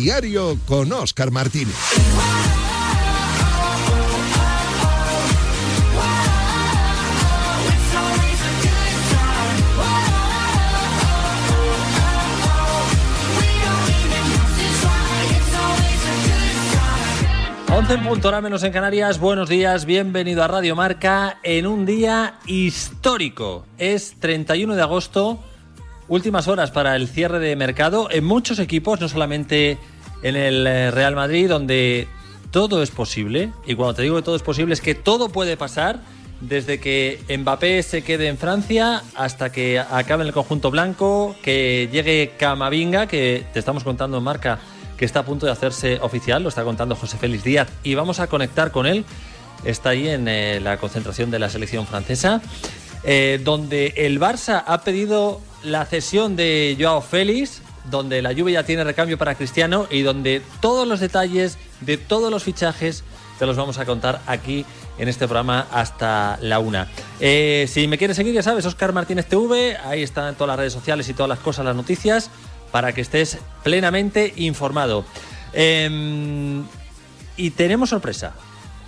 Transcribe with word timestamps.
Diario 0.00 0.58
con 0.66 0.90
Óscar 0.94 1.30
Martínez. 1.30 1.76
en 17.90 18.04
punto, 18.04 18.28
hora 18.28 18.40
menos 18.40 18.62
en 18.62 18.72
Canarias. 18.72 19.18
Buenos 19.18 19.48
días, 19.48 19.84
bienvenido 19.84 20.44
a 20.44 20.48
Radio 20.48 20.76
Marca 20.76 21.40
en 21.42 21.66
un 21.66 21.84
día 21.84 22.38
histórico. 22.46 23.66
Es 23.78 24.14
31 24.20 24.76
de 24.76 24.82
agosto, 24.82 25.40
últimas 26.08 26.46
horas 26.46 26.70
para 26.70 26.94
el 26.96 27.08
cierre 27.08 27.38
de 27.38 27.56
mercado 27.56 28.08
en 28.10 28.24
muchos 28.24 28.60
equipos, 28.60 29.00
no 29.00 29.08
solamente 29.08 29.78
en 30.22 30.36
el 30.36 30.66
eh, 30.66 30.90
Real 30.90 31.14
Madrid, 31.14 31.48
donde 31.48 32.08
todo 32.50 32.82
es 32.82 32.90
posible. 32.90 33.52
Y 33.66 33.74
cuando 33.74 33.94
te 33.94 34.02
digo 34.02 34.16
que 34.16 34.22
todo 34.22 34.36
es 34.36 34.42
posible, 34.42 34.74
es 34.74 34.80
que 34.80 34.94
todo 34.94 35.28
puede 35.28 35.56
pasar. 35.56 36.00
Desde 36.40 36.80
que 36.80 37.20
Mbappé 37.28 37.82
se 37.82 38.02
quede 38.02 38.28
en 38.28 38.38
Francia 38.38 39.02
hasta 39.14 39.52
que 39.52 39.78
acabe 39.78 40.22
en 40.22 40.28
el 40.28 40.32
conjunto 40.32 40.70
blanco, 40.70 41.36
que 41.42 41.90
llegue 41.92 42.32
Camavinga, 42.38 43.06
que 43.06 43.44
te 43.52 43.58
estamos 43.58 43.84
contando 43.84 44.18
en 44.18 44.24
marca 44.24 44.58
que 45.00 45.06
está 45.06 45.20
a 45.20 45.24
punto 45.24 45.46
de 45.46 45.52
hacerse 45.52 45.98
oficial, 46.02 46.42
lo 46.42 46.50
está 46.50 46.62
contando 46.62 46.94
José 46.94 47.16
Félix 47.16 47.42
Díaz, 47.42 47.68
y 47.82 47.94
vamos 47.94 48.20
a 48.20 48.26
conectar 48.26 48.70
con 48.70 48.86
él. 48.86 49.06
Está 49.64 49.90
ahí 49.90 50.06
en 50.06 50.28
eh, 50.28 50.60
la 50.60 50.76
concentración 50.76 51.30
de 51.30 51.38
la 51.38 51.48
selección 51.48 51.86
francesa, 51.86 52.42
eh, 53.02 53.40
donde 53.42 53.94
el 53.96 54.20
Barça 54.20 54.62
ha 54.66 54.82
pedido 54.82 55.40
la 55.64 55.86
cesión 55.86 56.36
de 56.36 56.76
Joao 56.78 57.00
Félix, 57.00 57.62
donde 57.84 58.22
la 58.22 58.32
lluvia 58.32 58.60
ya 58.60 58.66
tiene 58.66 58.84
recambio 58.84 59.18
para 59.18 59.34
Cristiano 59.34 59.86
y 59.90 60.02
donde 60.02 60.42
todos 60.60 60.86
los 60.86 61.00
detalles 61.00 61.58
de 61.80 61.96
todos 61.96 62.30
los 62.30 62.44
fichajes 62.44 63.04
te 63.38 63.46
los 63.46 63.56
vamos 63.56 63.78
a 63.78 63.86
contar 63.86 64.20
aquí 64.26 64.66
en 64.98 65.08
este 65.08 65.26
programa 65.26 65.66
hasta 65.72 66.38
la 66.42 66.58
una. 66.58 66.88
Eh, 67.20 67.66
si 67.70 67.88
me 67.88 67.96
quieres 67.96 68.16
seguir, 68.16 68.34
ya 68.34 68.42
sabes, 68.42 68.66
Oscar 68.66 68.92
Martínez 68.92 69.26
TV, 69.26 69.78
ahí 69.78 70.02
están 70.02 70.34
todas 70.34 70.48
las 70.48 70.58
redes 70.58 70.72
sociales 70.74 71.08
y 71.08 71.14
todas 71.14 71.28
las 71.28 71.38
cosas, 71.38 71.64
las 71.64 71.74
noticias 71.74 72.30
para 72.70 72.92
que 72.92 73.00
estés 73.00 73.38
plenamente 73.64 74.34
informado. 74.36 75.04
Em, 75.52 76.64
y 77.36 77.50
tenemos 77.50 77.88
sorpresa. 77.88 78.34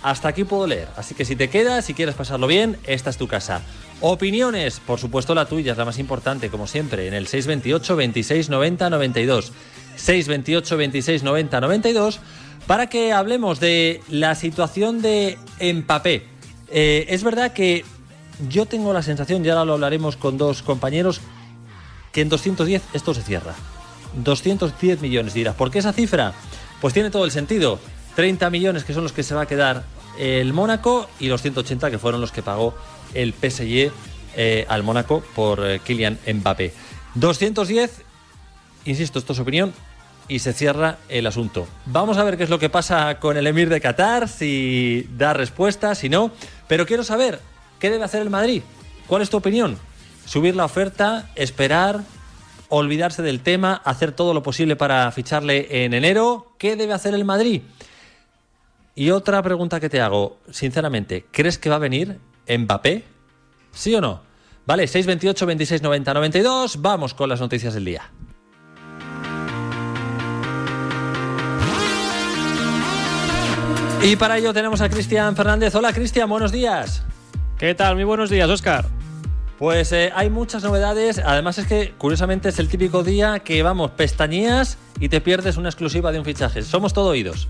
Hasta 0.03 0.27
aquí 0.27 0.43
puedo 0.43 0.67
leer. 0.67 0.89
Así 0.97 1.15
que 1.15 1.23
si 1.23 1.35
te 1.35 1.49
quedas, 1.49 1.85
si 1.85 1.93
quieres 1.93 2.13
pasarlo 2.13 2.45
bien, 2.45 2.77
esta 2.83 3.09
es 3.09 3.17
tu 3.17 3.27
casa. 3.27 3.61
Opiniones, 4.01 4.81
por 4.81 4.99
supuesto 4.99 5.33
la 5.33 5.45
tuya 5.45 5.71
es 5.71 5.77
la 5.77 5.85
más 5.85 5.97
importante, 5.97 6.49
como 6.49 6.67
siempre, 6.67 7.07
en 7.07 7.13
el 7.13 7.27
628 7.27 7.95
26 7.95 8.49
90 8.49 8.89
92. 8.89 9.51
628 9.95 10.77
26 10.77 11.23
90 11.23 11.61
92 11.61 12.19
para 12.67 12.87
que 12.87 13.13
hablemos 13.13 13.59
de 13.59 14.01
la 14.09 14.35
situación 14.35 15.01
de 15.01 15.37
Empapé. 15.59 16.25
Eh, 16.69 17.05
es 17.09 17.23
verdad 17.23 17.53
que 17.53 17.85
yo 18.49 18.65
tengo 18.65 18.91
la 18.91 19.03
sensación, 19.03 19.43
ya 19.43 19.53
ahora 19.53 19.65
lo 19.65 19.73
hablaremos 19.73 20.17
con 20.17 20.37
dos 20.37 20.63
compañeros, 20.63 21.21
que 22.11 22.21
en 22.21 22.29
210 22.29 22.81
esto 22.93 23.13
se 23.13 23.21
cierra. 23.21 23.53
210 24.15 25.01
millones 25.01 25.33
dirás. 25.33 25.55
¿Por 25.55 25.71
qué 25.71 25.79
esa 25.79 25.93
cifra? 25.93 26.33
Pues 26.81 26.93
tiene 26.93 27.09
todo 27.09 27.25
el 27.25 27.31
sentido. 27.31 27.79
30 28.15 28.49
millones 28.49 28.83
que 28.83 28.93
son 28.93 29.03
los 29.03 29.13
que 29.13 29.23
se 29.23 29.33
va 29.33 29.41
a 29.41 29.45
quedar 29.45 29.83
el 30.17 30.53
Mónaco 30.53 31.09
y 31.19 31.27
los 31.27 31.41
180 31.41 31.91
que 31.91 31.99
fueron 31.99 32.21
los 32.21 32.31
que 32.31 32.41
pagó 32.41 32.73
el 33.13 33.33
PSG 33.33 33.91
eh, 34.35 34.65
al 34.67 34.83
Mónaco 34.83 35.23
por 35.35 35.65
eh, 35.65 35.79
Kylian 35.83 36.19
Mbappé. 36.27 36.73
210, 37.15 38.01
insisto, 38.85 39.19
esto 39.19 39.33
es 39.33 39.39
opinión, 39.39 39.73
y 40.27 40.39
se 40.39 40.53
cierra 40.53 40.97
el 41.09 41.27
asunto. 41.27 41.67
Vamos 41.85 42.17
a 42.17 42.23
ver 42.23 42.37
qué 42.37 42.43
es 42.43 42.49
lo 42.49 42.59
que 42.59 42.69
pasa 42.69 43.19
con 43.19 43.37
el 43.37 43.45
Emir 43.45 43.69
de 43.69 43.81
Qatar, 43.81 44.27
si 44.27 45.07
da 45.17 45.33
respuesta, 45.33 45.95
si 45.95 46.09
no. 46.09 46.31
Pero 46.67 46.85
quiero 46.85 47.03
saber, 47.03 47.39
¿qué 47.79 47.89
debe 47.89 48.05
hacer 48.05 48.21
el 48.21 48.29
Madrid? 48.29 48.63
¿Cuál 49.07 49.21
es 49.21 49.29
tu 49.29 49.37
opinión? 49.37 49.77
¿Subir 50.25 50.55
la 50.55 50.65
oferta? 50.65 51.29
¿Esperar? 51.35 52.01
olvidarse 52.75 53.21
del 53.21 53.41
tema, 53.41 53.81
hacer 53.85 54.13
todo 54.13 54.33
lo 54.33 54.41
posible 54.41 54.75
para 54.75 55.11
ficharle 55.11 55.85
en 55.85 55.93
enero. 55.93 56.53
¿Qué 56.57 56.75
debe 56.75 56.93
hacer 56.93 57.13
el 57.13 57.23
Madrid? 57.23 57.61
Y 58.95 59.09
otra 59.09 59.41
pregunta 59.41 59.79
que 59.79 59.89
te 59.89 60.01
hago, 60.01 60.37
sinceramente, 60.51 61.25
¿crees 61.31 61.57
que 61.57 61.69
va 61.69 61.77
a 61.77 61.79
venir 61.79 62.19
Mbappé? 62.47 63.03
¿Sí 63.71 63.95
o 63.95 64.01
no? 64.01 64.21
Vale, 64.67 64.87
628 64.87 65.45
26 65.47 65.81
90 65.81 66.13
92. 66.13 66.81
Vamos 66.81 67.13
con 67.15 67.27
las 67.27 67.41
noticias 67.41 67.73
del 67.73 67.85
día. 67.85 68.11
Y 74.03 74.15
para 74.15 74.37
ello 74.37 74.53
tenemos 74.53 74.81
a 74.81 74.89
Cristian 74.89 75.35
Fernández. 75.35 75.73
Hola 75.73 75.91
Cristian, 75.91 76.29
buenos 76.29 76.51
días. 76.51 77.03
¿Qué 77.57 77.73
tal? 77.73 77.95
Muy 77.95 78.03
buenos 78.03 78.29
días, 78.29 78.47
Oscar. 78.49 78.85
Pues 79.57 79.91
eh, 79.91 80.11
hay 80.13 80.29
muchas 80.29 80.63
novedades. 80.63 81.17
Además 81.17 81.57
es 81.57 81.65
que, 81.65 81.93
curiosamente, 81.97 82.49
es 82.49 82.59
el 82.59 82.67
típico 82.67 83.01
día 83.03 83.39
que 83.39 83.63
vamos, 83.63 83.91
pestañías 83.91 84.77
y 84.99 85.09
te 85.09 85.19
pierdes 85.19 85.57
una 85.57 85.69
exclusiva 85.69 86.11
de 86.11 86.19
un 86.19 86.25
fichaje. 86.25 86.61
Somos 86.61 86.93
todo 86.93 87.09
oídos. 87.09 87.47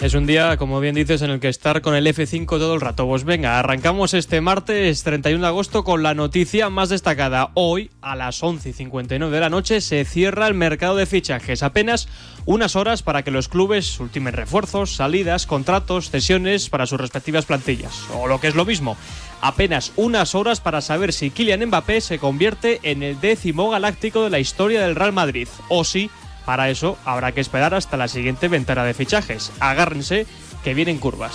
Es 0.00 0.12
un 0.14 0.26
día, 0.26 0.56
como 0.56 0.80
bien 0.80 0.96
dices, 0.96 1.22
en 1.22 1.30
el 1.30 1.38
que 1.38 1.48
estar 1.48 1.80
con 1.80 1.94
el 1.94 2.04
F5 2.04 2.46
todo 2.46 2.74
el 2.74 2.80
rato. 2.80 3.06
Pues 3.06 3.22
venga, 3.22 3.60
arrancamos 3.60 4.12
este 4.12 4.40
martes 4.40 5.04
31 5.04 5.40
de 5.40 5.46
agosto 5.46 5.84
con 5.84 6.02
la 6.02 6.14
noticia 6.14 6.68
más 6.68 6.88
destacada. 6.88 7.50
Hoy, 7.54 7.92
a 8.02 8.16
las 8.16 8.42
11 8.42 8.70
y 8.70 8.72
59 8.72 9.32
de 9.32 9.40
la 9.40 9.50
noche, 9.50 9.80
se 9.80 10.04
cierra 10.04 10.48
el 10.48 10.54
mercado 10.54 10.96
de 10.96 11.06
fichajes. 11.06 11.62
Apenas 11.62 12.08
unas 12.44 12.74
horas 12.74 13.04
para 13.04 13.22
que 13.22 13.30
los 13.30 13.48
clubes 13.48 13.98
ultimen 14.00 14.34
refuerzos, 14.34 14.96
salidas, 14.96 15.46
contratos, 15.46 16.10
cesiones 16.10 16.68
para 16.68 16.86
sus 16.86 17.00
respectivas 17.00 17.46
plantillas. 17.46 18.02
O 18.14 18.26
lo 18.26 18.40
que 18.40 18.48
es 18.48 18.56
lo 18.56 18.64
mismo, 18.64 18.96
apenas 19.42 19.92
unas 19.94 20.34
horas 20.34 20.60
para 20.60 20.80
saber 20.80 21.12
si 21.12 21.30
Kylian 21.30 21.66
Mbappé 21.66 22.00
se 22.00 22.18
convierte 22.18 22.80
en 22.82 23.04
el 23.04 23.20
décimo 23.20 23.70
galáctico 23.70 24.24
de 24.24 24.30
la 24.30 24.40
historia 24.40 24.82
del 24.82 24.96
Real 24.96 25.12
Madrid. 25.12 25.46
O 25.68 25.84
si 25.84 26.10
para 26.44 26.70
eso 26.70 26.98
habrá 27.04 27.32
que 27.32 27.40
esperar 27.40 27.74
hasta 27.74 27.96
la 27.96 28.08
siguiente 28.08 28.48
ventana 28.48 28.84
de 28.84 28.94
fichajes. 28.94 29.52
Agárrense 29.60 30.26
que 30.62 30.74
vienen 30.74 30.98
curvas. 30.98 31.32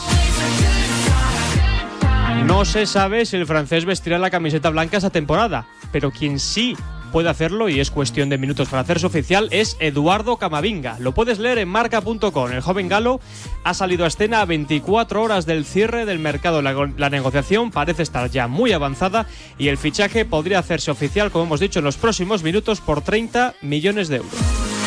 No 2.45 2.65
se 2.65 2.85
sabe 2.85 3.25
si 3.25 3.35
el 3.35 3.45
francés 3.45 3.85
vestirá 3.85 4.17
la 4.17 4.29
camiseta 4.29 4.69
blanca 4.69 4.97
esa 4.97 5.09
temporada, 5.09 5.67
pero 5.91 6.11
quien 6.11 6.39
sí 6.39 6.75
puede 7.11 7.29
hacerlo 7.29 7.69
y 7.69 7.79
es 7.79 7.91
cuestión 7.91 8.29
de 8.29 8.37
minutos 8.37 8.69
para 8.69 8.81
hacerse 8.81 9.05
oficial 9.05 9.47
es 9.51 9.77
Eduardo 9.79 10.37
Camavinga. 10.37 10.97
Lo 10.99 11.13
puedes 11.13 11.39
leer 11.39 11.57
en 11.57 11.67
marca.com. 11.67 12.51
El 12.51 12.61
joven 12.61 12.87
galo 12.87 13.19
ha 13.63 13.73
salido 13.73 14.05
a 14.05 14.07
escena 14.07 14.41
a 14.41 14.45
24 14.45 15.21
horas 15.21 15.45
del 15.45 15.65
cierre 15.65 16.05
del 16.05 16.19
mercado. 16.19 16.61
La, 16.61 16.73
la, 16.97 17.09
negociación 17.09 17.71
parece 17.71 18.03
estar 18.03 18.29
ya 18.29 18.47
muy 18.47 18.71
avanzada 18.71 19.25
y 19.57 19.67
el 19.67 19.77
fichaje 19.77 20.25
podría 20.25 20.59
hacerse 20.59 20.91
oficial, 20.91 21.31
como 21.31 21.45
hemos 21.45 21.59
dicho, 21.59 21.79
en 21.79 21.85
los 21.85 21.97
próximos 21.97 22.43
minutos 22.43 22.79
por 22.79 23.01
30 23.01 23.55
millones 23.61 24.07
de 24.07 24.17
euros. 24.17 24.78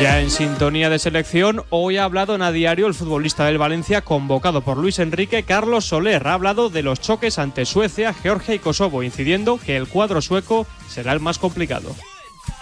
Ya 0.00 0.18
en 0.18 0.30
sintonía 0.30 0.88
de 0.88 0.98
selección, 0.98 1.62
hoy 1.68 1.98
ha 1.98 2.04
hablado 2.04 2.34
en 2.34 2.40
a 2.40 2.52
diario 2.52 2.86
el 2.86 2.94
futbolista 2.94 3.44
del 3.44 3.58
Valencia 3.58 4.00
convocado 4.00 4.62
por 4.62 4.78
Luis 4.78 4.98
Enrique, 4.98 5.42
Carlos 5.42 5.84
Soler. 5.84 6.26
Ha 6.26 6.32
hablado 6.32 6.70
de 6.70 6.82
los 6.82 7.02
choques 7.02 7.38
ante 7.38 7.66
Suecia, 7.66 8.14
Georgia 8.14 8.54
y 8.54 8.60
Kosovo, 8.60 9.02
incidiendo 9.02 9.60
que 9.62 9.76
el 9.76 9.88
cuadro 9.88 10.22
sueco 10.22 10.66
será 10.88 11.12
el 11.12 11.20
más 11.20 11.38
complicado. 11.38 11.94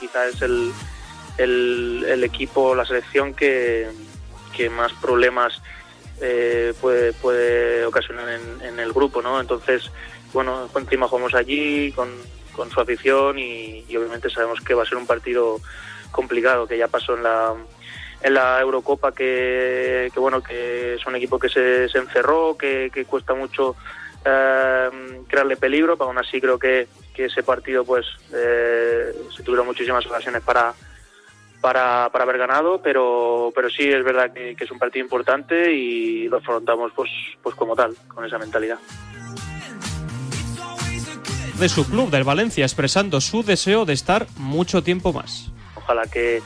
Quizás 0.01 0.35
es 0.35 0.43
el, 0.43 0.73
el, 1.39 2.25
equipo, 2.25 2.75
la 2.75 2.85
selección 2.85 3.33
que, 3.33 3.87
más 4.73 4.93
problemas 4.95 5.63
eh, 6.21 6.75
puede, 6.81 7.13
puede 7.13 7.85
ocasionar 7.87 8.29
en, 8.65 8.81
el 8.81 8.93
grupo, 8.93 9.23
¿no? 9.23 9.41
Entonces, 9.41 9.93
bueno, 10.33 10.69
encima 10.75 11.07
jugamos 11.07 11.35
allí 11.35 11.93
con 11.93 12.11
su 12.73 12.81
afición 12.81 13.39
y 13.39 13.85
obviamente 13.97 14.29
sabemos 14.29 14.61
que 14.61 14.75
va 14.75 14.83
a 14.83 14.87
ser 14.87 14.99
un 14.99 15.07
partido 15.07 15.61
complicado, 16.11 16.67
que 16.67 16.79
ya 16.79 16.89
pasó 16.89 17.17
en 17.17 17.23
la, 17.23 17.55
en 18.23 18.35
la 18.35 18.61
Eurocopa, 18.61 19.13
que, 19.13 20.11
bueno, 20.17 20.43
que 20.43 20.95
es 20.95 21.07
un 21.07 21.17
equipo 21.17 21.39
que 21.39 21.49
se, 21.49 21.85
encerró, 21.85 22.57
que, 22.57 22.91
cuesta 23.09 23.35
mucho 23.35 23.77
eh, 24.25 24.89
crearle 25.29 25.57
peligro, 25.57 25.97
pero 25.97 26.09
aún 26.09 26.19
así 26.19 26.41
creo 26.41 26.59
que, 26.59 26.89
ese 27.19 27.43
partido 27.43 27.85
pues 27.85 28.07
eh, 28.33 29.13
se 29.37 29.43
tuvieron 29.43 29.67
muchísimas 29.67 30.07
ocasiones 30.07 30.41
para, 30.41 30.73
para, 31.61 32.09
para 32.13 32.23
haber 32.23 32.39
ganado, 32.39 32.81
pero, 32.81 33.51
pero 33.57 33.69
sí 33.69 33.89
es 33.89 34.05
verdad 34.05 34.33
que, 34.33 34.55
es 34.57 34.71
un 34.71 34.79
partido 34.79 35.05
importante 35.05 35.73
y 35.73 36.29
lo 36.29 36.37
afrontamos 36.37 36.93
pues, 36.95 37.11
pues 37.43 37.57
como 37.57 37.75
tal, 37.75 37.97
con 38.07 38.25
esa 38.25 38.39
mentalidad. 38.39 38.79
De 41.59 41.69
su 41.69 41.91
club 41.91 42.09
del 42.11 42.23
Valencia 42.23 42.65
expresando 42.65 43.21
su 43.21 43.43
deseo 43.43 43.85
de 43.85 43.95
estar 43.95 44.29
mucho 44.37 44.85
tiempo 44.85 45.13
más 45.13 45.51
ojalá 45.89 46.07
que, 46.07 46.43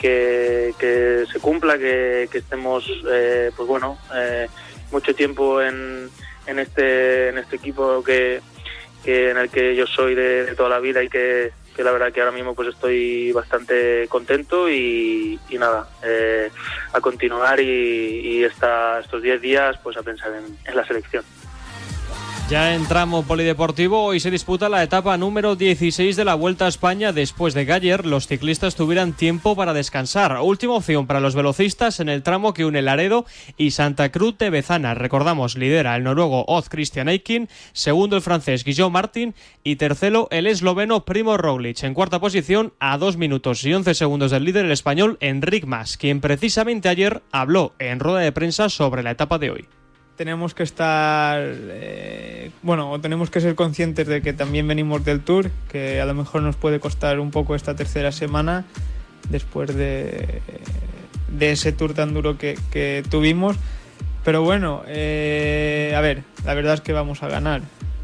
que, 0.00 1.24
se 1.30 1.40
cumpla, 1.40 1.76
que, 1.76 2.28
estemos, 2.32 2.90
eh, 3.10 3.50
pues 3.54 3.68
bueno, 3.68 3.98
eh, 4.14 4.48
mucho 4.90 5.14
tiempo 5.14 5.60
en, 5.60 6.08
en, 6.46 6.58
este, 6.58 7.28
en 7.28 7.38
este 7.38 7.56
equipo 7.56 8.02
que, 8.02 8.40
en 9.04 9.36
el 9.36 9.50
que 9.50 9.76
yo 9.76 9.86
soy 9.86 10.14
de, 10.14 10.54
toda 10.56 10.70
la 10.70 10.80
vida 10.80 11.02
y 11.02 11.08
que, 11.08 11.52
la 11.76 11.92
verdad 11.92 12.12
que 12.12 12.20
ahora 12.20 12.32
mismo 12.32 12.56
pues 12.56 12.70
estoy 12.70 13.30
bastante 13.30 14.08
contento 14.08 14.68
y, 14.68 15.38
nada, 15.52 15.88
eh, 16.02 16.50
a 16.92 17.00
continuar 17.00 17.60
y, 17.60 18.42
estos 18.42 19.22
10 19.22 19.40
días 19.40 19.76
pues 19.82 19.96
a 19.96 20.02
pensar 20.02 20.32
en 20.64 20.76
la 20.76 20.86
selección. 20.86 21.24
Ya 22.48 22.74
en 22.74 22.86
tramo 22.86 23.24
polideportivo, 23.24 24.02
hoy 24.02 24.20
se 24.20 24.30
disputa 24.30 24.70
la 24.70 24.82
etapa 24.82 25.18
número 25.18 25.54
16 25.54 26.16
de 26.16 26.24
la 26.24 26.34
Vuelta 26.34 26.64
a 26.64 26.68
España 26.68 27.12
después 27.12 27.52
de 27.52 27.66
que 27.66 27.74
ayer 27.74 28.06
los 28.06 28.26
ciclistas 28.26 28.74
tuvieran 28.74 29.12
tiempo 29.12 29.54
para 29.54 29.74
descansar. 29.74 30.38
Última 30.40 30.72
opción 30.72 31.06
para 31.06 31.20
los 31.20 31.34
velocistas 31.34 32.00
en 32.00 32.08
el 32.08 32.22
tramo 32.22 32.54
que 32.54 32.64
une 32.64 32.80
Laredo 32.80 33.26
y 33.58 33.72
Santa 33.72 34.10
Cruz 34.10 34.38
de 34.38 34.48
Bezana. 34.48 34.94
Recordamos, 34.94 35.58
lidera 35.58 35.94
el 35.94 36.04
noruego 36.04 36.46
Oz 36.48 36.70
Christian 36.70 37.10
Eikin, 37.10 37.50
segundo 37.74 38.16
el 38.16 38.22
francés 38.22 38.64
Guillaume 38.64 38.94
Martin 38.94 39.34
y 39.62 39.76
tercero 39.76 40.28
el 40.30 40.46
esloveno 40.46 41.04
Primo 41.04 41.36
Roglic. 41.36 41.82
En 41.82 41.92
cuarta 41.92 42.18
posición, 42.18 42.72
a 42.80 42.96
dos 42.96 43.18
minutos 43.18 43.62
y 43.64 43.74
once 43.74 43.92
segundos 43.92 44.30
del 44.30 44.44
líder 44.44 44.64
el 44.64 44.72
español 44.72 45.18
Enric 45.20 45.66
Mas, 45.66 45.98
quien 45.98 46.22
precisamente 46.22 46.88
ayer 46.88 47.22
habló 47.30 47.74
en 47.78 48.00
rueda 48.00 48.20
de 48.20 48.32
prensa 48.32 48.70
sobre 48.70 49.02
la 49.02 49.10
etapa 49.10 49.38
de 49.38 49.50
hoy 49.50 49.68
tenemos 50.18 50.52
que 50.52 50.64
estar, 50.64 51.40
eh, 51.40 52.50
bueno, 52.62 53.00
tenemos 53.00 53.30
que 53.30 53.40
ser 53.40 53.54
conscientes 53.54 54.08
de 54.08 54.20
que 54.20 54.32
también 54.32 54.66
venimos 54.66 55.04
del 55.04 55.20
tour, 55.20 55.48
que 55.70 56.00
a 56.00 56.06
lo 56.06 56.12
mejor 56.12 56.42
nos 56.42 56.56
puede 56.56 56.80
costar 56.80 57.20
un 57.20 57.30
poco 57.30 57.54
esta 57.54 57.76
tercera 57.76 58.10
semana 58.10 58.64
después 59.30 59.72
de, 59.76 60.42
de 61.28 61.52
ese 61.52 61.70
tour 61.70 61.94
tan 61.94 62.14
duro 62.14 62.36
que, 62.36 63.04
tuvimos. 63.08 63.56
Pero 64.24 64.42
bueno, 64.42 64.82
eh, 64.88 65.94
a 65.96 66.00
ver, 66.00 66.24
la 66.44 66.54
verdad 66.54 66.74
es 66.74 66.80
que 66.80 66.92
vamos 66.92 67.22
a 67.22 67.28
ganar. 67.28 67.62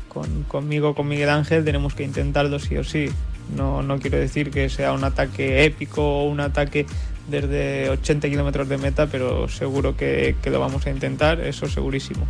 Con, 0.09 0.45
conmigo, 0.45 0.95
con 0.95 1.09
Miguel 1.09 1.31
Ángel, 1.31 1.65
tenemos 1.65 1.95
que 1.95 2.05
intentarlo 2.05 2.61
sí 2.61 2.77
o 2.77 2.85
sí. 2.85 3.11
No, 3.57 3.83
no 3.83 3.99
quiero 3.99 4.19
decir 4.19 4.53
que 4.53 4.69
sea 4.69 4.93
un 4.93 5.03
ataque 5.03 5.65
épico 5.65 6.21
o 6.21 6.29
un 6.29 6.39
ataque 6.39 6.87
desde 7.29 7.91
80 7.91 8.29
kilómetros 8.29 8.69
de 8.69 8.79
meta, 8.79 9.07
pero 9.07 9.49
seguro 9.49 9.97
que, 9.97 10.37
lo 10.45 10.61
vamos 10.61 10.87
a 10.87 10.91
intentar, 10.91 11.41
eso 11.41 11.69
segurísimo. 11.69 12.27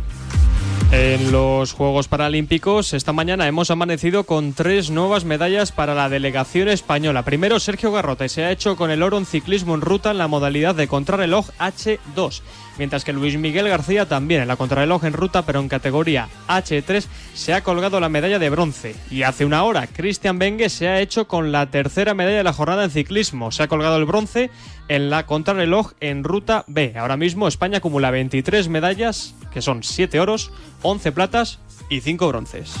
En 0.91 1.31
los 1.31 1.73
Juegos 1.73 2.07
Paralímpicos, 2.07 2.93
esta 2.93 3.11
mañana 3.11 3.47
hemos 3.47 3.71
amanecido 3.71 4.23
con 4.23 4.53
tres 4.53 4.91
nuevas 4.91 5.25
medallas 5.25 5.71
para 5.71 5.95
la 5.95 6.09
delegación 6.09 6.69
española. 6.69 7.25
Primero, 7.25 7.59
Sergio 7.59 7.91
Garrote 7.91 8.29
se 8.29 8.43
ha 8.43 8.51
hecho 8.51 8.75
con 8.75 8.91
el 8.91 9.03
oro 9.03 9.17
en 9.17 9.25
ciclismo 9.25 9.75
en 9.75 9.81
ruta 9.81 10.11
en 10.11 10.19
la 10.19 10.27
modalidad 10.27 10.75
de 10.75 10.87
contrarreloj 10.87 11.49
H2 11.59 12.41
mientras 12.77 13.03
que 13.03 13.13
Luis 13.13 13.37
Miguel 13.37 13.69
García 13.69 14.07
también 14.07 14.41
en 14.41 14.47
la 14.47 14.55
contrarreloj 14.55 15.05
en 15.05 15.13
ruta, 15.13 15.45
pero 15.45 15.59
en 15.59 15.69
categoría 15.69 16.27
H3 16.47 17.05
se 17.33 17.53
ha 17.53 17.63
colgado 17.63 17.99
la 17.99 18.09
medalla 18.09 18.39
de 18.39 18.49
bronce. 18.49 18.95
Y 19.09 19.23
hace 19.23 19.45
una 19.45 19.63
hora, 19.63 19.87
Cristian 19.87 20.39
Bengue 20.39 20.69
se 20.69 20.87
ha 20.87 20.99
hecho 20.99 21.27
con 21.27 21.51
la 21.51 21.69
tercera 21.69 22.13
medalla 22.13 22.37
de 22.37 22.43
la 22.43 22.53
jornada 22.53 22.83
en 22.83 22.91
ciclismo. 22.91 23.51
Se 23.51 23.63
ha 23.63 23.67
colgado 23.67 23.97
el 23.97 24.05
bronce 24.05 24.49
en 24.87 25.09
la 25.09 25.25
contrarreloj 25.25 25.93
en 25.99 26.23
ruta 26.23 26.63
B. 26.67 26.93
Ahora 26.97 27.17
mismo 27.17 27.47
España 27.47 27.79
acumula 27.79 28.11
23 28.11 28.69
medallas, 28.69 29.35
que 29.51 29.61
son 29.61 29.83
7 29.83 30.19
oros, 30.19 30.51
11 30.81 31.11
platas 31.11 31.59
y 31.89 32.01
5 32.01 32.27
bronces. 32.27 32.75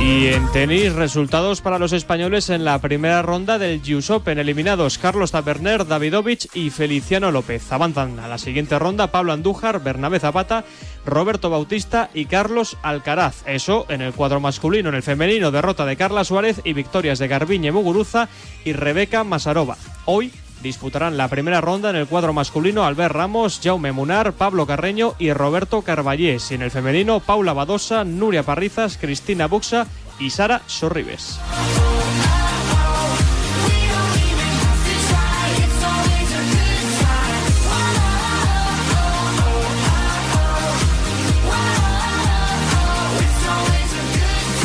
Y 0.00 0.28
en 0.28 0.50
tenis, 0.50 0.94
resultados 0.94 1.60
para 1.60 1.78
los 1.78 1.92
españoles 1.92 2.48
en 2.48 2.64
la 2.64 2.78
primera 2.78 3.20
ronda 3.20 3.58
del 3.58 3.82
US 3.94 4.08
Open. 4.08 4.38
Eliminados 4.38 4.96
Carlos 4.96 5.32
Taberner, 5.32 5.86
Davidovich 5.86 6.48
y 6.54 6.70
Feliciano 6.70 7.30
López. 7.30 7.70
Avanzan 7.70 8.18
a 8.18 8.26
la 8.26 8.38
siguiente 8.38 8.78
ronda 8.78 9.12
Pablo 9.12 9.34
Andújar, 9.34 9.82
Bernabé 9.82 10.18
Zapata, 10.18 10.64
Roberto 11.04 11.50
Bautista 11.50 12.08
y 12.14 12.24
Carlos 12.24 12.78
Alcaraz. 12.82 13.42
Eso 13.46 13.84
en 13.90 14.00
el 14.00 14.14
cuadro 14.14 14.40
masculino. 14.40 14.88
En 14.88 14.94
el 14.94 15.02
femenino, 15.02 15.50
derrota 15.50 15.84
de 15.84 15.96
Carla 15.96 16.24
Suárez 16.24 16.62
y 16.64 16.72
victorias 16.72 17.18
de 17.18 17.28
Garbiñe 17.28 17.70
Muguruza 17.70 18.30
y 18.64 18.72
Rebeca 18.72 19.22
Masarova. 19.22 19.76
Hoy 20.06 20.32
disputarán 20.62 21.16
la 21.16 21.28
primera 21.28 21.60
ronda 21.60 21.90
en 21.90 21.96
el 21.96 22.06
cuadro 22.06 22.32
masculino 22.32 22.84
Albert 22.84 23.14
Ramos, 23.14 23.60
Jaume 23.62 23.92
Munar, 23.92 24.32
Pablo 24.32 24.66
Carreño 24.66 25.14
y 25.18 25.32
Roberto 25.32 25.82
Carballés. 25.82 26.50
Y 26.50 26.54
en 26.54 26.62
el 26.62 26.70
femenino 26.70 27.20
Paula 27.20 27.52
Badosa, 27.52 28.04
Nuria 28.04 28.42
Parrizas, 28.42 28.98
Cristina 28.98 29.46
Buxa 29.46 29.86
y 30.18 30.30
Sara 30.30 30.62
Sorribes. 30.66 31.38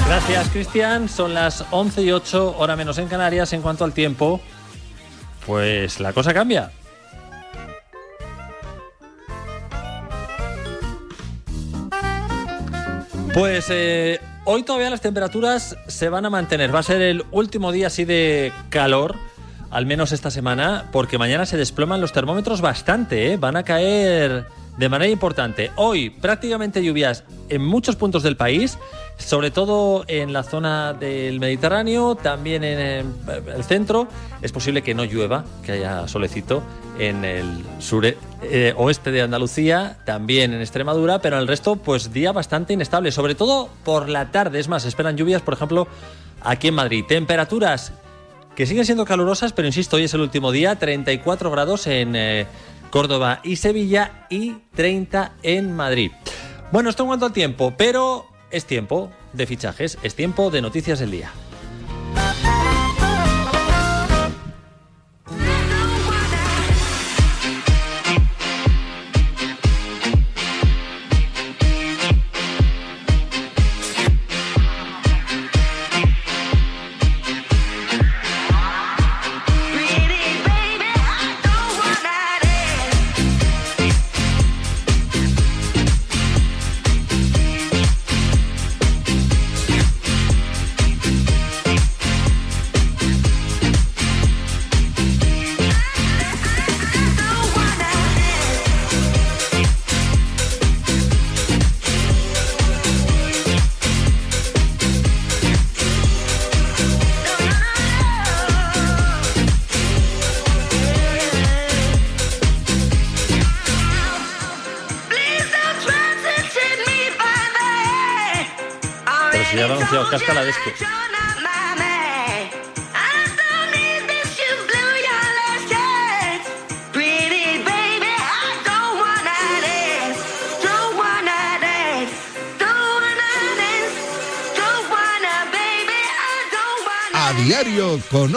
Gracias, 0.08 0.50
Cristian. 0.50 1.10
Son 1.10 1.34
las 1.34 1.66
11 1.72 2.04
y 2.04 2.12
8, 2.12 2.56
hora 2.58 2.76
menos 2.76 2.98
en 3.00 3.08
Canarias. 3.08 3.52
En 3.54 3.62
cuanto 3.62 3.84
al 3.84 3.92
tiempo, 3.92 4.40
pues 5.46 6.00
la 6.00 6.14
cosa 6.14 6.34
cambia. 6.34 6.72
Pues 13.34 13.68
eh, 13.70 14.22
hoy 14.46 14.64
todavía 14.64 14.90
las 14.90 15.02
temperaturas 15.02 15.78
se 15.88 16.08
van 16.08 16.26
a 16.26 16.30
mantener. 16.30 16.74
Va 16.74 16.80
a 16.80 16.84
ser 16.84 17.02
el 17.02 17.26
último 17.32 17.74
día 17.74 17.88
así 17.88 18.06
de 18.06 18.54
calor, 18.70 19.16
al 19.72 19.86
menos 19.86 20.14
esta 20.14 20.32
semana, 20.32 20.86
porque 20.94 21.18
mañana 21.18 21.46
se 21.46 21.58
desploman 21.58 22.00
los 22.00 22.14
termómetros 22.14 22.62
bastante. 22.62 23.34
¿eh? 23.34 23.38
Van 23.38 23.58
a 23.58 23.64
caer 23.64 24.46
de 24.78 24.90
manera 24.90 25.12
importante. 25.12 25.72
Hoy 25.76 26.10
prácticamente 26.10 26.82
lluvias 26.82 27.26
en 27.50 27.62
muchos 27.62 27.98
puntos 27.98 28.24
del 28.24 28.38
país, 28.38 28.78
sobre 29.18 29.52
todo 29.52 30.04
en 30.08 30.34
la 30.34 30.44
zona 30.44 30.94
del 30.94 31.40
Mediterráneo, 31.40 32.16
también 32.16 32.64
en 32.64 32.80
el 32.80 33.64
centro. 33.64 34.08
Es 34.42 34.52
posible 34.52 34.82
que 34.82 34.94
no 34.94 35.04
llueva, 35.04 35.46
que 35.64 35.74
haya 35.74 36.08
solecito 36.08 36.62
en 37.00 37.26
el 37.26 37.64
sur 37.80 38.06
eh, 38.06 38.74
oeste 38.78 39.12
de 39.12 39.22
Andalucía, 39.22 39.98
también 40.06 40.54
en 40.54 40.62
Extremadura, 40.62 41.20
pero 41.20 41.38
en 41.38 41.44
el 41.44 41.48
resto 41.48 41.76
pues 41.76 42.14
día 42.14 42.32
bastante 42.32 42.74
inestable, 42.74 43.12
sobre 43.12 43.36
todo 43.36 43.70
por 43.84 44.10
la 44.10 44.32
tarde. 44.32 44.60
Es 44.60 44.68
más, 44.68 44.86
esperan 44.86 45.18
lluvias, 45.18 45.42
por 45.42 45.54
ejemplo, 45.54 45.88
aquí 46.42 46.68
en 46.68 46.76
Madrid. 46.76 47.06
Temperaturas 47.08 47.94
que 48.56 48.66
siguen 48.66 48.86
siendo 48.86 49.06
calurosas, 49.06 49.52
pero 49.52 49.68
insisto, 49.68 49.98
hoy 49.98 50.04
es 50.04 50.14
el 50.14 50.22
último 50.22 50.52
día, 50.52 50.76
34 50.78 51.52
grados 51.52 51.88
en... 51.88 52.16
Eh, 52.16 52.48
Córdoba 52.96 53.42
y 53.44 53.58
Sevilla 53.58 54.26
y 54.30 54.54
30 54.74 55.34
en 55.44 55.76
Madrid. 55.76 56.12
Bueno, 56.72 56.90
esto 56.90 57.04
en 57.04 57.08
cuanto 57.08 57.26
al 57.26 57.34
tiempo, 57.34 57.74
pero 57.78 58.26
es 58.56 58.64
tiempo 58.64 59.12
de 59.34 59.46
fichajes, 59.46 59.98
es 60.02 60.16
tiempo 60.16 60.50
de 60.50 60.62
noticias 60.62 61.00
del 61.00 61.12
día. 61.12 61.32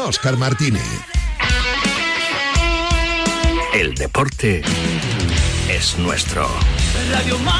Oscar 0.08 0.38
Martínez. 0.38 0.82
El 3.74 3.94
deporte 3.94 4.62
es 5.68 5.98
nuestro. 5.98 6.48
Radio 7.10 7.38
Marca. 7.40 7.57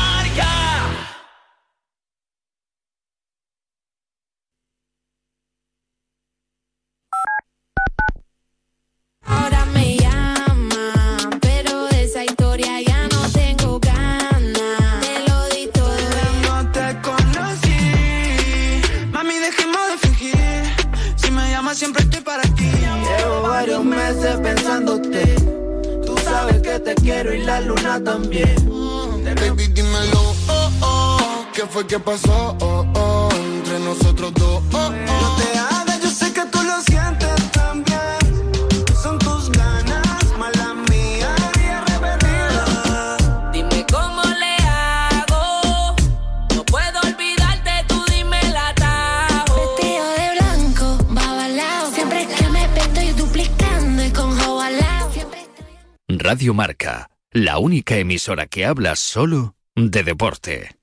Radio 56.31 56.53
Marca, 56.53 57.09
la 57.31 57.57
única 57.57 57.97
emisora 57.97 58.45
que 58.45 58.67
habla 58.67 58.97
solo 58.97 59.55
de 59.75 60.03
deporte. 60.03 60.77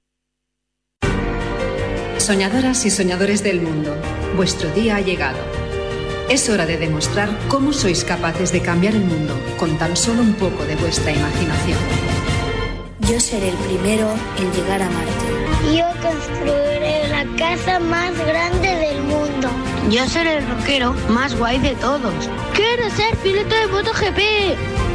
Soñadoras 2.17 2.83
y 2.87 2.89
soñadores 2.89 3.43
del 3.43 3.61
mundo, 3.61 3.95
vuestro 4.35 4.71
día 4.71 4.95
ha 4.95 5.01
llegado. 5.01 5.37
Es 6.31 6.49
hora 6.49 6.65
de 6.65 6.77
demostrar 6.77 7.29
cómo 7.47 7.73
sois 7.73 8.03
capaces 8.03 8.51
de 8.51 8.63
cambiar 8.63 8.95
el 8.95 9.03
mundo 9.03 9.39
con 9.59 9.77
tan 9.77 9.95
solo 9.95 10.23
un 10.23 10.33
poco 10.33 10.65
de 10.65 10.77
vuestra 10.77 11.11
imaginación. 11.11 11.77
Yo 13.01 13.19
seré 13.19 13.49
el 13.49 13.57
primero 13.57 14.11
en 14.39 14.51
llegar 14.51 14.81
a 14.81 14.89
Marte. 14.89 15.77
Yo 15.77 15.85
construiré 16.01 17.07
la 17.09 17.23
casa 17.37 17.79
más 17.79 18.17
grande 18.25 18.69
del 18.69 18.99
mundo. 19.03 19.51
Yo 19.91 20.07
seré 20.07 20.39
el 20.39 20.47
rockero 20.47 20.95
más 21.09 21.37
guay 21.37 21.59
de 21.59 21.75
todos. 21.75 22.31
Quiero 22.55 22.89
ser 22.89 23.15
piloto 23.17 23.53
de 23.53 23.67
MotoGP. 23.67 24.94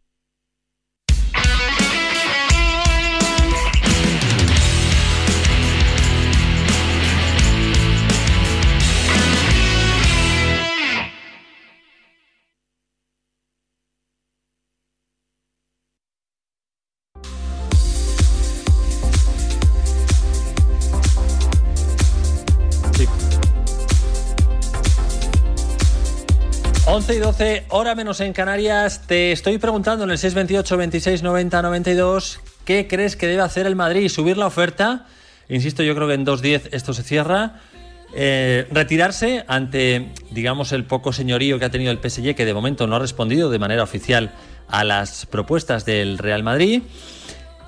11 26.93 27.15
y 27.15 27.19
12, 27.19 27.65
hora 27.69 27.95
menos 27.95 28.19
en 28.19 28.33
Canarias. 28.33 29.03
Te 29.07 29.31
estoy 29.31 29.57
preguntando 29.59 30.03
en 30.03 30.11
el 30.11 30.17
628 30.17 30.75
26 30.75 31.23
90 31.23 31.61
92 31.61 32.41
qué 32.65 32.85
crees 32.89 33.15
que 33.15 33.27
debe 33.27 33.43
hacer 33.43 33.65
el 33.65 33.77
Madrid. 33.77 34.09
¿Subir 34.09 34.35
la 34.35 34.47
oferta? 34.47 35.07
Insisto, 35.47 35.83
yo 35.83 35.95
creo 35.95 36.09
que 36.09 36.15
en 36.15 36.25
2.10 36.25 36.67
esto 36.73 36.93
se 36.93 37.03
cierra. 37.03 37.61
Eh, 38.13 38.67
retirarse 38.71 39.45
ante, 39.47 40.11
digamos, 40.31 40.73
el 40.73 40.83
poco 40.83 41.13
señorío 41.13 41.59
que 41.59 41.63
ha 41.63 41.71
tenido 41.71 41.93
el 41.93 41.99
PSG, 41.99 42.35
que 42.35 42.43
de 42.43 42.53
momento 42.53 42.87
no 42.87 42.97
ha 42.97 42.99
respondido 42.99 43.49
de 43.49 43.57
manera 43.57 43.83
oficial 43.83 44.33
a 44.67 44.83
las 44.83 45.25
propuestas 45.27 45.85
del 45.85 46.17
Real 46.17 46.43
Madrid. 46.43 46.83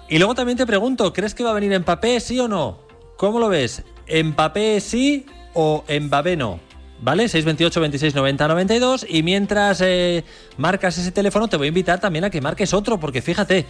Y 0.09 0.17
luego 0.17 0.35
también 0.35 0.57
te 0.57 0.65
pregunto, 0.65 1.13
¿crees 1.13 1.33
que 1.33 1.45
va 1.45 1.51
a 1.51 1.53
venir 1.53 1.79
Mbappé, 1.79 2.19
sí 2.19 2.41
o 2.41 2.49
no? 2.49 2.81
¿Cómo 3.15 3.39
lo 3.39 3.47
ves? 3.47 3.83
¿Mbappé 4.05 4.81
sí 4.81 5.25
o 5.53 5.85
Mbappé 5.87 6.35
no? 6.35 6.72
¿Vale? 7.01 7.27
628 7.27 7.81
26 7.81 8.15
90 8.15 8.47
92. 8.47 9.05
Y 9.09 9.23
mientras 9.23 9.81
eh, 9.81 10.23
marcas 10.57 10.97
ese 10.97 11.11
teléfono, 11.11 11.47
te 11.47 11.57
voy 11.57 11.65
a 11.65 11.69
invitar 11.69 11.99
también 11.99 12.23
a 12.23 12.29
que 12.29 12.39
marques 12.39 12.73
otro, 12.73 12.99
porque 12.99 13.21
fíjate, 13.21 13.65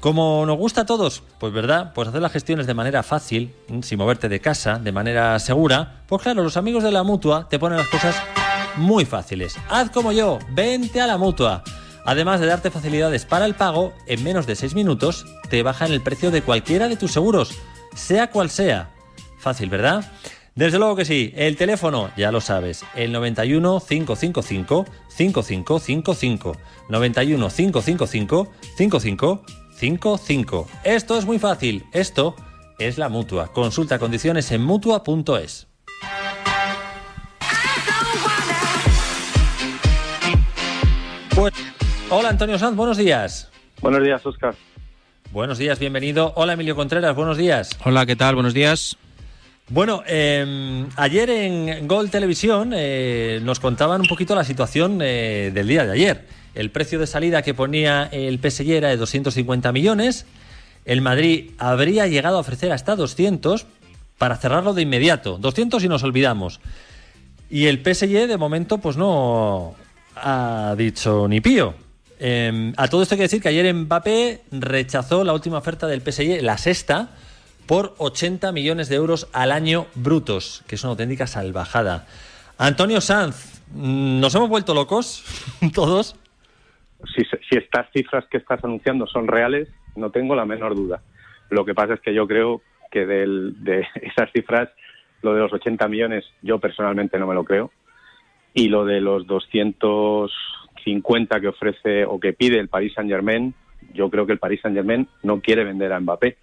como 0.00 0.46
nos 0.46 0.56
gusta 0.56 0.82
a 0.82 0.86
todos, 0.86 1.22
pues 1.38 1.52
verdad, 1.52 1.92
pues 1.92 2.08
hacer 2.08 2.22
las 2.22 2.32
gestiones 2.32 2.66
de 2.66 2.74
manera 2.74 3.02
fácil, 3.02 3.54
mm, 3.68 3.80
sin 3.82 3.98
moverte 3.98 4.28
de 4.28 4.40
casa, 4.40 4.78
de 4.78 4.92
manera 4.92 5.38
segura, 5.40 6.02
pues 6.06 6.22
claro, 6.22 6.42
los 6.42 6.56
amigos 6.56 6.84
de 6.84 6.92
la 6.92 7.02
mutua 7.02 7.48
te 7.48 7.58
ponen 7.58 7.78
las 7.78 7.88
cosas 7.88 8.14
muy 8.76 9.04
fáciles. 9.04 9.56
Haz 9.68 9.90
como 9.90 10.12
yo, 10.12 10.38
vente 10.50 11.00
a 11.00 11.06
la 11.06 11.18
mutua. 11.18 11.64
Además 12.04 12.40
de 12.40 12.46
darte 12.46 12.70
facilidades 12.70 13.24
para 13.24 13.44
el 13.44 13.54
pago, 13.54 13.92
en 14.06 14.22
menos 14.22 14.46
de 14.46 14.54
6 14.56 14.74
minutos 14.74 15.26
te 15.50 15.62
bajan 15.62 15.92
el 15.92 16.00
precio 16.00 16.30
de 16.30 16.42
cualquiera 16.42 16.88
de 16.88 16.96
tus 16.96 17.12
seguros, 17.12 17.50
sea 17.94 18.30
cual 18.30 18.50
sea. 18.50 18.90
Fácil, 19.38 19.68
¿verdad? 19.68 20.10
Desde 20.58 20.78
luego 20.80 20.96
que 20.96 21.04
sí. 21.04 21.32
El 21.36 21.56
teléfono, 21.56 22.10
ya 22.16 22.32
lo 22.32 22.40
sabes, 22.40 22.84
el 22.96 23.12
91 23.12 23.80
555 23.88 24.86
5555. 25.06 26.56
91 26.88 27.48
555 27.48 28.48
5555. 28.76 30.68
Esto 30.82 31.16
es 31.16 31.26
muy 31.26 31.38
fácil. 31.38 31.86
Esto 31.92 32.34
es 32.80 32.98
la 32.98 33.08
mutua. 33.08 33.52
Consulta 33.52 34.00
condiciones 34.00 34.50
en 34.50 34.64
mutua.es. 34.64 35.68
Pues, 41.36 41.54
hola 42.10 42.30
Antonio 42.30 42.58
Sanz, 42.58 42.74
buenos 42.74 42.96
días. 42.96 43.48
Buenos 43.80 44.02
días, 44.02 44.26
Oscar. 44.26 44.56
Buenos 45.30 45.58
días, 45.58 45.78
bienvenido. 45.78 46.32
Hola 46.34 46.54
Emilio 46.54 46.74
Contreras, 46.74 47.14
buenos 47.14 47.36
días. 47.36 47.78
Hola, 47.84 48.06
¿qué 48.06 48.16
tal? 48.16 48.34
Buenos 48.34 48.54
días. 48.54 48.98
Bueno, 49.70 50.02
eh, 50.06 50.86
ayer 50.96 51.28
en 51.28 51.86
Gol 51.86 52.08
Televisión 52.10 52.72
eh, 52.74 53.40
nos 53.42 53.60
contaban 53.60 54.00
un 54.00 54.06
poquito 54.06 54.34
la 54.34 54.44
situación 54.44 55.00
eh, 55.02 55.50
del 55.52 55.68
día 55.68 55.84
de 55.84 55.92
ayer. 55.92 56.24
El 56.54 56.70
precio 56.70 56.98
de 56.98 57.06
salida 57.06 57.42
que 57.42 57.52
ponía 57.52 58.08
el 58.10 58.38
PSG 58.38 58.70
era 58.70 58.88
de 58.88 58.96
250 58.96 59.70
millones. 59.72 60.24
El 60.86 61.02
Madrid 61.02 61.50
habría 61.58 62.06
llegado 62.06 62.38
a 62.38 62.40
ofrecer 62.40 62.72
hasta 62.72 62.96
200 62.96 63.66
para 64.16 64.36
cerrarlo 64.38 64.72
de 64.72 64.82
inmediato. 64.82 65.36
200 65.36 65.84
y 65.84 65.88
nos 65.88 66.02
olvidamos. 66.02 66.60
Y 67.50 67.66
el 67.66 67.78
PSG 67.78 68.26
de 68.26 68.38
momento 68.38 68.78
pues 68.78 68.96
no 68.96 69.74
ha 70.16 70.74
dicho 70.78 71.28
ni 71.28 71.42
pío. 71.42 71.74
Eh, 72.18 72.72
a 72.76 72.88
todo 72.88 73.02
esto 73.02 73.14
hay 73.14 73.18
que 73.18 73.24
decir 73.24 73.42
que 73.42 73.48
ayer 73.48 73.72
Mbappé 73.72 74.42
rechazó 74.50 75.24
la 75.24 75.34
última 75.34 75.58
oferta 75.58 75.86
del 75.86 76.00
PSG, 76.00 76.42
la 76.42 76.58
sexta, 76.58 77.10
por 77.68 77.94
80 77.98 78.50
millones 78.50 78.88
de 78.88 78.96
euros 78.96 79.28
al 79.34 79.52
año 79.52 79.86
brutos, 79.94 80.64
que 80.66 80.74
es 80.74 80.82
una 80.82 80.92
auténtica 80.92 81.26
salvajada. 81.26 82.06
Antonio 82.56 83.02
Sanz, 83.02 83.62
¿nos 83.74 84.34
hemos 84.34 84.48
vuelto 84.48 84.72
locos 84.74 85.22
todos? 85.74 86.16
Si, 87.14 87.22
estas 87.56 87.86
cifras 87.92 88.24
que 88.30 88.38
estás 88.38 88.64
anunciando 88.64 89.06
son 89.06 89.28
reales, 89.28 89.68
no 89.94 90.10
tengo 90.10 90.34
la 90.34 90.46
menor 90.46 90.74
duda. 90.74 91.02
Lo 91.50 91.66
que 91.66 91.74
pasa 91.74 91.92
es 91.94 92.00
que 92.00 92.14
yo 92.14 92.26
creo 92.26 92.62
que 92.90 93.04
de 93.04 93.86
esas 94.00 94.32
cifras, 94.32 94.70
lo 95.20 95.34
de 95.34 95.40
los 95.40 95.52
80 95.52 95.86
millones, 95.88 96.24
yo 96.40 96.58
personalmente 96.58 97.18
no 97.18 97.26
me 97.26 97.34
lo 97.34 97.44
creo. 97.44 97.70
Y 98.54 98.68
lo 98.68 98.86
de 98.86 99.02
los 99.02 99.26
250 99.26 101.38
que 101.38 101.48
ofrece 101.48 102.06
o 102.06 102.18
que 102.18 102.32
pide 102.32 102.58
el 102.58 102.68
Paris 102.68 102.94
Saint 102.94 103.10
Germain, 103.10 103.52
yo 103.92 104.08
creo 104.08 104.24
que 104.24 104.32
el 104.32 104.38
Paris 104.38 104.62
Saint 104.62 104.74
Germain 104.74 105.06
no 105.22 105.42
quiere 105.42 105.64
vender 105.64 105.92
a 105.92 106.00
Mbappé. 106.00 106.38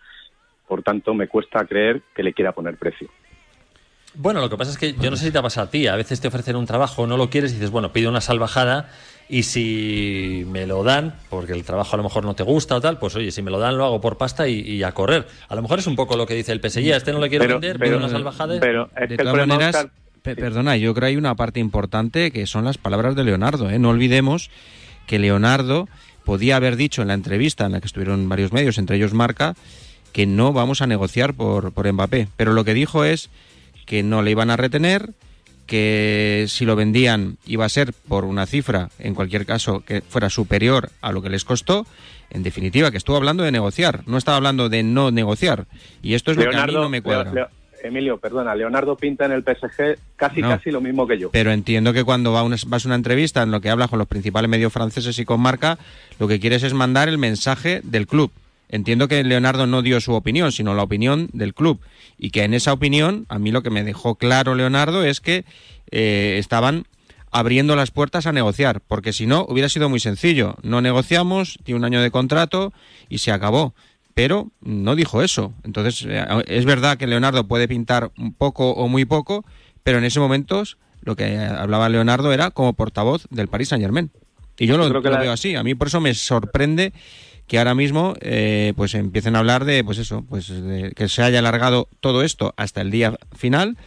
Por 0.68 0.82
tanto, 0.84 1.14
me 1.14 1.28
cuesta 1.28 1.66
creer 1.66 2.02
que 2.16 2.24
le 2.24 2.34
quiera 2.34 2.52
poner 2.52 2.78
precio. 2.78 3.10
Bueno, 4.18 4.40
lo 4.40 4.50
que 4.50 4.56
pasa 4.58 4.72
es 4.72 4.78
que 4.78 4.94
yo 4.94 5.12
no 5.12 5.18
sé 5.18 5.26
si 5.26 5.32
te 5.32 5.38
ha 5.38 5.42
pasado 5.42 5.68
a 5.68 5.70
ti. 5.70 5.88
A 5.88 5.96
veces 5.96 6.22
te 6.22 6.28
ofrecen 6.30 6.56
un 6.56 6.66
trabajo, 6.66 7.06
no 7.06 7.18
lo 7.18 7.30
quieres 7.30 7.52
y 7.52 7.56
dices, 7.56 7.70
bueno, 7.70 7.92
pide 7.92 8.08
una 8.08 8.22
salvajada 8.22 8.90
y 9.28 9.44
si 9.44 10.46
me 10.48 10.66
lo 10.68 10.84
dan, 10.84 11.16
porque 11.30 11.52
el 11.52 11.64
trabajo 11.66 11.96
a 11.96 11.98
lo 11.98 12.04
mejor 12.04 12.24
no 12.24 12.34
te 12.34 12.44
gusta 12.44 12.76
o 12.76 12.82
tal, 12.82 12.98
pues 12.98 13.16
oye, 13.16 13.32
si 13.32 13.42
me 13.42 13.52
lo 13.52 13.60
dan 13.60 13.78
lo 13.78 13.84
hago 13.86 14.00
por 14.00 14.18
pasta 14.18 14.48
y, 14.48 14.60
y 14.62 14.84
a 14.84 14.94
correr. 14.94 15.28
A 15.50 15.56
lo 15.56 15.62
mejor 15.62 15.80
es 15.80 15.88
un 15.88 15.96
poco 15.98 16.16
lo 16.16 16.26
que 16.26 16.34
dice 16.36 16.54
el 16.54 16.62
PSG. 16.62 16.94
A 16.94 16.98
este 16.98 17.12
no 17.12 17.20
le 17.20 17.28
quiero 17.30 17.44
Pero- 17.44 17.60
vender, 17.60 17.78
pero- 17.78 17.92
pide 17.92 17.98
una 17.98 18.10
salvajada. 18.10 18.58
pero 18.62 18.90
es 18.96 19.10
De 19.10 19.18
que 19.18 19.24
todas 19.24 19.48
maneras, 19.48 19.88
pe- 20.22 20.36
perdona, 20.38 20.78
yo 20.78 20.94
creo 20.94 21.02
que 21.02 21.08
hay 21.08 21.18
una 21.18 21.36
parte 21.36 21.60
importante 21.60 22.32
que 22.32 22.48
son 22.48 22.64
las 22.64 22.78
palabras 22.78 23.16
de 23.16 23.24
Leonardo. 23.26 23.70
¿eh? 23.70 23.80
No 23.80 23.90
olvidemos 23.90 24.50
que 25.08 25.20
Leonardo 25.20 25.90
podía 26.24 26.56
haber 26.56 26.78
dicho 26.78 27.02
en 27.02 27.10
la 27.10 27.16
entrevista 27.16 27.66
en 27.66 27.74
la 27.74 27.82
que 27.82 27.88
estuvieron 27.88 28.30
varios 28.30 28.54
medios, 28.54 28.78
entre 28.78 28.96
ellos 28.96 29.14
Marca, 29.14 29.56
que 30.16 30.26
no 30.26 30.54
vamos 30.54 30.82
a 30.82 30.88
negociar 30.88 31.34
por, 31.34 31.74
por 31.74 31.92
Mbappé. 31.92 32.30
Pero 32.38 32.54
lo 32.54 32.64
que 32.64 32.74
dijo 32.74 33.04
es 33.04 33.30
que 33.86 34.02
no 34.02 34.22
le 34.22 34.32
iban 34.32 34.50
a 34.50 34.56
retener, 34.56 35.10
que 35.66 36.46
si 36.48 36.64
lo 36.64 36.78
vendían 36.78 37.38
iba 37.46 37.66
a 37.66 37.70
ser 37.70 37.92
por 38.08 38.24
una 38.24 38.46
cifra, 38.46 38.90
en 38.98 39.14
cualquier 39.14 39.46
caso, 39.46 39.84
que 39.86 40.00
fuera 40.02 40.30
superior 40.30 40.90
a 41.02 41.12
lo 41.12 41.22
que 41.22 41.30
les 41.30 41.44
costó, 41.44 41.86
En 42.32 42.44
definitiva, 42.44 42.90
que 42.92 42.98
estuvo 42.98 43.18
hablando 43.18 43.44
de 43.44 43.52
negociar, 43.52 44.02
no 44.08 44.18
estaba 44.18 44.38
hablando 44.38 44.68
de 44.70 44.82
no 44.84 45.12
negociar. 45.12 45.68
Y 46.02 46.16
esto 46.16 46.32
es 46.32 46.38
lo 46.38 46.50
que 46.50 46.56
a 46.58 46.66
mí 46.66 46.74
no 46.74 46.90
me 46.90 47.02
cuadra. 47.04 47.32
Leo- 47.32 47.50
Emilio, 47.84 48.18
perdona, 48.18 48.56
Leonardo 48.56 48.96
pinta 48.98 49.26
en 49.26 49.32
el 49.34 49.44
PSG 49.44 50.00
casi 50.16 50.42
No. 50.42 50.50
casi 50.50 50.72
lo 50.72 50.82
mismo 50.82 51.06
que 51.06 51.20
yo. 51.20 51.30
Pero 51.30 51.52
entiendo 51.52 51.94
que 51.94 52.04
cuando 52.04 52.32
va 52.32 52.42
una- 52.42 52.56
vas 52.66 52.84
a 52.86 52.88
una 52.88 52.96
entrevista 52.96 53.44
en 53.44 53.52
lo 53.52 53.62
que 53.62 53.70
hablas 53.70 53.90
con 53.90 54.00
los 54.00 54.08
principales 54.08 54.50
medios 54.50 54.74
franceses 54.74 55.20
y 55.20 55.26
con 55.26 55.40
marca, 55.40 55.78
lo 56.18 56.28
que 56.28 56.40
quieres 56.40 56.64
es 56.64 56.74
mandar 56.74 57.10
el 57.10 57.18
mensaje 57.20 57.82
del 57.84 58.08
club. 58.08 58.32
Entiendo 58.76 59.08
que 59.08 59.24
Leonardo 59.24 59.66
no 59.68 59.82
dio 59.82 60.00
su 60.02 60.14
opinión, 60.14 60.52
sino 60.52 60.74
la 60.74 60.84
opinión 60.84 61.30
del 61.34 61.54
club. 61.54 61.80
Y 62.18 62.30
que 62.32 62.44
en 62.44 62.54
esa 62.54 62.74
opinión, 62.74 63.26
a 63.30 63.40
mí 63.40 63.52
lo 63.52 63.64
que 63.64 63.70
me 63.70 63.84
dejó 63.84 64.16
claro 64.16 64.56
Leonardo 64.56 65.04
es 65.04 65.20
que 65.22 65.46
eh, 65.92 66.36
estaban 66.40 66.86
abriendo 67.32 67.76
las 67.76 67.92
puertas 67.92 68.28
a 68.28 68.32
negociar, 68.32 68.82
porque 68.88 69.12
si 69.12 69.26
no 69.28 69.46
hubiera 69.50 69.68
sido 69.70 69.90
muy 69.90 70.00
sencillo. 70.00 70.56
No 70.64 70.80
negociamos, 70.82 71.58
tiene 71.64 71.80
un 71.80 71.86
año 71.86 72.02
de 72.02 72.12
contrato 72.12 72.72
y 73.10 73.18
se 73.18 73.32
acabó. 73.32 73.74
Pero 74.14 74.52
no 74.62 74.96
dijo 74.96 75.22
eso. 75.22 75.54
Entonces, 75.64 76.06
eh, 76.08 76.26
es 76.48 76.64
verdad 76.66 76.98
que 76.98 77.08
Leonardo 77.08 77.48
puede 77.48 77.68
pintar 77.68 78.12
un 78.18 78.34
poco 78.34 78.72
o 78.72 78.88
muy 78.88 79.04
poco, 79.04 79.44
pero 79.84 79.98
en 79.98 80.06
ese 80.06 80.20
momento 80.22 80.64
lo 81.02 81.16
que 81.18 81.38
hablaba 81.38 81.90
Leonardo 81.90 82.32
era 82.32 82.52
como 82.52 82.74
portavoz 82.74 83.28
del 83.30 83.48
Paris 83.50 83.68
Saint 83.70 83.84
Germain. 83.84 84.10
Y 84.58 84.68
yo 84.68 84.78
lo, 84.78 84.88
Creo 84.88 85.02
que 85.02 85.10
lo 85.10 85.16
la- 85.16 85.22
veo 85.22 85.32
así. 85.34 85.56
A 85.56 85.64
mí 85.64 85.76
por 85.76 85.88
eso 85.88 86.00
me 86.00 86.14
sorprende 86.14 86.94
que 87.48 87.58
ahora 87.60 87.76
mismo 87.76 88.14
eh, 88.22 88.74
pues 88.76 88.96
empiecen 88.96 89.36
a 89.36 89.40
hablar 89.40 89.66
de 89.66 89.84
pues 89.84 89.98
eso 90.00 90.26
pues 90.28 90.48
de 90.50 90.92
que 90.96 91.08
se 91.08 91.22
haya 91.24 91.40
alargado 91.40 91.88
todo 92.00 92.24
esto 92.24 92.54
hasta 92.58 92.82
el 92.82 92.92
día 92.92 93.18
final 93.36 93.78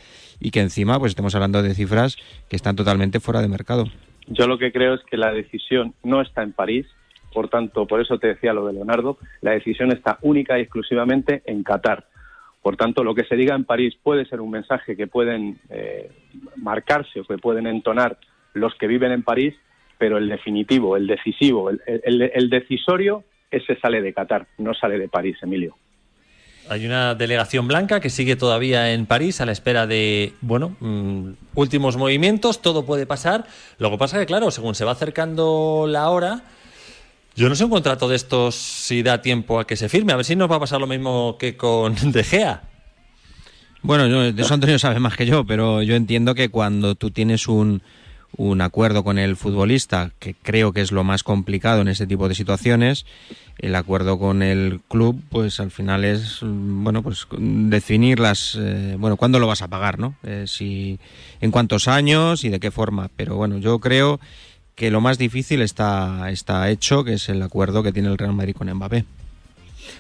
y 0.40 0.50
que 0.52 0.60
encima 0.60 0.98
pues 0.98 1.10
estemos 1.10 1.34
hablando 1.34 1.62
de 1.62 1.74
cifras 1.74 2.16
que 2.48 2.56
están 2.56 2.76
totalmente 2.76 3.18
fuera 3.20 3.40
de 3.42 3.48
mercado 3.48 3.84
Yo 4.28 4.46
lo 4.46 4.58
que 4.58 4.70
creo 4.72 4.94
es 4.94 5.00
que 5.10 5.16
la 5.16 5.32
decisión 5.32 5.94
no 6.04 6.20
está 6.20 6.42
en 6.42 6.52
París, 6.52 6.86
por 7.32 7.48
tanto, 7.48 7.86
por 7.86 8.00
eso 8.00 8.18
te 8.18 8.28
decía 8.28 8.52
lo 8.52 8.66
de 8.66 8.72
Leonardo, 8.74 9.18
la 9.40 9.50
decisión 9.52 9.90
está 9.92 10.18
única 10.22 10.58
y 10.58 10.62
exclusivamente 10.62 11.42
en 11.46 11.62
Qatar. 11.62 12.06
Por 12.62 12.76
tanto, 12.76 13.04
lo 13.04 13.14
que 13.14 13.24
se 13.24 13.36
diga 13.36 13.54
en 13.54 13.64
París 13.64 13.94
puede 14.02 14.24
ser 14.26 14.40
un 14.40 14.50
mensaje 14.50 14.96
que 14.96 15.06
pueden 15.06 15.58
eh, 15.70 16.10
marcarse 16.56 17.20
o 17.20 17.24
que 17.24 17.38
pueden 17.38 17.66
entonar 17.66 18.18
los 18.54 18.74
que 18.76 18.86
viven 18.86 19.12
en 19.12 19.22
París, 19.22 19.54
pero 19.98 20.18
el 20.18 20.28
definitivo, 20.28 20.96
el 20.96 21.06
decisivo, 21.06 21.70
el, 21.70 21.80
el- 21.86 22.30
el 22.34 22.50
decisorio, 22.50 23.24
ese 23.50 23.78
sale 23.80 24.00
de 24.02 24.12
Qatar, 24.12 24.46
no 24.58 24.74
sale 24.74 24.98
de 24.98 25.08
París, 25.08 25.36
Emilio. 25.42 25.76
Hay 26.70 26.84
una 26.84 27.14
delegación 27.14 27.66
blanca 27.66 27.98
que 28.00 28.10
sigue 28.10 28.36
todavía 28.36 28.92
en 28.92 29.06
París 29.06 29.40
a 29.40 29.46
la 29.46 29.52
espera 29.52 29.86
de, 29.86 30.34
bueno, 30.42 30.76
mm, 30.80 31.30
últimos 31.54 31.96
movimientos, 31.96 32.60
todo 32.60 32.84
puede 32.84 33.06
pasar. 33.06 33.46
Lo 33.78 33.90
que 33.90 33.96
pasa 33.96 34.18
que, 34.18 34.26
claro, 34.26 34.50
según 34.50 34.74
se 34.74 34.84
va 34.84 34.92
acercando 34.92 35.86
la 35.88 36.10
hora, 36.10 36.42
yo 37.36 37.48
no 37.48 37.54
sé 37.54 37.64
un 37.64 37.70
contrato 37.70 38.06
de 38.08 38.16
estos 38.16 38.54
si 38.54 39.02
da 39.02 39.22
tiempo 39.22 39.58
a 39.60 39.66
que 39.66 39.76
se 39.76 39.88
firme. 39.88 40.12
A 40.12 40.16
ver 40.16 40.26
si 40.26 40.36
nos 40.36 40.50
va 40.50 40.56
a 40.56 40.60
pasar 40.60 40.78
lo 40.80 40.86
mismo 40.86 41.36
que 41.38 41.56
con 41.56 41.94
De 42.12 42.22
Gea. 42.22 42.62
Bueno, 43.80 44.06
yo- 44.06 44.32
de 44.32 44.42
eso 44.42 44.52
Antonio 44.52 44.78
sabe 44.78 44.98
más 45.00 45.16
que 45.16 45.24
yo, 45.24 45.46
pero 45.46 45.82
yo 45.82 45.94
entiendo 45.94 46.34
que 46.34 46.50
cuando 46.50 46.96
tú 46.96 47.10
tienes 47.10 47.48
un, 47.48 47.80
un 48.36 48.60
acuerdo 48.60 49.02
con 49.02 49.18
el 49.18 49.36
futbolista, 49.36 50.12
que 50.18 50.34
creo 50.34 50.72
que 50.72 50.80
es 50.80 50.92
lo 50.92 51.02
más 51.04 51.22
complicado 51.22 51.80
en 51.80 51.88
este 51.88 52.06
tipo 52.06 52.28
de 52.28 52.34
situaciones, 52.34 53.06
el 53.58 53.74
acuerdo 53.74 54.18
con 54.18 54.42
el 54.42 54.80
club, 54.88 55.20
pues 55.30 55.58
al 55.60 55.70
final 55.70 56.04
es, 56.04 56.38
bueno, 56.42 57.02
pues 57.02 57.26
definir 57.38 58.20
las, 58.20 58.56
eh, 58.60 58.96
bueno, 58.98 59.16
cuándo 59.16 59.40
lo 59.40 59.46
vas 59.46 59.62
a 59.62 59.68
pagar, 59.68 59.98
¿no? 59.98 60.14
Eh, 60.22 60.44
si, 60.46 61.00
en 61.40 61.50
cuántos 61.50 61.88
años 61.88 62.44
y 62.44 62.50
de 62.50 62.60
qué 62.60 62.70
forma. 62.70 63.10
Pero 63.16 63.36
bueno, 63.36 63.58
yo 63.58 63.80
creo 63.80 64.20
que 64.76 64.92
lo 64.92 65.00
más 65.00 65.18
difícil 65.18 65.60
está, 65.60 66.30
está 66.30 66.70
hecho, 66.70 67.02
que 67.02 67.14
es 67.14 67.28
el 67.28 67.42
acuerdo 67.42 67.82
que 67.82 67.92
tiene 67.92 68.08
el 68.08 68.18
Real 68.18 68.32
Madrid 68.32 68.54
con 68.54 68.72
Mbappé. 68.72 69.04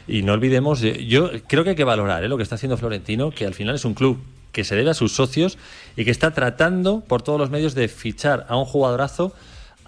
Y 0.06 0.22
no 0.22 0.34
olvidemos, 0.34 0.82
eh, 0.84 1.04
yo 1.06 1.30
creo 1.48 1.64
que 1.64 1.70
hay 1.70 1.76
que 1.76 1.84
valorar 1.84 2.22
eh, 2.22 2.28
lo 2.28 2.36
que 2.36 2.42
está 2.42 2.54
haciendo 2.54 2.76
Florentino, 2.76 3.30
que 3.30 3.44
al 3.44 3.54
final 3.54 3.74
es 3.74 3.84
un 3.84 3.94
club 3.94 4.18
que 4.58 4.64
se 4.64 4.74
debe 4.74 4.90
a 4.90 4.94
sus 4.94 5.12
socios 5.12 5.56
y 5.96 6.04
que 6.04 6.10
está 6.10 6.32
tratando 6.32 7.04
por 7.06 7.22
todos 7.22 7.38
los 7.38 7.48
medios 7.48 7.76
de 7.76 7.86
fichar 7.86 8.44
a 8.48 8.56
un 8.56 8.64
jugadorazo 8.64 9.32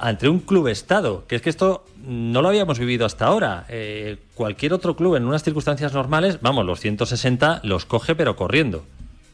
entre 0.00 0.28
un 0.28 0.38
club 0.38 0.68
estado, 0.68 1.26
que 1.26 1.34
es 1.34 1.42
que 1.42 1.50
esto 1.50 1.84
no 2.06 2.40
lo 2.40 2.50
habíamos 2.50 2.78
vivido 2.78 3.04
hasta 3.04 3.26
ahora. 3.26 3.64
Eh, 3.68 4.18
cualquier 4.36 4.72
otro 4.72 4.94
club 4.94 5.16
en 5.16 5.24
unas 5.24 5.42
circunstancias 5.42 5.92
normales, 5.92 6.40
vamos, 6.40 6.64
los 6.64 6.78
160 6.78 7.62
los 7.64 7.84
coge 7.84 8.14
pero 8.14 8.36
corriendo. 8.36 8.84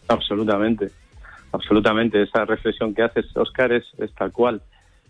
Absolutamente, 0.09 0.89
absolutamente. 1.53 2.23
Esa 2.23 2.47
reflexión 2.47 2.95
que 2.95 3.03
haces, 3.03 3.27
Oscar, 3.37 3.73
es, 3.73 3.85
es 3.99 4.11
tal 4.15 4.33
cual. 4.33 4.63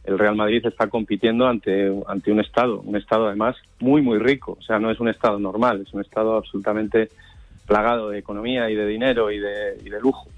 El 0.02 0.18
Real 0.18 0.34
Madrid 0.34 0.66
está 0.66 0.88
compitiendo 0.88 1.46
ante, 1.46 1.88
ante 2.08 2.32
un 2.32 2.40
Estado, 2.40 2.80
un 2.80 2.96
Estado 2.96 3.28
además 3.28 3.54
muy, 3.78 4.02
muy 4.02 4.18
rico. 4.18 4.56
O 4.58 4.62
sea, 4.62 4.80
no 4.80 4.90
es 4.90 4.98
un 4.98 5.06
Estado 5.08 5.38
normal, 5.38 5.84
es 5.86 5.94
un 5.94 6.00
Estado 6.00 6.36
absolutamente 6.36 7.10
plagado 7.66 8.10
de 8.10 8.18
economía 8.18 8.70
y 8.70 8.74
de 8.74 8.86
dinero 8.86 9.30
y 9.30 9.38
de, 9.38 9.78
y 9.84 9.90
de 9.90 10.00
lujo. 10.00 10.28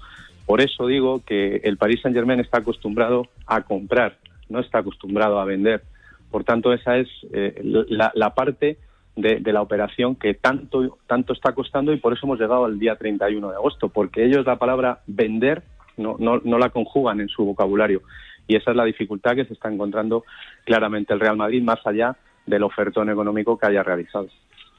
Por 0.45 0.61
eso 0.61 0.87
digo 0.87 1.21
que 1.25 1.57
el 1.63 1.77
Paris 1.77 2.01
Saint 2.01 2.15
Germain 2.15 2.39
está 2.39 2.57
acostumbrado 2.57 3.27
a 3.45 3.61
comprar, 3.61 4.17
no 4.49 4.59
está 4.59 4.79
acostumbrado 4.79 5.39
a 5.39 5.45
vender. 5.45 5.83
Por 6.31 6.43
tanto, 6.43 6.73
esa 6.73 6.97
es 6.97 7.07
eh, 7.33 7.61
la, 7.63 8.33
parte 8.33 8.77
de, 9.15 9.39
la 9.53 9.61
operación 9.61 10.15
que 10.15 10.33
tanto, 10.33 10.97
tanto 11.07 11.33
está 11.33 11.53
costando 11.53 11.93
y 11.93 11.97
por 11.97 12.13
eso 12.13 12.25
hemos 12.25 12.39
llegado 12.39 12.65
al 12.65 12.79
día 12.79 12.95
31 12.95 13.49
de 13.49 13.55
agosto, 13.55 13.89
porque 13.89 14.25
ellos 14.25 14.45
la 14.45 14.57
palabra 14.57 15.01
vender 15.05 15.63
no 15.97 16.39
la 16.57 16.69
conjugan 16.69 17.19
en 17.19 17.27
su 17.27 17.45
vocabulario. 17.45 18.01
Y 18.47 18.55
esa 18.55 18.71
es 18.71 18.77
la 18.77 18.85
dificultad 18.85 19.35
que 19.35 19.45
se 19.45 19.53
está 19.53 19.71
encontrando 19.71 20.25
claramente 20.65 21.13
el 21.13 21.19
Real 21.19 21.37
Madrid, 21.37 21.61
más 21.61 21.85
allá 21.85 22.17
del 22.47 22.63
ofertón 22.63 23.11
económico 23.11 23.57
que 23.57 23.67
haya 23.67 23.83
realizado. 23.83 24.27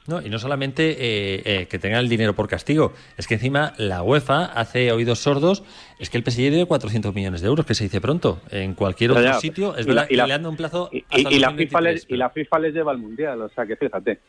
No, 0.07 0.19
y 0.21 0.29
no 0.29 0.39
solamente 0.39 0.91
eh, 0.91 1.41
eh, 1.45 1.67
que 1.67 1.77
tengan 1.77 1.99
el 1.99 2.09
dinero 2.09 2.33
por 2.33 2.47
castigo, 2.47 2.91
es 3.17 3.27
que 3.27 3.35
encima 3.35 3.73
la 3.77 4.01
UEFA 4.01 4.45
hace 4.45 4.91
oídos 4.91 5.19
sordos, 5.19 5.63
es 5.99 6.09
que 6.09 6.17
el 6.17 6.23
PSG 6.23 6.49
debe 6.49 6.65
400 6.65 7.13
millones 7.13 7.41
de 7.41 7.47
euros, 7.47 7.65
que 7.67 7.75
se 7.75 7.83
dice 7.83 8.01
pronto, 8.01 8.41
en 8.49 8.73
cualquier 8.73 9.11
otro 9.11 9.23
Ya, 9.23 9.33
sitio, 9.35 9.75
es 9.77 9.85
Y 9.85 9.89
la- 9.89 9.93
verdad, 10.01 10.07
y 10.09 10.15
la- 10.15 10.27
le 10.27 10.33
han 10.33 10.41
dado 10.41 10.49
un 10.51 10.57
plazo 10.57 10.89
Y, 10.91 11.05
hasta 11.07 11.29
el 11.29 11.35
y 11.35 11.39
la 11.39 11.47
2023, 11.49 11.67
FIFA 11.69 11.81
les, 11.81 12.05
y 12.09 12.15
la 12.17 12.29
FIFA 12.31 12.59
les 12.59 12.73
lleva 12.73 12.91
al 12.91 12.97
Mundial, 12.97 13.41
o 13.43 13.49
sea 13.49 13.65
que 13.67 13.75
fíjate. 13.75 14.19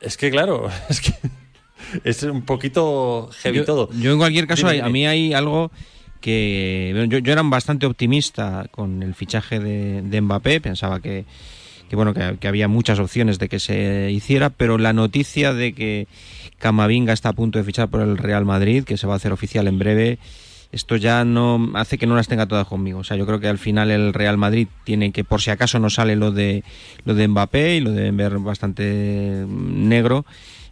Es 0.00 0.16
que 0.16 0.30
claro, 0.30 0.68
es 0.88 1.00
que 1.02 1.12
es 2.04 2.22
un 2.22 2.42
poquito 2.46 3.28
heavy 3.42 3.58
yo, 3.58 3.64
todo. 3.66 3.90
yo 3.92 4.12
en 4.12 4.18
cualquier 4.18 4.46
caso, 4.46 4.60
Dime, 4.66 4.70
hay- 4.70 4.76
dime. 4.78 4.88
a 4.88 4.92
mí 4.92 5.06
hay 5.06 5.34
algo 5.34 5.70
que 6.22 6.90
bueno, 6.94 7.06
yo, 7.12 7.18
yo 7.18 7.32
era 7.32 7.42
bastante 7.42 7.84
optimista 7.84 8.66
con 8.70 9.02
el 9.02 9.14
fichaje 9.14 9.58
de, 9.60 10.00
de 10.02 10.20
Mbappé, 10.22 10.60
pensaba 10.62 11.00
que, 11.00 11.26
que 11.92 11.96
bueno 11.96 12.14
que, 12.14 12.48
había 12.48 12.68
muchas 12.68 12.98
opciones 13.00 13.38
de 13.38 13.50
que 13.50 13.60
se 13.60 14.10
hiciera, 14.10 14.48
pero 14.48 14.78
la 14.78 14.94
noticia 14.94 15.52
de 15.52 15.74
que 15.74 16.06
Camavinga 16.58 17.12
está 17.12 17.28
a 17.28 17.32
punto 17.34 17.58
de 17.58 17.66
fichar 17.66 17.90
por 17.90 18.00
el 18.00 18.16
Real 18.16 18.46
Madrid, 18.46 18.84
que 18.84 18.96
se 18.96 19.06
va 19.06 19.12
a 19.12 19.16
hacer 19.16 19.30
oficial 19.30 19.68
en 19.68 19.78
breve, 19.78 20.18
esto 20.72 20.96
ya 20.96 21.22
no 21.26 21.70
hace 21.74 21.98
que 21.98 22.06
no 22.06 22.16
las 22.16 22.28
tenga 22.28 22.46
todas 22.46 22.66
conmigo. 22.66 23.00
O 23.00 23.04
sea, 23.04 23.18
yo 23.18 23.26
creo 23.26 23.40
que 23.40 23.48
al 23.48 23.58
final 23.58 23.90
el 23.90 24.14
Real 24.14 24.38
Madrid 24.38 24.68
tiene 24.84 25.12
que, 25.12 25.22
por 25.22 25.42
si 25.42 25.50
acaso 25.50 25.78
no 25.80 25.90
sale 25.90 26.16
lo 26.16 26.30
de 26.30 26.64
lo 27.04 27.12
de 27.14 27.28
Mbappé 27.28 27.76
y 27.76 27.80
lo 27.80 27.90
deben 27.90 28.16
ver 28.16 28.38
bastante 28.38 29.44
negro. 29.46 30.24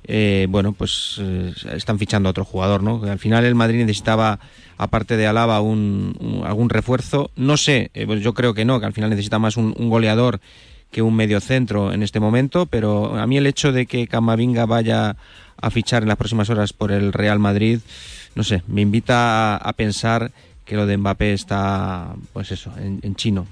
eh, 0.04 0.46
bueno, 0.48 0.72
pues 0.72 1.20
eh, 1.20 1.52
están 1.74 1.98
fichando 1.98 2.30
a 2.30 2.32
otro 2.32 2.46
jugador, 2.46 2.82
¿no? 2.82 3.02
Al 3.04 3.18
final 3.18 3.44
el 3.44 3.54
Madrid 3.54 3.80
necesitaba, 3.80 4.40
aparte 4.78 5.18
de 5.18 5.26
Alaba, 5.26 5.60
un, 5.60 6.42
algún 6.46 6.70
refuerzo. 6.70 7.30
No 7.36 7.58
sé, 7.58 7.90
eh, 7.92 8.06
pues 8.06 8.22
yo 8.22 8.32
creo 8.32 8.54
que 8.54 8.64
no, 8.64 8.80
que 8.80 8.86
al 8.86 8.94
final 8.94 9.10
necesita 9.10 9.38
más 9.38 9.58
un 9.58 9.90
goleador 9.90 10.40
que 10.90 11.02
un 11.02 11.14
mediocentro 11.14 11.92
en 11.92 12.02
este 12.02 12.20
momento, 12.20 12.66
pero 12.66 13.16
a 13.16 13.26
mí 13.26 13.36
el 13.36 13.46
hecho 13.46 13.72
de 13.72 13.86
que 13.86 14.06
Camavinga 14.08 14.66
vaya 14.66 15.16
a 15.60 15.70
fichar 15.70 16.02
en 16.02 16.08
las 16.08 16.16
próximas 16.16 16.50
horas 16.50 16.72
por 16.72 16.90
el 16.90 17.12
Real 17.12 17.38
Madrid, 17.38 17.78
no 18.34 18.42
sé, 18.44 18.62
me 18.66 18.80
invita 18.80 19.54
a, 19.54 19.56
a 19.56 19.72
pensar 19.74 20.32
que 20.64 20.76
lo 20.76 20.86
de 20.86 20.96
Mbappé 20.96 21.32
está, 21.32 22.14
pues 22.32 22.50
eso, 22.52 22.72
en, 22.78 23.00
en 23.02 23.14
chino. 23.14 23.46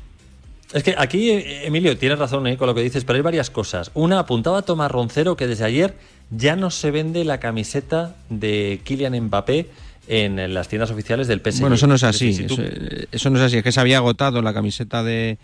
Es 0.72 0.82
que 0.82 0.94
aquí, 0.98 1.30
eh, 1.30 1.66
Emilio, 1.66 1.96
tienes 1.96 2.18
razón 2.18 2.46
eh, 2.46 2.56
con 2.56 2.66
lo 2.66 2.74
que 2.74 2.82
dices, 2.82 3.04
pero 3.04 3.16
hay 3.16 3.22
varias 3.22 3.50
cosas. 3.50 3.90
Una, 3.94 4.18
apuntaba 4.20 4.62
Tomás 4.62 4.90
Roncero 4.90 5.36
que 5.36 5.46
desde 5.46 5.64
ayer 5.64 5.94
ya 6.30 6.56
no 6.56 6.70
se 6.70 6.90
vende 6.90 7.24
la 7.24 7.40
camiseta 7.40 8.16
de 8.28 8.80
Kylian 8.84 9.18
Mbappé 9.24 9.68
en, 10.08 10.52
las 10.54 10.68
tiendas 10.68 10.90
oficiales 10.90 11.26
del 11.26 11.40
PSG. 11.40 11.60
Bueno, 11.60 11.76
eso 11.76 11.86
no 11.86 11.94
es 11.94 12.02
así. 12.04 12.26
decir, 12.28 12.48
si 12.50 12.54
tú- 12.56 12.62
Eso, 12.62 13.06
eso 13.12 13.30
no 13.30 13.38
es 13.38 13.44
así. 13.44 13.56
Es 13.58 13.62
que 13.62 13.72
se 13.72 13.80
había 13.80 13.96
agotado 13.98 14.42
la 14.42 14.52
camiseta 14.52 15.02
de, 15.02 15.38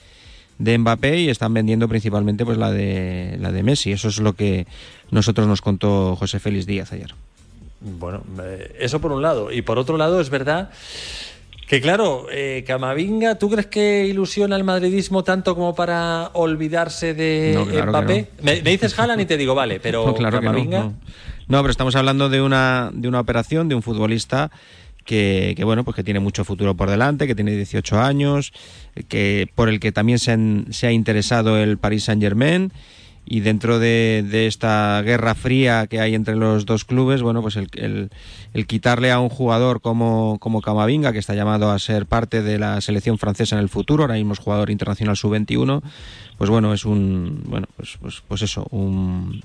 de 0.58 0.78
Mbappé 0.78 1.20
y 1.20 1.28
están 1.28 1.54
vendiendo 1.54 1.88
principalmente 1.88 2.44
pues 2.44 2.58
la 2.58 2.70
de 2.70 3.36
la 3.40 3.52
de 3.52 3.62
Messi. 3.62 3.92
Eso 3.92 4.08
es 4.08 4.18
lo 4.18 4.34
que 4.34 4.66
nosotros 5.10 5.46
nos 5.46 5.60
contó 5.60 6.16
José 6.16 6.38
Félix 6.38 6.66
Díaz 6.66 6.92
ayer. 6.92 7.14
Bueno, 7.80 8.22
eh, 8.42 8.76
eso 8.80 9.00
por 9.00 9.12
un 9.12 9.22
lado. 9.22 9.52
Y 9.52 9.62
por 9.62 9.78
otro 9.78 9.96
lado, 9.96 10.20
es 10.20 10.30
verdad 10.30 10.70
que, 11.68 11.80
claro, 11.80 12.26
eh, 12.30 12.64
Camavinga, 12.66 13.36
¿tú 13.38 13.50
crees 13.50 13.66
que 13.66 14.06
ilusiona 14.06 14.56
el 14.56 14.64
madridismo 14.64 15.24
tanto 15.24 15.54
como 15.54 15.74
para 15.74 16.30
olvidarse 16.34 17.14
de 17.14 17.52
No, 17.54 17.66
claro 17.66 17.90
Mbappé? 17.90 18.28
Me, 18.42 18.62
me 18.62 18.70
dices 18.70 18.98
Haaland 18.98 19.22
y 19.22 19.26
te 19.26 19.36
digo, 19.36 19.54
vale, 19.54 19.80
pero 19.80 20.06
No, 20.06 20.14
claro 20.14 20.40
no, 20.40 20.42
Camavinga... 20.42 20.78
no. 20.80 20.94
No, 21.46 21.60
pero 21.60 21.72
estamos 21.72 21.94
hablando 21.94 22.30
de 22.30 22.40
una, 22.40 22.90
de 22.94 23.06
una 23.06 23.20
operación 23.20 23.68
de 23.68 23.74
un 23.74 23.82
futbolista 23.82 24.50
que, 25.04 25.54
que, 25.56 25.64
bueno, 25.64 25.84
pues 25.84 25.94
que 25.94 26.04
tiene 26.04 26.20
mucho 26.20 26.44
futuro 26.44 26.74
por 26.74 26.90
delante, 26.90 27.26
que 27.26 27.34
tiene 27.34 27.52
18 27.52 28.00
años, 28.00 28.52
que 29.08 29.48
por 29.54 29.68
el 29.68 29.80
que 29.80 29.92
también 29.92 30.18
se, 30.18 30.36
se 30.70 30.86
ha 30.86 30.92
interesado 30.92 31.58
el 31.58 31.78
Paris 31.78 32.04
Saint 32.04 32.22
Germain 32.22 32.72
y 33.26 33.40
dentro 33.40 33.78
de, 33.78 34.46
esta 34.46 35.00
guerra 35.02 35.34
fría 35.34 35.86
que 35.86 36.00
hay 36.00 36.14
entre 36.14 36.36
los 36.36 36.66
dos 36.66 36.84
clubes, 36.84 37.22
bueno, 37.22 37.40
pues 37.40 37.56
el, 37.56 38.10
quitarle 38.66 39.10
a 39.12 39.20
un 39.20 39.30
jugador 39.30 39.80
como, 39.80 40.38
como 40.40 40.60
Camavinga, 40.60 41.12
que 41.12 41.18
está 41.18 41.34
llamado 41.34 41.70
a 41.70 41.78
ser 41.78 42.04
parte 42.06 42.42
de 42.42 42.58
la 42.58 42.80
selección 42.80 43.18
francesa 43.18 43.56
en 43.56 43.62
el 43.62 43.70
futuro, 43.70 44.04
ahora 44.04 44.14
mismo 44.14 44.34
es 44.34 44.38
jugador 44.38 44.70
internacional 44.70 45.16
sub-21, 45.16 45.82
pues 46.36 46.50
bueno, 46.50 46.74
es 46.74 46.84
un, 46.84 47.42
bueno, 47.46 47.66
pues, 47.76 47.96
pues, 48.00 48.22
pues 48.28 48.42
eso, 48.42 48.66
un 48.70 49.42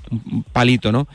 palito, 0.52 0.92
¿no? 0.92 1.08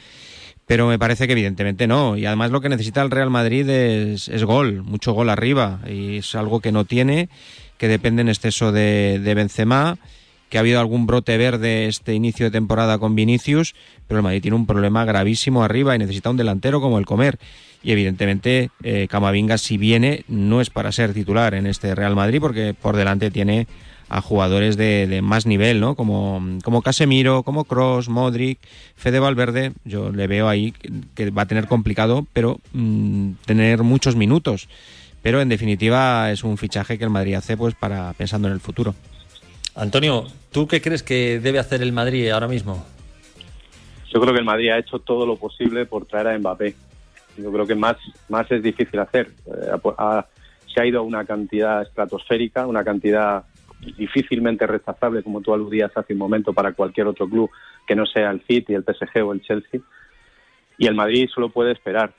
Pero 0.66 0.88
me 0.88 0.98
parece 0.98 1.26
que 1.26 1.32
evidentemente 1.32 1.86
no. 1.86 2.16
Y 2.16 2.26
además 2.26 2.50
lo 2.50 2.60
que 2.60 2.68
necesita 2.68 3.02
el 3.02 3.10
Real 3.10 3.30
Madrid 3.30 3.68
es, 3.68 4.28
es 4.28 4.44
gol, 4.44 4.82
mucho 4.82 5.12
gol 5.12 5.28
arriba. 5.28 5.80
Y 5.86 6.18
es 6.18 6.34
algo 6.34 6.60
que 6.60 6.72
no 6.72 6.84
tiene, 6.84 7.28
que 7.76 7.88
depende 7.88 8.22
en 8.22 8.28
exceso 8.28 8.72
de, 8.72 9.20
Benzema, 9.36 9.98
que 10.48 10.58
ha 10.58 10.60
habido 10.60 10.80
algún 10.80 11.06
brote 11.06 11.36
verde 11.36 11.86
este 11.86 12.14
inicio 12.14 12.46
de 12.46 12.52
temporada 12.52 12.98
con 12.98 13.14
Vinicius, 13.14 13.74
pero 14.06 14.18
el 14.18 14.22
Madrid 14.22 14.42
tiene 14.42 14.56
un 14.56 14.66
problema 14.66 15.04
gravísimo 15.04 15.64
arriba 15.64 15.94
y 15.94 15.98
necesita 15.98 16.30
un 16.30 16.36
delantero 16.36 16.80
como 16.80 16.98
el 16.98 17.06
comer. 17.06 17.38
Y 17.82 17.92
evidentemente 17.92 18.70
eh, 18.82 19.06
Camavinga 19.08 19.58
si 19.58 19.76
viene 19.76 20.24
no 20.28 20.62
es 20.62 20.70
para 20.70 20.92
ser 20.92 21.12
titular 21.12 21.54
en 21.54 21.66
este 21.66 21.94
Real 21.94 22.14
Madrid 22.14 22.40
porque 22.40 22.72
por 22.72 22.96
delante 22.96 23.30
tiene 23.30 23.66
a 24.16 24.20
jugadores 24.20 24.76
de, 24.76 25.08
de 25.08 25.22
más 25.22 25.44
nivel, 25.44 25.80
¿no? 25.80 25.96
Como, 25.96 26.40
como 26.62 26.82
Casemiro, 26.82 27.42
como 27.42 27.64
Cross, 27.64 28.08
Modric, 28.08 28.58
Fede 28.94 29.18
Valverde. 29.18 29.72
Yo 29.84 30.12
le 30.12 30.28
veo 30.28 30.48
ahí 30.48 30.70
que, 30.70 30.90
que 31.16 31.30
va 31.30 31.42
a 31.42 31.46
tener 31.46 31.66
complicado, 31.66 32.24
pero 32.32 32.60
mm, 32.72 33.32
tener 33.44 33.82
muchos 33.82 34.14
minutos. 34.14 34.68
Pero 35.20 35.40
en 35.40 35.48
definitiva 35.48 36.30
es 36.30 36.44
un 36.44 36.58
fichaje 36.58 36.96
que 36.96 37.02
el 37.02 37.10
Madrid 37.10 37.34
hace 37.34 37.56
pues 37.56 37.74
para 37.74 38.12
pensando 38.12 38.46
en 38.46 38.54
el 38.54 38.60
futuro. 38.60 38.94
Antonio, 39.74 40.26
¿tú 40.52 40.68
qué 40.68 40.80
crees 40.80 41.02
que 41.02 41.40
debe 41.40 41.58
hacer 41.58 41.82
el 41.82 41.90
Madrid 41.92 42.28
ahora 42.30 42.46
mismo? 42.46 42.84
Yo 44.12 44.20
creo 44.20 44.32
que 44.32 44.38
el 44.38 44.44
Madrid 44.46 44.68
ha 44.70 44.78
hecho 44.78 45.00
todo 45.00 45.26
lo 45.26 45.34
posible 45.36 45.86
por 45.86 46.06
traer 46.06 46.28
a 46.28 46.38
Mbappé. 46.38 46.76
Yo 47.36 47.50
creo 47.50 47.66
que 47.66 47.74
más, 47.74 47.96
más 48.28 48.48
es 48.52 48.62
difícil 48.62 49.00
hacer. 49.00 49.32
Eh, 49.46 49.70
ha- 49.98 50.18
ha- 50.18 50.26
se 50.72 50.80
ha 50.80 50.86
ido 50.86 51.00
a 51.00 51.02
una 51.02 51.24
cantidad 51.24 51.82
estratosférica, 51.82 52.66
una 52.68 52.84
cantidad 52.84 53.42
difícilmente 53.92 54.66
rechazable, 54.66 55.22
como 55.22 55.40
tú 55.40 55.52
aludías 55.54 55.90
hace 55.96 56.12
un 56.14 56.18
momento, 56.18 56.52
para 56.52 56.72
cualquier 56.72 57.06
otro 57.06 57.28
club 57.28 57.50
que 57.86 57.94
no 57.94 58.06
sea 58.06 58.30
el 58.30 58.40
City, 58.46 58.74
el 58.74 58.84
PSG 58.84 59.22
o 59.24 59.32
el 59.32 59.42
Chelsea. 59.42 59.80
Y 60.78 60.86
el 60.86 60.94
Madrid 60.94 61.28
solo 61.32 61.50
puede 61.50 61.72
esperar. 61.72 62.12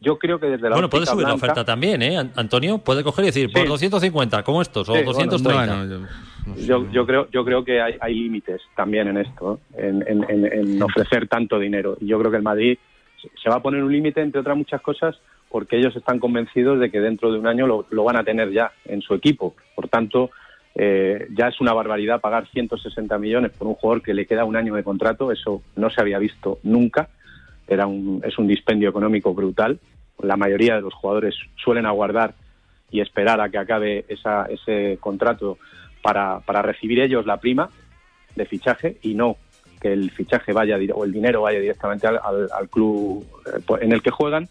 Yo 0.00 0.18
creo 0.18 0.40
que 0.40 0.46
desde 0.46 0.68
la 0.68 0.74
Bueno, 0.76 0.90
puede 0.90 1.06
subir 1.06 1.26
la 1.26 1.34
oferta 1.34 1.64
también, 1.64 2.02
¿eh? 2.02 2.16
An- 2.16 2.32
Antonio 2.34 2.78
puede 2.78 3.04
coger 3.04 3.24
y 3.24 3.28
decir, 3.28 3.52
por 3.52 3.68
250, 3.68 4.42
como 4.42 4.60
estos, 4.62 4.88
o 4.88 4.94
Sí, 4.96 5.02
230. 5.04 5.76
bueno, 5.84 6.08
yo, 6.56 6.90
yo 6.90 7.06
creo 7.06 7.28
yo 7.30 7.44
creo 7.44 7.64
que 7.64 7.80
hay, 7.80 7.94
hay 8.00 8.14
límites 8.14 8.60
también 8.74 9.06
en 9.08 9.18
esto, 9.18 9.60
en, 9.76 10.02
en- 10.08 10.24
en- 10.28 10.52
en 10.52 10.82
ofrecer 10.82 11.28
tanto 11.28 11.58
dinero. 11.58 11.96
Y 12.00 12.06
yo 12.06 12.18
creo 12.18 12.30
que 12.32 12.38
el 12.38 12.42
Madrid 12.42 12.78
se- 13.20 13.30
se 13.40 13.48
va 13.50 13.56
a 13.56 13.62
poner 13.62 13.84
un 13.84 13.92
límite, 13.92 14.20
entre 14.20 14.40
otras 14.40 14.56
muchas 14.56 14.80
cosas, 14.80 15.16
porque 15.50 15.76
ellos 15.78 15.94
están 15.94 16.18
convencidos 16.18 16.80
de 16.80 16.90
que 16.90 16.98
dentro 16.98 17.30
de 17.30 17.38
un 17.38 17.46
año 17.46 17.66
lo, 17.68 17.86
lo 17.90 18.02
van 18.04 18.16
a 18.16 18.24
tener 18.24 18.50
ya 18.50 18.72
en 18.86 19.02
su 19.02 19.14
equipo. 19.14 19.54
Por 19.76 19.86
tanto, 19.88 20.30
eh, 20.74 21.28
ya 21.36 21.48
es 21.48 21.60
una 21.60 21.72
barbaridad 21.72 22.20
pagar 22.20 22.48
160 22.48 23.18
millones 23.18 23.52
por 23.52 23.66
un 23.68 23.74
jugador 23.74 24.02
que 24.02 24.14
le 24.14 24.26
queda 24.26 24.44
un 24.44 24.56
año 24.56 24.74
de 24.74 24.82
contrato. 24.84 25.30
Eso 25.32 25.62
no 25.76 25.90
se 25.90 26.00
había 26.00 26.18
visto 26.18 26.58
nunca. 26.62 27.08
Era 27.68 27.86
un, 27.86 28.22
es 28.24 28.38
un 28.38 28.46
dispendio 28.46 28.88
económico 28.88 29.34
brutal. 29.34 29.78
La 30.22 30.36
mayoría 30.36 30.74
de 30.76 30.80
los 30.82 30.94
jugadores 30.94 31.34
suelen 31.62 31.86
aguardar 31.86 32.34
y 32.90 33.00
esperar 33.00 33.40
a 33.40 33.48
que 33.48 33.58
acabe 33.58 34.04
esa- 34.08 34.46
ese 34.46 34.98
contrato 35.00 35.58
para, 36.02 36.40
para 36.40 36.62
recibir 36.62 37.00
ellos 37.00 37.26
la 37.26 37.38
prima 37.38 37.68
de 38.34 38.44
fichaje 38.46 38.98
y 39.02 39.14
no 39.14 39.36
que 39.80 39.92
el 39.92 40.10
fichaje 40.10 40.52
vaya 40.52 40.76
o 40.94 41.04
el 41.04 41.12
dinero 41.12 41.42
vaya 41.42 41.58
directamente 41.58 42.06
al, 42.06 42.18
al- 42.22 42.68
club 42.68 43.26
eh, 43.46 43.78
en 43.80 43.92
el 43.92 44.00
que 44.02 44.10
juegan. 44.10 44.48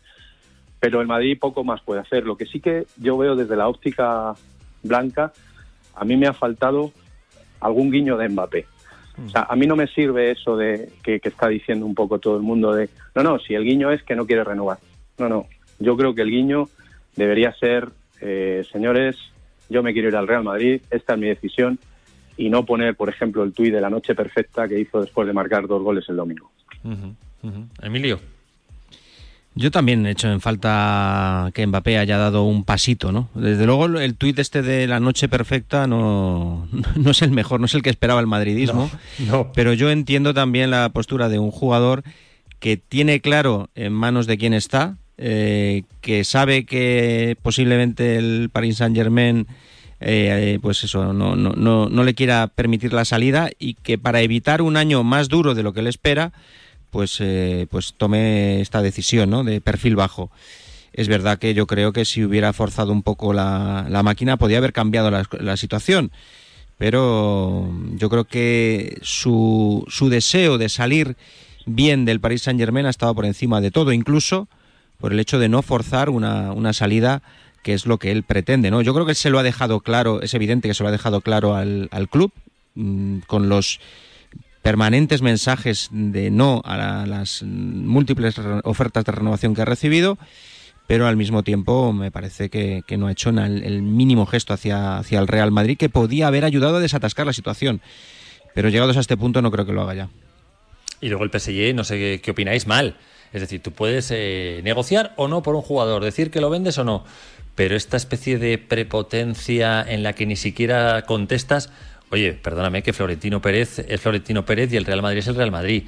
Pero 0.79 0.99
el 0.99 1.07
Madrid 1.07 1.37
poco 1.39 1.63
más 1.63 1.81
puede 1.81 2.01
hacer. 2.01 2.25
Lo 2.25 2.35
que 2.35 2.45
sí 2.45 2.59
que 2.59 2.85
yo 2.97 3.17
veo 3.17 3.35
desde 3.35 3.55
la 3.55 3.67
óptica 3.69 4.33
blanca, 4.83 5.31
a 5.95 6.05
mí 6.05 6.17
me 6.17 6.27
ha 6.27 6.33
faltado 6.33 6.91
algún 7.59 7.91
guiño 7.91 8.17
de 8.17 8.29
Mbappé. 8.29 8.65
O 9.25 9.29
sea, 9.29 9.45
a 9.49 9.55
mí 9.55 9.67
no 9.67 9.75
me 9.75 9.87
sirve 9.87 10.31
eso 10.31 10.57
de 10.57 10.89
que, 11.03 11.19
está 11.23 11.47
diciendo 11.47 11.85
un 11.85 11.93
poco 11.93 12.19
todo 12.19 12.37
el 12.37 12.43
mundo 12.43 12.73
de, 12.73 12.89
no, 13.13 13.23
no, 13.23 13.39
si 13.39 13.53
el 13.53 13.63
guiño 13.63 13.91
es 13.91 14.01
que 14.03 14.15
no 14.15 14.25
quiere 14.25 14.43
renovar. 14.43 14.79
No, 15.17 15.29
no, 15.29 15.47
yo 15.79 15.95
creo 15.97 16.15
que 16.15 16.21
el 16.21 16.31
guiño 16.31 16.69
debería 17.15 17.53
ser, 17.53 17.89
eh, 18.21 18.63
señores, 18.71 19.17
yo 19.69 19.83
me 19.83 19.93
quiero 19.93 20.07
ir 20.07 20.15
al 20.15 20.27
Real 20.27 20.43
Madrid, 20.43 20.81
esta 20.89 21.13
es 21.13 21.19
mi 21.19 21.27
decisión, 21.27 21.77
y 22.37 22.49
no 22.49 22.65
poner, 22.65 22.95
por 22.95 23.09
ejemplo, 23.09 23.43
el 23.43 23.53
tuit 23.53 23.73
de 23.73 23.81
la 23.81 23.89
noche 23.89 24.15
perfecta 24.15 24.67
que 24.67 24.79
hizo 24.79 25.01
después 25.01 25.27
de 25.27 25.33
marcar 25.33 25.67
dos 25.67 25.83
goles 25.83 26.07
el 26.09 26.15
domingo. 26.15 26.51
Emilio. 27.81 28.19
Yo 29.53 29.69
también 29.69 30.05
he 30.05 30.11
hecho 30.11 30.31
en 30.31 30.39
falta 30.39 31.51
que 31.53 31.67
Mbappé 31.67 31.97
haya 31.97 32.17
dado 32.17 32.43
un 32.43 32.63
pasito, 32.63 33.11
¿no? 33.11 33.29
Desde 33.35 33.65
luego 33.65 33.85
el 33.85 34.15
tuit 34.15 34.39
este 34.39 34.61
de 34.61 34.87
la 34.87 35.01
noche 35.01 35.27
perfecta 35.27 35.87
no, 35.87 36.67
no 36.95 37.11
es 37.11 37.21
el 37.21 37.31
mejor, 37.31 37.59
no 37.59 37.65
es 37.65 37.73
el 37.73 37.81
que 37.81 37.89
esperaba 37.89 38.21
el 38.21 38.27
madridismo, 38.27 38.89
no. 39.19 39.51
pero 39.53 39.73
yo 39.73 39.91
entiendo 39.91 40.33
también 40.33 40.71
la 40.71 40.87
postura 40.89 41.27
de 41.27 41.39
un 41.39 41.51
jugador 41.51 42.03
que 42.59 42.77
tiene 42.77 43.19
claro 43.19 43.69
en 43.75 43.91
manos 43.91 44.25
de 44.25 44.37
quién 44.37 44.53
está, 44.53 44.97
eh, 45.17 45.83
que 45.99 46.23
sabe 46.23 46.65
que 46.65 47.35
posiblemente 47.41 48.17
el 48.17 48.49
Paris 48.51 48.77
Saint 48.77 48.95
Germain 48.95 49.47
eh, 49.99 50.57
pues 50.61 50.83
eso, 50.83 51.13
no, 51.13 51.35
no, 51.35 51.51
no, 51.51 51.87
no 51.87 52.03
le 52.03 52.15
quiera 52.15 52.47
permitir 52.47 52.91
la 52.91 53.05
salida 53.05 53.49
y 53.59 53.75
que 53.75 53.99
para 53.99 54.21
evitar 54.21 54.61
un 54.63 54.77
año 54.77 55.03
más 55.03 55.29
duro 55.29 55.53
de 55.53 55.61
lo 55.61 55.73
que 55.73 55.81
él 55.81 55.87
espera, 55.87 56.33
pues, 56.91 57.17
eh, 57.19 57.67
pues 57.71 57.95
tome 57.97 58.61
esta 58.61 58.81
decisión 58.81 59.29
¿no? 59.29 59.43
de 59.43 59.61
perfil 59.61 59.95
bajo. 59.95 60.29
Es 60.93 61.07
verdad 61.07 61.39
que 61.39 61.53
yo 61.53 61.67
creo 61.67 61.93
que 61.93 62.05
si 62.05 62.23
hubiera 62.23 62.53
forzado 62.53 62.91
un 62.91 63.01
poco 63.01 63.33
la, 63.33 63.87
la 63.89 64.03
máquina 64.03 64.37
podía 64.37 64.57
haber 64.57 64.73
cambiado 64.73 65.09
la, 65.09 65.57
situación, 65.57 66.11
pero 66.77 67.71
yo 67.95 68.09
creo 68.09 68.25
que 68.25 68.99
su, 69.01 69.85
su 69.87 70.09
deseo 70.09 70.57
de 70.57 70.67
salir 70.67 71.15
bien 71.65 72.03
del 72.03 72.19
Paris 72.19 72.41
Saint 72.41 72.59
Germain 72.59 72.85
ha 72.85 72.89
estado 72.89 73.15
por 73.15 73.25
encima 73.25 73.61
de 73.61 73.71
todo, 73.71 73.93
incluso 73.93 74.49
por 74.99 75.13
el 75.13 75.19
hecho 75.19 75.39
de 75.39 75.47
no 75.47 75.61
forzar 75.61 76.09
una, 76.09 76.51
una 76.51 76.73
salida 76.73 77.23
que 77.63 77.73
es 77.73 77.85
lo 77.85 77.97
que 77.97 78.11
él 78.11 78.23
pretende, 78.23 78.69
¿no? 78.69 78.81
Yo 78.81 78.93
creo 78.93 79.05
que 79.05 79.15
se 79.15 79.29
lo 79.29 79.39
ha 79.39 79.43
dejado 79.43 79.79
claro, 79.79 80.21
es 80.21 80.33
evidente 80.33 80.67
que 80.67 80.73
se 80.73 80.83
lo 80.83 80.89
ha 80.89 80.91
dejado 80.91 81.21
claro 81.21 81.55
al, 81.55 81.87
al 81.91 82.09
club, 82.09 82.33
mm, 82.75 83.19
con 83.27 83.49
los 83.49 83.79
permanentes 84.61 85.21
mensajes 85.21 85.89
de 85.91 86.29
no 86.31 86.61
a 86.65 86.77
la- 86.77 87.05
las 87.05 87.43
múltiples 87.43 88.35
ofertas 88.63 89.05
de 89.05 89.11
renovación 89.11 89.55
que 89.55 89.61
ha 89.61 89.65
recibido, 89.65 90.17
pero 90.87 91.07
al 91.07 91.17
mismo 91.17 91.43
tiempo 91.43 91.93
me 91.93 92.11
parece 92.11 92.49
que, 92.49 92.83
no 92.97 93.07
ha 93.07 93.11
hecho 93.11 93.29
el 93.29 93.81
mínimo 93.81 94.25
gesto 94.25 94.53
hacia, 94.53 94.97
hacia 94.97 95.19
el 95.19 95.27
Real 95.27 95.51
Madrid 95.51 95.77
que 95.77 95.89
podía 95.89 96.27
haber 96.27 96.43
ayudado 96.45 96.77
a 96.77 96.79
desatascar 96.79 97.25
la 97.25 97.33
situación. 97.33 97.81
Pero 98.53 98.69
llegados 98.69 98.97
a 98.97 98.99
este 98.99 99.15
punto 99.15 99.41
no 99.41 99.51
creo 99.51 99.65
que 99.65 99.71
lo 99.71 99.81
haga 99.81 99.93
ya. 99.93 100.09
Y 100.99 101.07
luego 101.07 101.23
el 101.23 101.31
PSG, 101.31 101.73
no 101.73 101.83
sé 101.83 101.97
qué, 101.97 102.21
qué 102.21 102.31
opináis 102.31 102.67
mal. 102.67 102.97
Es 103.33 103.41
decir, 103.41 103.61
tú 103.61 103.71
puedes 103.71 104.09
eh, 104.11 104.59
negociar 104.63 105.13
o 105.15 105.29
no 105.29 105.41
por 105.41 105.55
un 105.55 105.61
jugador, 105.61 106.03
decir 106.03 106.29
que 106.29 106.41
lo 106.41 106.49
vendes 106.49 106.77
o 106.77 106.83
no. 106.83 107.05
Pero 107.55 107.75
esta 107.75 107.95
especie 107.97 108.37
de 108.37 108.57
prepotencia 108.57 109.81
en 109.81 110.03
la 110.03 110.13
que 110.13 110.25
ni 110.25 110.35
siquiera 110.35 111.03
contestas, 111.03 111.71
oye, 112.11 112.33
perdóname 112.33 112.83
que 112.83 112.93
Florentino 112.93 113.41
Pérez 113.41 113.79
es 113.79 114.01
Florentino 114.01 114.45
Pérez 114.45 114.71
y 114.73 114.77
el 114.77 114.85
Real 114.85 115.01
Madrid 115.01 115.19
es 115.19 115.27
el 115.27 115.35
Real 115.35 115.51
Madrid. 115.51 115.83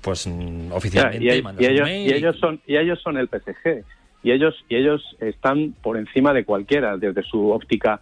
Pues 0.00 0.26
mm, 0.26 0.72
oficialmente 0.72 1.24
Ya, 1.24 1.34
y, 1.34 1.66
ellos, 1.66 1.88
y 1.88 2.12
ellos 2.12 2.36
son 2.38 2.60
y 2.66 2.76
ellos 2.76 3.00
son 3.02 3.16
el 3.16 3.28
PSG 3.28 3.84
y 4.22 4.32
ellos 4.32 4.54
y 4.68 4.76
ellos 4.76 5.02
están 5.20 5.74
por 5.82 5.96
encima 5.96 6.32
de 6.32 6.44
cualquiera 6.44 6.96
desde 6.96 7.22
su 7.22 7.50
óptica 7.50 8.00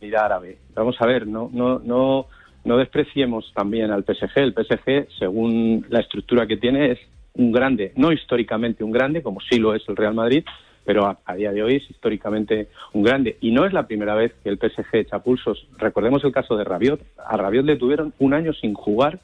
mira 0.00 0.24
árabe. 0.24 0.58
Vamos 0.74 0.96
a 1.00 1.06
ver, 1.06 1.26
no 1.26 1.50
no 1.52 1.78
no 1.78 2.26
no 2.64 2.76
despreciemos 2.76 3.52
también 3.54 3.90
al 3.90 4.04
PSG. 4.04 4.38
El 4.38 4.52
PSG, 4.52 5.08
según 5.18 5.86
la 5.88 6.00
estructura 6.00 6.46
que 6.46 6.56
tiene, 6.56 6.92
es 6.92 6.98
un 7.34 7.52
grande, 7.52 7.92
no 7.96 8.12
históricamente 8.12 8.84
un 8.84 8.90
grande, 8.90 9.22
como 9.22 9.40
sí 9.40 9.58
lo 9.58 9.74
es 9.74 9.82
el 9.88 9.96
Real 9.96 10.14
Madrid, 10.14 10.44
pero 10.88 11.04
a, 11.04 11.18
a 11.26 11.34
día 11.34 11.52
de 11.52 11.62
hoy 11.62 11.76
es 11.76 11.90
históricamente 11.90 12.68
un 12.94 13.02
grande. 13.02 13.36
Y 13.42 13.50
no 13.50 13.66
es 13.66 13.74
la 13.74 13.86
primera 13.86 14.14
vez 14.14 14.32
que 14.42 14.48
el 14.48 14.56
PSG 14.56 14.96
echa 14.96 15.18
pulsos. 15.18 15.66
Recordemos 15.76 16.24
el 16.24 16.32
caso 16.32 16.56
de 16.56 16.64
Rabiot. 16.64 17.02
A 17.26 17.36
Rabiot 17.36 17.66
le 17.66 17.76
tuvieron 17.76 18.14
un 18.18 18.32
año 18.32 18.54
sin 18.54 18.72
jugar 18.72 19.20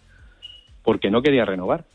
porque 0.82 1.10
no 1.10 1.22
quería 1.22 1.46
renovar. 1.46 1.86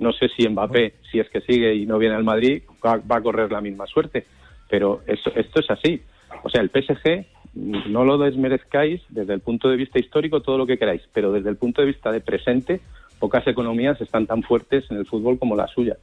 No 0.00 0.12
sé 0.12 0.26
si 0.36 0.48
Mbappé, 0.48 0.94
si 1.08 1.20
es 1.20 1.30
que 1.30 1.40
sigue 1.42 1.72
y 1.76 1.86
no 1.86 1.98
viene 1.98 2.16
al 2.16 2.24
Madrid, 2.24 2.64
va, 2.84 2.96
va 2.96 3.18
a 3.18 3.22
correr 3.22 3.52
la 3.52 3.60
misma 3.60 3.86
suerte. 3.86 4.26
Pero 4.68 5.02
eso, 5.06 5.30
esto 5.36 5.60
es 5.60 5.70
así. 5.70 6.02
O 6.42 6.50
sea, 6.50 6.60
el 6.60 6.70
PSG, 6.70 7.26
no 7.54 8.04
lo 8.04 8.18
desmerezcáis 8.18 9.02
desde 9.08 9.34
el 9.34 9.40
punto 9.40 9.68
de 9.68 9.76
vista 9.76 10.00
histórico, 10.00 10.42
todo 10.42 10.58
lo 10.58 10.66
que 10.66 10.78
queráis, 10.78 11.02
pero 11.12 11.30
desde 11.30 11.50
el 11.50 11.56
punto 11.58 11.80
de 11.80 11.86
vista 11.86 12.10
de 12.10 12.22
presente, 12.22 12.80
pocas 13.20 13.46
economías 13.46 14.00
están 14.00 14.26
tan 14.26 14.42
fuertes 14.42 14.90
en 14.90 14.96
el 14.96 15.06
fútbol 15.06 15.38
como 15.38 15.54
la 15.54 15.68
suya. 15.68 15.96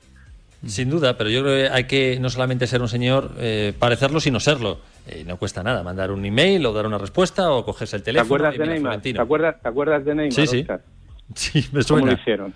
Sin 0.65 0.89
duda, 0.89 1.17
pero 1.17 1.30
yo 1.30 1.41
creo 1.43 1.56
que 1.56 1.69
hay 1.76 1.84
que 1.86 2.17
no 2.21 2.30
solamente 2.30 2.67
ser 2.67 2.82
un 2.82 2.88
señor, 2.88 3.32
eh, 3.38 3.73
parecerlo, 3.78 4.19
sino 4.21 4.39
serlo. 4.39 4.80
Eh, 5.08 5.23
no 5.28 5.36
cuesta 5.38 5.62
nada 5.63 5.84
mandar 5.84 6.12
un 6.12 6.23
email 6.23 6.65
o 6.65 6.71
dar 6.71 6.86
una 6.86 6.97
respuesta 6.97 7.52
o 7.52 7.65
cogerse 7.65 7.97
el 7.97 8.02
¿Te 8.02 8.06
teléfono. 8.06 8.26
acuerdas 8.28 8.56
y 8.56 8.58
de 8.60 8.65
Neymar? 8.67 9.02
¿Te 9.02 9.19
acuerdas, 9.19 9.62
¿Te 9.62 9.67
acuerdas 9.67 10.06
de 10.06 10.15
Neymar? 10.15 10.32
Sí, 10.34 10.47
sí. 10.47 10.60
Óscar? 10.62 10.82
Sí, 11.36 11.60
me 11.71 11.84
¿Cómo 11.84 11.99
lo 11.99 12.06
suena. 12.06 12.13
hicieron? 12.13 12.54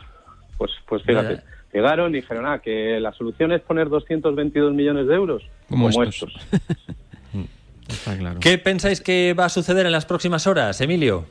Pues, 0.57 0.71
pues 0.87 1.01
fíjate, 1.03 1.41
llegaron 1.73 2.11
y 2.13 2.21
dijeron, 2.21 2.45
ah, 2.45 2.59
que 2.59 2.99
la 2.99 3.11
solución 3.13 3.51
es 3.51 3.61
poner 3.61 3.89
222 3.89 4.73
millones 4.73 5.07
de 5.07 5.15
euros. 5.15 5.43
Como 5.69 5.89
estos. 5.89 6.33
Está 7.87 8.17
claro. 8.17 8.39
¿Qué 8.39 8.57
pensáis 8.57 8.99
que 9.01 9.33
va 9.37 9.45
a 9.45 9.49
suceder 9.49 9.85
en 9.85 9.91
las 9.93 10.05
próximas 10.05 10.45
horas, 10.47 10.79
Emilio? 10.81 11.25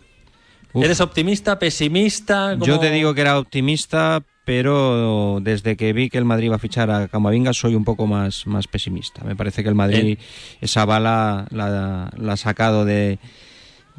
¿Eres 0.75 1.01
optimista, 1.01 1.59
pesimista? 1.59 2.51
¿Cómo- 2.53 2.65
Yo 2.67 2.79
te 2.79 2.91
digo 2.91 3.15
que 3.15 3.21
era 3.23 3.39
optimista, 3.39 4.23
pero 4.47 5.41
desde 5.43 5.77
que 5.77 5.93
vi 5.93 6.09
que 6.09 6.19
el 6.19 6.25
Madrid 6.25 6.53
va 6.53 6.55
a 6.55 6.61
fichar 6.61 6.89
a 6.89 7.09
Camavinga 7.09 7.53
soy 7.53 7.75
un 7.75 7.85
poco 7.85 8.07
más, 8.07 8.47
más 8.47 8.69
pesimista. 8.69 9.25
Me 9.25 9.35
parece 9.35 9.65
que 9.65 9.69
el 9.69 9.75
Madrid 9.75 10.19
esa 10.61 10.85
bala 10.85 11.49
la, 11.51 12.13
la 12.17 12.33
ha 12.33 12.37
sacado 12.37 12.85
de... 12.85 13.19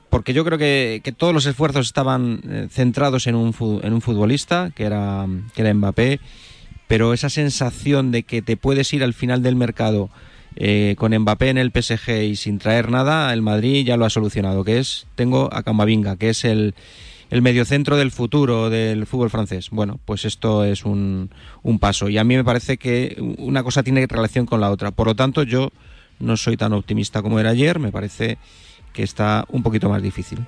Porque 0.10 0.32
yo 0.32 0.46
creo 0.46 0.58
que, 0.58 1.02
que 1.04 1.12
todos 1.12 1.34
los 1.34 1.46
esfuerzos 1.48 1.88
estaban 1.88 2.40
eh, 2.50 2.68
centrados 2.72 3.28
en 3.28 3.36
un, 3.36 3.54
en 3.84 3.92
un 3.92 4.00
futbolista, 4.00 4.72
que 4.74 4.86
era, 4.86 5.28
que 5.54 5.64
era 5.64 5.74
Mbappé, 5.74 6.22
pero 6.88 7.14
esa 7.14 7.30
sensación 7.30 8.12
de 8.12 8.24
que 8.24 8.42
te 8.42 8.56
puedes 8.56 8.94
ir 8.94 9.04
al 9.04 9.14
final 9.14 9.44
del 9.44 9.58
mercado 9.58 10.10
eh, 10.56 10.96
con 10.98 11.14
Mbappé 11.14 11.50
en 11.50 11.58
el 11.58 11.74
PSG 11.76 12.24
y 12.24 12.36
sin 12.38 12.58
traer 12.58 12.90
nada, 12.90 13.34
el 13.34 13.42
Madrid 13.42 13.86
ya 13.86 13.98
lo 13.98 14.06
ha 14.06 14.10
solucionado, 14.10 14.64
que 14.64 14.80
es, 14.80 15.08
tengo 15.16 15.50
a 15.52 15.64
Camavinga, 15.64 16.16
que 16.16 16.30
es 16.30 16.46
el, 16.46 16.74
el 17.30 17.42
mediocentro 17.42 17.98
del 17.98 18.12
futuro 18.12 18.70
del 18.70 19.06
fútbol 19.06 19.30
francés. 19.30 19.70
Bueno, 19.70 20.00
pues 20.06 20.26
esto 20.26 20.64
es 20.64 20.86
un, 20.86 21.30
un 21.64 21.80
paso. 21.80 22.10
Y 22.10 22.18
a 22.18 22.24
mí 22.24 22.36
me 22.36 22.44
parece 22.44 22.78
que 22.78 23.18
una 23.38 23.64
cosa 23.64 23.84
tiene 23.84 24.06
relación 24.08 24.46
con 24.46 24.62
la 24.62 24.72
otra. 24.72 24.92
Por 24.92 25.08
lo 25.08 25.16
tanto, 25.16 25.44
yo 25.44 25.70
no 26.20 26.38
soy 26.38 26.58
tan 26.58 26.74
optimista 26.74 27.22
como 27.22 27.40
era 27.40 27.50
ayer. 27.50 27.80
Me 27.80 27.92
parece 27.92 28.38
que 28.94 29.04
está 29.04 29.46
un 29.50 29.64
poquito 29.64 29.90
más 29.90 30.02
difícil. 30.02 30.40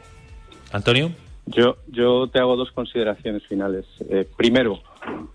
Antonio. 0.71 1.11
Yo, 1.45 1.77
yo 1.87 2.27
te 2.27 2.39
hago 2.39 2.55
dos 2.55 2.71
consideraciones 2.71 3.45
finales. 3.47 3.85
Eh, 4.09 4.27
primero, 4.37 4.81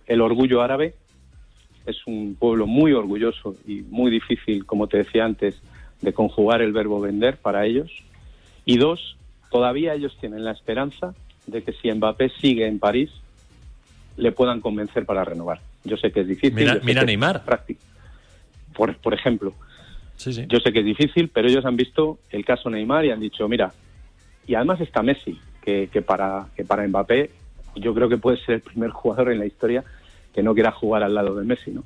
el 0.07 0.21
orgullo 0.21 0.63
árabe 0.63 0.95
es 1.87 1.97
un 2.07 2.37
pueblo 2.39 2.67
muy 2.67 2.93
orgulloso 2.93 3.57
y 3.67 3.83
muy 3.83 4.11
difícil, 4.11 4.65
como 4.65 4.87
te 4.87 4.99
decía 4.99 5.25
antes, 5.25 5.61
de 6.01 6.13
conjugar 6.13 6.63
el 6.63 6.73
verbo 6.73 7.01
vender 7.01 7.37
para 7.39 7.67
ellos. 7.67 7.91
Y 8.65 8.79
dos, 8.79 9.17
todavía 9.51 9.95
ellos 9.95 10.17
tienen 10.21 10.45
la 10.45 10.53
esperanza 10.53 11.15
de 11.47 11.63
que 11.63 11.73
si 11.73 11.93
Mbappé 11.93 12.31
sigue 12.41 12.67
en 12.67 12.79
París, 12.79 13.11
le 14.17 14.33
puedan 14.33 14.61
convencer 14.61 15.05
para 15.05 15.25
renovar. 15.25 15.61
Yo 15.85 15.97
sé 15.97 16.11
que 16.13 16.21
es 16.21 16.29
difícil. 16.29 16.55
Mira- 16.83 17.05
Neymar. 17.05 17.45
práctico. 17.45 17.81
Por, 18.75 18.97
por 18.99 19.15
ejemplo, 19.15 19.53
Sí, 20.17 20.33
sí. 20.33 20.47
yo 20.49 20.59
sé 20.61 20.73
que 20.73 20.81
es 20.81 20.85
difícil, 20.85 21.29
pero 21.29 21.49
ellos 21.49 21.65
han 21.65 21.77
visto 21.77 22.19
el 22.31 22.45
caso 22.45 22.71
Neymar 22.71 23.05
y 23.05 23.11
han 23.11 23.21
dicho, 23.21 23.49
mira, 23.49 23.73
y 24.47 24.55
además 24.55 24.81
está 24.81 25.03
Messi, 25.03 25.39
que, 25.63 25.89
que 25.93 26.03
para, 26.03 26.47
que 26.57 26.65
para 26.65 26.87
Mbappé 26.87 27.31
yo 27.77 27.93
creo 27.95 28.09
que 28.09 28.17
puede 28.19 28.37
ser 28.45 28.57
el 28.57 28.61
primer 28.61 28.91
jugador 28.91 29.33
en 29.33 29.39
la 29.41 29.47
historia 29.47 29.85
que 30.35 30.43
no 30.43 30.55
quiera 30.55 30.71
jugar 30.73 31.03
al 31.03 31.15
lado 31.15 31.35
de 31.37 31.45
Messi, 31.45 31.71
¿no? 31.73 31.85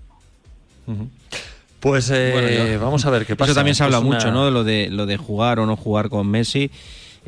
Pues 1.81 2.11
eh, 2.11 2.31
Bueno, 2.33 2.49
yo- 2.73 2.81
vamos 2.81 3.05
a 3.07 3.11
ver 3.11 3.25
qué 3.27 3.37
pasa. 3.37 3.53
Eso 3.53 3.59
también 3.59 3.75
se 3.75 3.85
habla 3.85 4.01
una- 4.01 4.17
mucho, 4.17 4.31
¿no? 4.33 4.45
De 4.47 4.51
lo 4.51 4.65
de, 4.65 4.89
lo 4.91 5.07
de 5.07 5.17
jugar 5.17 5.61
o 5.61 5.67
no 5.67 5.77
jugar 5.77 6.09
con 6.09 6.27
Messi. 6.29 6.71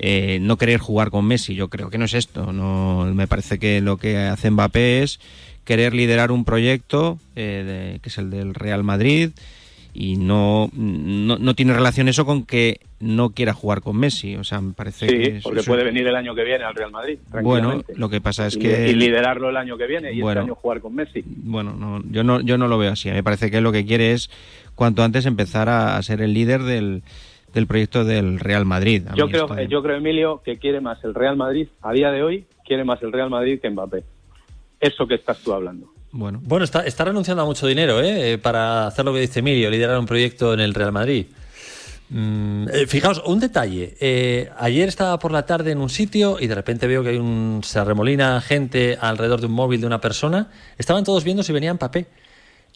Eh, 0.02 0.38
no 0.40 0.56
querer 0.56 0.80
jugar 0.80 1.10
con 1.10 1.26
Messi, 1.26 1.54
yo 1.54 1.68
creo 1.68 1.90
que 1.90 1.98
no 1.98 2.06
es 2.06 2.14
esto. 2.14 2.52
No, 2.54 3.04
me 3.14 3.26
parece 3.28 3.58
que 3.58 3.82
lo 3.82 3.98
que 3.98 4.16
hace 4.16 4.50
Mbappé 4.50 5.02
es 5.02 5.20
querer 5.64 5.92
liderar 5.92 6.32
un 6.32 6.46
proyecto 6.46 7.18
eh, 7.36 7.92
de- 7.94 7.98
que 8.00 8.08
es 8.08 8.16
el 8.16 8.30
del 8.30 8.54
Real 8.54 8.82
Madrid 8.82 9.30
y 9.92 10.16
no, 10.16 10.70
no, 10.72 11.36
no 11.38 11.54
tiene 11.54 11.74
relación 11.74 12.08
eso 12.08 12.24
con 12.24 12.46
que 12.46 12.80
no 12.98 13.30
quiera 13.30 13.52
jugar 13.52 13.82
con 13.82 13.98
Messi. 13.98 14.36
O 14.36 14.44
sea, 14.44 14.62
me 14.62 14.72
parece 14.72 15.06
Sí, 15.06 15.16
que 15.18 15.40
porque 15.42 15.60
eso- 15.60 15.70
puede 15.70 15.84
venir 15.84 16.06
el 16.06 16.16
año 16.16 16.34
que 16.34 16.44
viene 16.44 16.64
al 16.64 16.74
Real 16.74 16.92
Madrid. 16.92 17.18
Bueno, 17.42 17.82
lo 17.94 18.08
que 18.08 18.22
pasa 18.22 18.46
es 18.46 18.56
Y- 18.56 18.60
que 18.60 18.88
Y 18.88 18.94
liderarlo 18.94 19.50
el 19.50 19.56
año 19.58 19.76
que 19.76 19.86
viene 19.86 20.12
y 20.14 20.22
Bueno. 20.22 20.40
este 20.40 20.50
año 20.50 20.54
jugar 20.54 20.80
con 20.80 20.94
Messi. 20.94 21.22
Bueno, 21.26 21.74
no, 21.78 22.02
yo 22.10 22.24
no, 22.24 22.40
yo 22.40 22.56
no 22.56 22.68
lo 22.68 22.78
veo 22.78 22.92
así. 22.92 23.10
Me 23.10 23.22
parece 23.22 23.50
que 23.50 23.60
lo 23.60 23.70
que 23.70 23.84
quiere 23.84 24.12
es 24.12 24.30
cuanto 24.74 25.02
antes 25.02 25.26
empezar 25.26 25.68
a, 25.68 25.98
a 25.98 26.02
ser 26.02 26.22
el 26.22 26.32
líder 26.32 26.62
del, 26.62 27.02
del 27.52 27.66
proyecto 27.66 28.04
del 28.04 28.38
Real 28.38 28.64
Madrid. 28.64 29.04
Yo 29.14 29.28
creo, 29.28 29.48
yo 29.68 29.82
creo, 29.82 29.96
Emilio, 29.96 30.42
que 30.44 30.58
quiere 30.58 30.80
más 30.80 31.02
el 31.04 31.14
Real 31.14 31.36
Madrid, 31.36 31.68
a 31.82 31.92
día 31.92 32.10
de 32.10 32.22
hoy, 32.22 32.46
quiere 32.64 32.84
más 32.84 33.02
el 33.02 33.12
Real 33.12 33.30
Madrid 33.30 33.60
que 33.60 33.70
Mbappé. 33.70 34.04
Eso 34.78 35.06
que 35.06 35.14
estás 35.14 35.38
tú 35.38 35.52
hablando. 35.52 35.92
Bueno, 36.12 36.40
Bueno, 36.42 36.64
está, 36.64 36.84
está 36.86 37.04
renunciando 37.04 37.42
a 37.42 37.46
mucho 37.46 37.66
dinero 37.66 38.00
¿eh? 38.00 38.32
Eh, 38.32 38.38
para 38.38 38.86
hacer 38.86 39.04
lo 39.04 39.12
que 39.12 39.20
dice 39.20 39.40
Emilio, 39.40 39.70
liderar 39.70 39.98
un 39.98 40.06
proyecto 40.06 40.54
en 40.54 40.60
el 40.60 40.74
Real 40.74 40.92
Madrid. 40.92 41.26
Mm, 42.08 42.68
eh, 42.72 42.86
fijaos, 42.88 43.22
un 43.24 43.38
detalle. 43.38 43.96
Eh, 44.00 44.50
ayer 44.58 44.88
estaba 44.88 45.18
por 45.20 45.30
la 45.30 45.46
tarde 45.46 45.70
en 45.70 45.78
un 45.78 45.88
sitio 45.88 46.38
y 46.40 46.48
de 46.48 46.56
repente 46.56 46.88
veo 46.88 47.04
que 47.04 47.10
hay 47.10 47.18
un 47.18 47.60
se 47.62 47.78
arremolina 47.78 48.40
gente 48.40 48.98
alrededor 49.00 49.40
de 49.40 49.46
un 49.46 49.52
móvil 49.52 49.80
de 49.80 49.86
una 49.86 50.00
persona. 50.00 50.48
Estaban 50.76 51.04
todos 51.04 51.22
viendo 51.22 51.44
si 51.44 51.52
venía 51.52 51.72
Mbappé. 51.72 52.06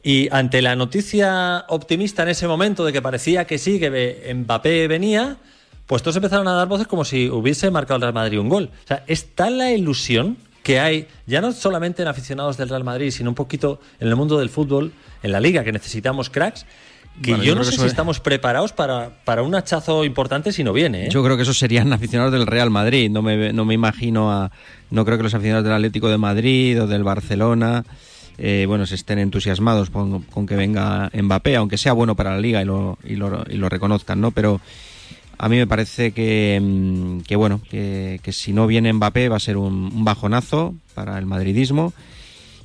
Y 0.06 0.28
ante 0.30 0.60
la 0.60 0.76
noticia 0.76 1.64
optimista 1.68 2.24
en 2.24 2.28
ese 2.28 2.46
momento 2.46 2.84
de 2.84 2.92
que 2.92 3.00
parecía 3.00 3.46
que 3.46 3.56
sí, 3.56 3.80
que 3.80 4.34
Mbappé 4.34 4.86
venía, 4.86 5.38
pues 5.86 6.02
todos 6.02 6.16
empezaron 6.16 6.46
a 6.46 6.52
dar 6.52 6.68
voces 6.68 6.86
como 6.86 7.06
si 7.06 7.30
hubiese 7.30 7.70
marcado 7.70 7.96
el 7.96 8.02
Real 8.02 8.14
Madrid 8.14 8.38
un 8.38 8.50
gol. 8.50 8.70
O 8.84 8.86
sea, 8.86 9.02
es 9.06 9.34
tal 9.34 9.56
la 9.56 9.72
ilusión 9.72 10.36
que 10.62 10.78
hay, 10.78 11.08
ya 11.26 11.40
no 11.40 11.52
solamente 11.52 12.02
en 12.02 12.08
aficionados 12.08 12.58
del 12.58 12.68
Real 12.68 12.84
Madrid, 12.84 13.10
sino 13.10 13.30
un 13.30 13.34
poquito 13.34 13.80
en 13.98 14.08
el 14.08 14.16
mundo 14.16 14.38
del 14.38 14.50
fútbol, 14.50 14.92
en 15.22 15.32
la 15.32 15.40
liga, 15.40 15.64
que 15.64 15.72
necesitamos 15.72 16.28
cracks, 16.28 16.66
que 17.22 17.30
Bueno, 17.30 17.44
yo, 17.44 17.52
yo 17.52 17.54
no 17.54 17.64
sé 17.64 17.72
si 17.72 17.86
estamos 17.86 18.20
preparados 18.20 18.72
para, 18.72 19.10
para 19.24 19.42
un 19.42 19.54
hachazo 19.54 20.04
importante 20.04 20.52
si 20.52 20.64
no 20.64 20.72
viene. 20.74 21.06
¿eh? 21.06 21.08
Yo 21.10 21.22
creo 21.24 21.36
que 21.36 21.44
esos 21.44 21.58
serían 21.58 21.92
aficionados 21.94 22.32
del 22.32 22.46
Real 22.46 22.70
Madrid. 22.70 23.10
No 23.10 23.22
me, 23.22 23.52
no 23.52 23.64
me 23.64 23.72
imagino 23.72 24.32
a. 24.32 24.50
No 24.90 25.04
creo 25.04 25.16
que 25.16 25.22
los 25.22 25.32
aficionados 25.32 25.64
del 25.64 25.74
Atlético 25.74 26.08
de 26.08 26.18
Madrid 26.18 26.82
o 26.82 26.86
del 26.86 27.04
Barcelona. 27.04 27.84
Eh, 28.38 28.64
bueno, 28.66 28.86
se 28.86 28.96
estén 28.96 29.18
entusiasmados 29.18 29.90
con, 29.90 30.46
que 30.46 30.56
venga 30.56 31.10
Mbappé, 31.14 31.56
aunque 31.56 31.78
sea 31.78 31.92
bueno 31.92 32.16
para 32.16 32.32
la 32.32 32.40
liga 32.40 32.62
y 32.62 32.64
lo, 32.64 33.68
reconozcan, 33.68 34.20
¿no? 34.20 34.32
Pero 34.32 34.60
a 35.38 35.48
mí 35.48 35.56
me 35.56 35.66
parece 35.66 36.12
que, 36.12 36.60
mm, 36.60 37.34
bueno, 37.36 37.60
que, 37.70 38.20
si 38.32 38.52
no 38.52 38.66
viene 38.66 38.92
Mbappé 38.92 39.28
va 39.28 39.36
a 39.36 39.40
ser 39.40 39.56
un, 39.56 40.04
bajonazo 40.04 40.74
para 40.94 41.18
el 41.18 41.26
madridismo 41.26 41.92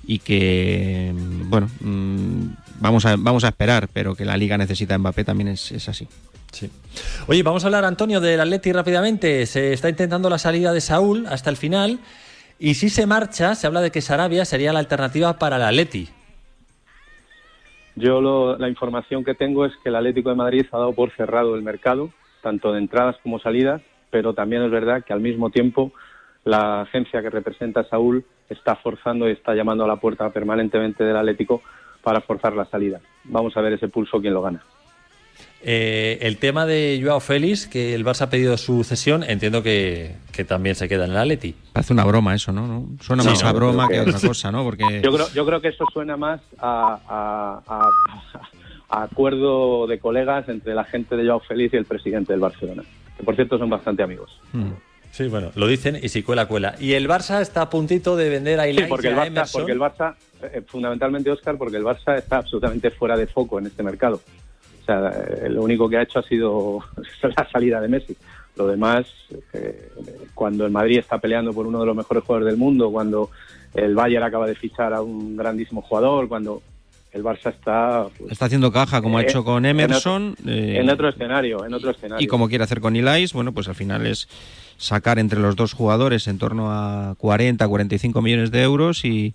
y 0.07 0.19
que, 0.19 1.13
mm, 1.13 1.49
bueno, 1.49 1.69
mm, 1.81 2.43
vamos 2.79 3.05
a, 3.05 3.15
vamos 3.15 3.43
a 3.43 3.49
esperar, 3.49 3.89
pero 3.93 4.15
que 4.15 4.25
la 4.25 4.37
liga 4.37 4.57
necesita 4.57 4.97
Mbappé 4.97 5.23
también 5.23 5.49
es, 5.49 5.71
es 5.71 5.87
así. 5.87 6.07
Sí. 6.51 6.69
Oye, 7.27 7.43
vamos 7.43 7.63
a 7.63 7.67
hablar, 7.67 7.85
Antonio, 7.85 8.19
del 8.19 8.39
Atleti 8.39 8.71
rápidamente. 8.71 9.45
Se 9.45 9.71
está 9.71 9.87
intentando 9.87 10.31
la 10.31 10.39
salida 10.39 10.73
de 10.73 10.81
Saúl 10.81 11.27
hasta 11.27 11.51
el 11.51 11.57
final. 11.57 11.99
Y 12.59 12.73
si 12.73 12.89
se 12.89 13.07
marcha, 13.07 13.55
se 13.55 13.67
habla 13.67 13.79
de 13.81 13.89
que 13.91 14.01
Sarabia 14.01 14.43
sería 14.43 14.73
la 14.73 14.79
alternativa 14.79 15.39
para 15.39 15.55
el 15.55 15.63
Atleti. 15.63 16.09
Yo 17.95 18.21
lo- 18.21 18.57
la 18.57 18.69
información 18.69 19.23
que 19.23 19.33
tengo 19.33 19.65
es 19.65 19.73
que 19.81 19.89
el 19.89 19.95
Atlético 19.95 20.29
de 20.29 20.35
Madrid 20.35 20.65
ha 20.71 20.77
dado 20.77 20.93
por 20.93 21.11
cerrado 21.15 21.55
el 21.55 21.61
mercado, 21.61 22.11
tanto 22.41 22.71
de 22.73 22.79
entradas 22.79 23.15
como 23.23 23.39
salidas, 23.39 23.81
pero 24.09 24.33
también 24.33 24.61
es 24.63 24.71
verdad 24.71 25.03
que 25.05 25.13
al 25.13 25.19
mismo 25.21 25.49
tiempo 25.49 25.91
la 26.45 26.81
agencia 26.81 27.21
que 27.21 27.29
representa 27.29 27.81
a 27.81 27.89
Saúl 27.89 28.25
está 28.49 28.75
forzando 28.75 29.27
y 29.27 29.33
está 29.33 29.53
llamando 29.53 29.83
a 29.83 29.87
la 29.87 29.97
puerta 29.97 30.29
permanentemente 30.31 31.03
del 31.03 31.17
Atlético 31.17 31.61
para 32.03 32.21
forzar 32.21 32.53
la 32.55 32.65
salida. 32.65 32.99
Vamos 33.25 33.55
a 33.55 33.61
ver 33.61 33.73
ese 33.73 33.87
pulso 33.89 34.19
quién 34.21 34.33
lo 34.33 34.41
gana. 34.41 34.63
Eh, 35.61 36.19
el 36.21 36.37
tema 36.37 36.65
de 36.65 37.01
Joao 37.03 37.19
Félix, 37.19 37.67
que 37.67 37.93
el 37.93 38.05
Barça 38.05 38.21
ha 38.23 38.29
pedido 38.29 38.55
su 38.57 38.83
cesión, 38.85 39.23
entiendo 39.23 39.61
que, 39.61 40.15
que 40.31 40.45
también 40.45 40.75
se 40.75 40.87
queda 40.87 41.03
en 41.05 41.11
el 41.11 41.17
Atleti. 41.17 41.53
Parece 41.73 41.91
una 41.93 42.05
broma 42.05 42.33
eso, 42.33 42.53
¿no? 42.53 42.65
¿No? 42.65 42.85
Suena 43.01 43.23
Sí, 43.23 43.29
más 43.29 43.43
no, 43.43 43.49
a 43.49 43.51
broma 43.53 43.87
que 43.89 43.97
a 43.97 44.03
otra 44.03 44.19
cosa, 44.25 44.51
¿no? 44.53 44.63
Porque 44.63 45.01
Yo 45.03 45.11
creo, 45.11 45.27
yo 45.33 45.45
creo 45.45 45.59
que 45.61 45.67
eso 45.69 45.83
suena 45.91 46.15
más 46.15 46.39
a, 46.59 46.99
a- 47.07 47.61
a- 47.67 47.89
a 48.91 49.03
acuerdo 49.03 49.85
de 49.85 49.99
colegas 49.99 50.47
entre 50.49 50.73
la 50.73 50.83
gente 50.85 51.15
de 51.17 51.25
Joao 51.27 51.41
Félix 51.41 51.73
y 51.73 51.77
el 51.77 51.85
presidente 51.85 52.31
del 52.33 52.39
Barcelona, 52.39 52.83
que 53.17 53.23
por 53.23 53.35
cierto 53.35 53.57
son 53.57 53.69
bastante 53.69 54.01
amigos. 54.01 54.31
Mm. 54.53 54.71
Sí, 55.11 55.27
bueno, 55.27 55.51
lo 55.55 55.67
dicen 55.67 55.99
y 56.01 56.07
si 56.09 56.23
cuela, 56.23 56.45
cuela. 56.47 56.75
Y 56.79 56.93
el 56.93 57.07
Barça 57.09 57.41
está 57.41 57.63
a 57.63 57.69
puntito 57.69 58.15
de 58.15 58.29
vender 58.29 58.59
a 58.59 58.63
Sí, 58.63 58.69
Ilaiz 58.69 58.87
porque 58.89 59.07
y 59.07 59.11
el 59.11 59.17
Barça, 59.17 59.27
Emerson. 59.27 59.61
porque 59.61 59.71
el 59.73 59.79
Barça 59.79 60.15
eh, 60.41 60.61
fundamentalmente 60.65 61.29
Oscar, 61.31 61.57
porque 61.57 61.77
el 61.77 61.83
Barça 61.83 62.17
está 62.17 62.37
absolutamente 62.37 62.91
fuera 62.91 63.17
de 63.17 63.27
foco 63.27 63.59
en 63.59 63.65
este 63.67 63.83
mercado. 63.83 64.21
O 64.81 64.85
sea, 64.85 65.47
lo 65.49 65.61
único 65.63 65.87
que 65.89 65.97
ha 65.97 66.01
hecho 66.03 66.19
ha 66.19 66.23
sido 66.23 66.79
la 67.37 67.47
salida 67.51 67.79
de 67.81 67.87
Messi. 67.87 68.15
Lo 68.55 68.67
demás, 68.67 69.05
eh, 69.53 69.89
cuando 70.33 70.65
el 70.65 70.71
Madrid 70.71 70.97
está 70.99 71.17
peleando 71.19 71.53
por 71.53 71.65
uno 71.67 71.79
de 71.79 71.85
los 71.85 71.95
mejores 71.95 72.23
jugadores 72.23 72.47
del 72.51 72.57
mundo, 72.57 72.91
cuando 72.91 73.29
el 73.73 73.95
Bayern 73.95 74.23
acaba 74.23 74.47
de 74.47 74.55
fichar 74.55 74.93
a 74.93 75.01
un 75.01 75.37
grandísimo 75.37 75.81
jugador, 75.81 76.27
cuando 76.27 76.61
el 77.13 77.23
Barça 77.23 77.51
está 77.51 78.05
pues, 78.17 78.31
está 78.33 78.45
haciendo 78.45 78.71
caja 78.71 79.01
como 79.01 79.17
ha 79.17 79.21
eh, 79.21 79.25
hecho 79.27 79.43
con 79.43 79.65
en 79.65 79.79
Emerson. 79.79 80.35
otro- 80.39 80.51
eh, 80.51 80.77
en 80.79 80.89
otro 80.89 81.09
escenario, 81.09 81.65
en 81.65 81.73
otro 81.73 81.91
escenario. 81.91 82.23
y 82.23 82.27
como 82.27 82.49
quiere 82.49 82.63
hacer 82.63 82.81
con 82.81 82.95
Ilais, 82.95 83.33
bueno, 83.33 83.51
pues 83.53 83.67
al 83.67 83.75
final 83.75 84.05
es 84.05 84.27
sacar 84.77 85.19
entre 85.19 85.39
los 85.39 85.55
dos 85.55 85.73
jugadores 85.73 86.27
en 86.27 86.37
torno 86.37 86.71
a 86.71 87.15
40, 87.17 87.67
45 87.67 88.21
millones 88.21 88.51
de 88.51 88.61
euros 88.63 89.05
y, 89.05 89.33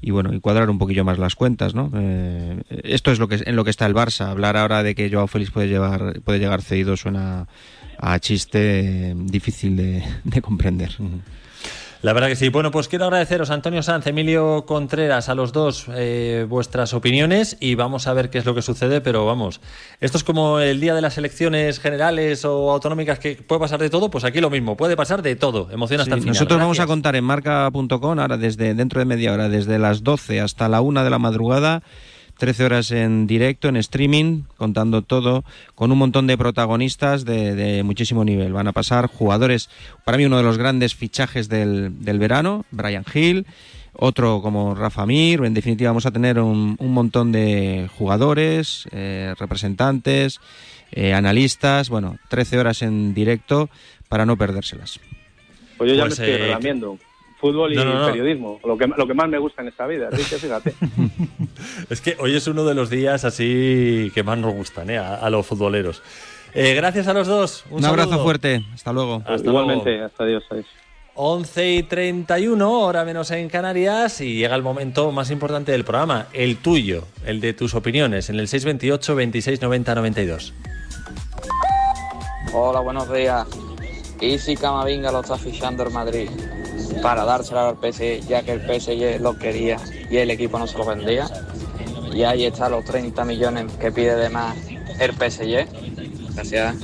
y 0.00 0.10
bueno, 0.10 0.32
y 0.32 0.40
cuadrar 0.40 0.70
un 0.70 0.78
poquillo 0.78 1.04
más 1.04 1.18
las 1.18 1.34
cuentas, 1.34 1.74
¿no? 1.74 1.90
Eh, 1.94 2.62
esto 2.84 3.12
es 3.12 3.18
lo 3.18 3.28
que 3.28 3.40
en 3.44 3.56
lo 3.56 3.64
que 3.64 3.70
está 3.70 3.86
el 3.86 3.94
Barça. 3.94 4.26
Hablar 4.26 4.56
ahora 4.56 4.82
de 4.82 4.94
que 4.94 5.10
Joao 5.10 5.26
Félix 5.26 5.50
puede 5.50 5.68
llevar 5.68 6.20
puede 6.20 6.38
llegar 6.38 6.62
cedido 6.62 6.96
suena 6.96 7.46
a 7.98 8.18
chiste 8.18 9.14
difícil 9.16 9.76
de, 9.76 10.02
de 10.24 10.40
comprender. 10.40 10.96
La 12.02 12.14
verdad 12.14 12.28
que 12.28 12.36
sí. 12.36 12.48
Bueno, 12.48 12.70
pues 12.70 12.88
quiero 12.88 13.04
agradeceros, 13.04 13.50
Antonio 13.50 13.82
Sanz, 13.82 14.06
Emilio 14.06 14.64
Contreras, 14.64 15.28
a 15.28 15.34
los 15.34 15.52
dos 15.52 15.84
eh, 15.94 16.46
vuestras 16.48 16.94
opiniones 16.94 17.58
y 17.60 17.74
vamos 17.74 18.06
a 18.06 18.14
ver 18.14 18.30
qué 18.30 18.38
es 18.38 18.46
lo 18.46 18.54
que 18.54 18.62
sucede, 18.62 19.02
pero 19.02 19.26
vamos, 19.26 19.60
esto 20.00 20.16
es 20.16 20.24
como 20.24 20.60
el 20.60 20.80
día 20.80 20.94
de 20.94 21.02
las 21.02 21.18
elecciones 21.18 21.78
generales 21.78 22.46
o 22.46 22.70
autonómicas 22.70 23.18
que 23.18 23.34
puede 23.36 23.60
pasar 23.60 23.80
de 23.80 23.90
todo, 23.90 24.10
pues 24.10 24.24
aquí 24.24 24.40
lo 24.40 24.48
mismo, 24.48 24.78
puede 24.78 24.96
pasar 24.96 25.20
de 25.20 25.36
todo, 25.36 25.68
emociona 25.70 26.04
hasta 26.04 26.14
Sí, 26.14 26.18
el 26.18 26.22
final. 26.22 26.34
nosotros 26.34 26.58
vamos 26.58 26.80
a 26.80 26.86
contar 26.86 27.16
en 27.16 27.24
marca.com 27.24 28.18
ahora 28.18 28.38
desde 28.38 28.72
dentro 28.72 29.00
de 29.00 29.04
media 29.04 29.34
hora, 29.34 29.50
desde 29.50 29.78
las 29.78 30.02
12 30.02 30.40
hasta 30.40 30.70
la 30.70 30.80
1 30.80 31.04
de 31.04 31.10
la 31.10 31.18
madrugada, 31.18 31.82
13 32.40 32.64
horas 32.64 32.90
en 32.90 33.26
directo, 33.26 33.68
en 33.68 33.76
streaming, 33.76 34.42
contando 34.56 35.02
todo, 35.02 35.44
con 35.74 35.92
un 35.92 35.98
montón 35.98 36.26
de 36.26 36.38
protagonistas 36.38 37.24
de, 37.26 37.54
de 37.54 37.82
muchísimo 37.82 38.24
nivel. 38.24 38.54
Van 38.54 38.66
a 38.66 38.72
pasar 38.72 39.06
jugadores, 39.06 39.68
para 40.04 40.16
mí 40.16 40.24
uno 40.24 40.38
de 40.38 40.42
los 40.42 40.56
grandes 40.56 40.94
fichajes 40.94 41.48
del, 41.50 42.02
del 42.02 42.18
verano, 42.18 42.64
Brian 42.70 43.04
Hill, 43.14 43.46
otro 43.92 44.40
como 44.40 44.74
Rafa 44.74 45.04
Mir, 45.04 45.44
en 45.44 45.52
definitiva 45.52 45.90
vamos 45.90 46.06
a 46.06 46.10
tener 46.10 46.40
un, 46.40 46.76
un 46.78 46.92
montón 46.92 47.30
de 47.30 47.90
jugadores, 47.98 48.88
eh, 48.90 49.34
representantes, 49.38 50.40
eh, 50.92 51.12
analistas, 51.12 51.90
bueno, 51.90 52.16
13 52.30 52.58
horas 52.58 52.80
en 52.82 53.12
directo 53.12 53.68
para 54.08 54.24
no 54.24 54.36
perdérselas. 54.38 54.98
Pues 55.76 55.90
yo 55.90 55.96
ya 55.96 56.06
Pues, 56.06 56.18
me 56.18 56.24
estoy 56.24 56.40
eh, 56.40 56.44
relamiendo. 56.46 56.98
Fútbol 57.40 57.72
y 57.72 57.76
No, 57.76 57.84
no, 57.84 58.00
no. 58.00 58.06
periodismo, 58.06 58.60
lo 58.64 58.76
que, 58.76 58.86
lo 58.86 59.06
que 59.06 59.14
más 59.14 59.28
me 59.28 59.38
gusta 59.38 59.62
en 59.62 59.68
esta 59.68 59.86
vida, 59.86 60.08
así 60.12 60.22
que 60.24 60.36
fíjate. 60.38 60.74
Es 61.90 62.00
que 62.00 62.16
hoy 62.20 62.34
es 62.36 62.46
uno 62.46 62.64
de 62.64 62.74
los 62.74 62.88
días 62.90 63.24
así 63.24 64.10
que 64.14 64.22
más 64.22 64.38
nos 64.38 64.54
gustan, 64.54 64.88
¿eh? 64.90 64.98
a, 64.98 65.14
a 65.16 65.30
los 65.30 65.46
futboleros. 65.46 66.02
Eh, 66.54 66.74
gracias 66.74 67.06
a 67.08 67.12
los 67.14 67.26
dos. 67.26 67.64
Un, 67.70 67.78
Un, 67.78 67.84
abrazo 67.84 68.10
saludo. 68.10 68.24
fuerte, 68.24 68.64
hasta 68.74 68.92
luego. 68.92 69.22
Hasta 69.26 69.46
Igualmente, 69.48 70.02
hasta 70.02 70.24
Dios. 70.24 70.42
adiós. 70.50 70.66
11 71.14 71.72
y 71.74 71.82
31, 71.82 72.80
hora 72.80 73.04
menos 73.04 73.30
en 73.32 73.48
Canarias, 73.48 74.20
y 74.20 74.36
llega 74.36 74.54
el 74.56 74.62
momento 74.62 75.10
más 75.12 75.30
importante 75.30 75.70
del 75.72 75.84
programa, 75.84 76.28
el 76.32 76.56
tuyo, 76.58 77.04
el 77.26 77.40
de 77.40 77.52
tus 77.52 77.74
opiniones, 77.74 78.30
en 78.30 78.38
el 78.38 78.48
628 78.48 79.14
26 79.16 79.60
90 79.60 79.94
92. 79.96 80.54
Hola, 82.52 82.80
buenos 82.80 83.12
días. 83.12 83.46
¿Y 84.20 84.38
si 84.38 84.56
Camavinga 84.56 85.12
lo 85.12 85.20
está 85.20 85.36
fichando 85.36 85.82
el 85.82 85.90
Madrid 85.92 86.28
para 87.02 87.24
dárselo 87.24 87.60
al 87.60 87.76
PSG, 87.76 88.26
ya 88.26 88.42
que 88.42 88.52
el 88.52 88.60
PSG 88.60 89.20
lo 89.20 89.38
quería 89.38 89.76
y 90.10 90.16
el 90.16 90.30
equipo 90.30 90.58
no 90.58 90.66
se 90.66 90.78
lo 90.78 90.84
vendía? 90.84 91.28
Y 92.12 92.24
ahí 92.24 92.46
están 92.46 92.72
los 92.72 92.84
30 92.84 93.24
millones 93.24 93.72
que 93.74 93.92
pide 93.92 94.16
de 94.16 94.28
más 94.28 94.56
el 94.98 95.12
PSG. 95.12 95.66
Gracias. 96.34 96.76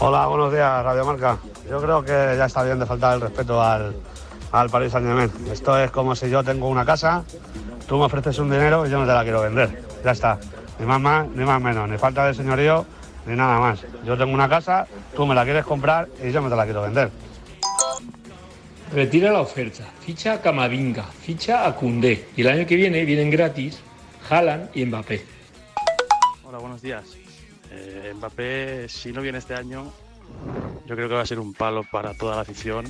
Hola, 0.00 0.26
buenos 0.26 0.52
días, 0.52 0.84
Radio 0.84 1.04
Marca. 1.04 1.38
Yo 1.68 1.80
creo 1.80 2.02
que 2.02 2.34
ya 2.36 2.46
está 2.46 2.62
bien 2.62 2.78
de 2.78 2.86
faltar 2.86 3.14
el 3.14 3.20
respeto 3.20 3.62
al, 3.62 3.94
al 4.52 4.70
Paris 4.70 4.92
Saint 4.92 5.06
Germain. 5.06 5.30
Esto 5.52 5.78
es 5.78 5.90
como 5.90 6.14
si 6.14 6.30
yo 6.30 6.42
tengo 6.42 6.68
una 6.68 6.84
casa, 6.84 7.24
tú 7.86 7.98
me 7.98 8.04
ofreces 8.04 8.38
un 8.38 8.50
dinero 8.50 8.86
y 8.86 8.90
yo 8.90 8.98
no 8.98 9.06
te 9.06 9.12
la 9.12 9.22
quiero 9.22 9.42
vender. 9.42 9.82
Ya 10.04 10.12
está. 10.12 10.38
Ni 10.78 10.86
más 10.86 11.00
más, 11.00 11.26
ni 11.28 11.44
más 11.44 11.60
menos, 11.60 11.88
ni 11.88 11.98
falta 11.98 12.26
de 12.26 12.34
señorío, 12.34 12.86
ni 13.26 13.34
nada 13.34 13.58
más. 13.58 13.80
Yo 14.04 14.16
tengo 14.16 14.32
una 14.32 14.48
casa, 14.48 14.86
tú 15.14 15.26
me 15.26 15.34
la 15.34 15.44
quieres 15.44 15.64
comprar 15.64 16.08
y 16.22 16.30
yo 16.30 16.40
no 16.40 16.48
te 16.48 16.56
la 16.56 16.64
quiero 16.64 16.82
vender. 16.82 17.10
Retira 18.92 19.30
la 19.32 19.40
oferta, 19.40 19.84
ficha 20.00 20.34
a 20.34 20.40
Camavinga, 20.40 21.04
ficha 21.04 21.66
a 21.66 21.74
Cundé 21.74 22.28
y 22.36 22.40
el 22.40 22.48
año 22.48 22.66
que 22.66 22.74
viene 22.76 23.04
vienen 23.04 23.30
gratis 23.30 23.80
Haaland 24.30 24.70
y 24.74 24.84
Mbappé. 24.86 25.24
Hola, 26.44 26.58
buenos 26.58 26.80
días. 26.80 27.04
Eh, 27.70 28.12
Mbappé, 28.16 28.88
si 28.88 29.12
no 29.12 29.20
viene 29.20 29.38
este 29.38 29.54
año, 29.54 29.92
yo 30.86 30.96
creo 30.96 31.08
que 31.08 31.14
va 31.14 31.20
a 31.22 31.26
ser 31.26 31.38
un 31.38 31.52
palo 31.52 31.84
para 31.90 32.14
toda 32.14 32.36
la 32.36 32.42
afición, 32.42 32.86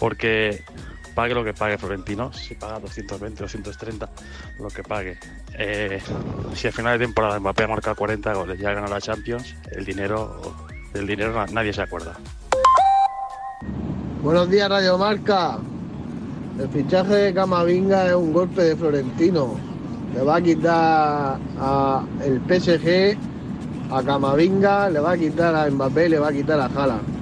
porque 0.00 0.64
pague 1.14 1.32
lo 1.34 1.44
que 1.44 1.54
pague 1.54 1.78
Florentino, 1.78 2.32
si 2.32 2.56
paga 2.56 2.80
220, 2.80 3.40
230, 3.44 4.10
lo 4.58 4.68
que 4.68 4.82
pague. 4.82 5.16
Eh, 5.56 6.00
si 6.54 6.66
al 6.66 6.72
final 6.72 6.98
de 6.98 7.04
temporada 7.06 7.38
Mbappé 7.38 7.62
ha 7.64 7.68
marcado 7.68 7.94
40 7.94 8.32
goles 8.34 8.60
y 8.60 8.66
ha 8.66 8.72
ganado 8.72 8.94
la 8.94 9.00
Champions, 9.00 9.54
el 9.70 9.84
dinero, 9.84 10.56
del 10.92 11.06
dinero 11.06 11.32
na- 11.32 11.46
nadie 11.52 11.72
se 11.72 11.82
acuerda. 11.82 12.16
Buenos 14.22 14.50
días, 14.50 14.68
Radio 14.68 14.98
Marca. 14.98 15.58
El 16.58 16.68
fichaje 16.70 17.14
de 17.14 17.34
Camavinga 17.34 18.08
es 18.08 18.14
un 18.14 18.32
golpe 18.32 18.62
de 18.62 18.76
Florentino. 18.76 19.54
Le 20.12 20.22
va 20.22 20.36
a 20.36 20.42
quitar 20.42 21.38
a 21.60 22.04
el 22.24 22.40
PSG 22.40 23.16
a 23.92 24.02
Camavinga, 24.02 24.90
le 24.90 24.98
va 24.98 25.12
a 25.12 25.18
quitar 25.18 25.54
a 25.54 25.70
Mbappé, 25.70 26.08
le 26.08 26.18
va 26.18 26.28
a 26.28 26.32
quitar 26.32 26.58
a 26.58 26.66
Haaland. 26.66 27.18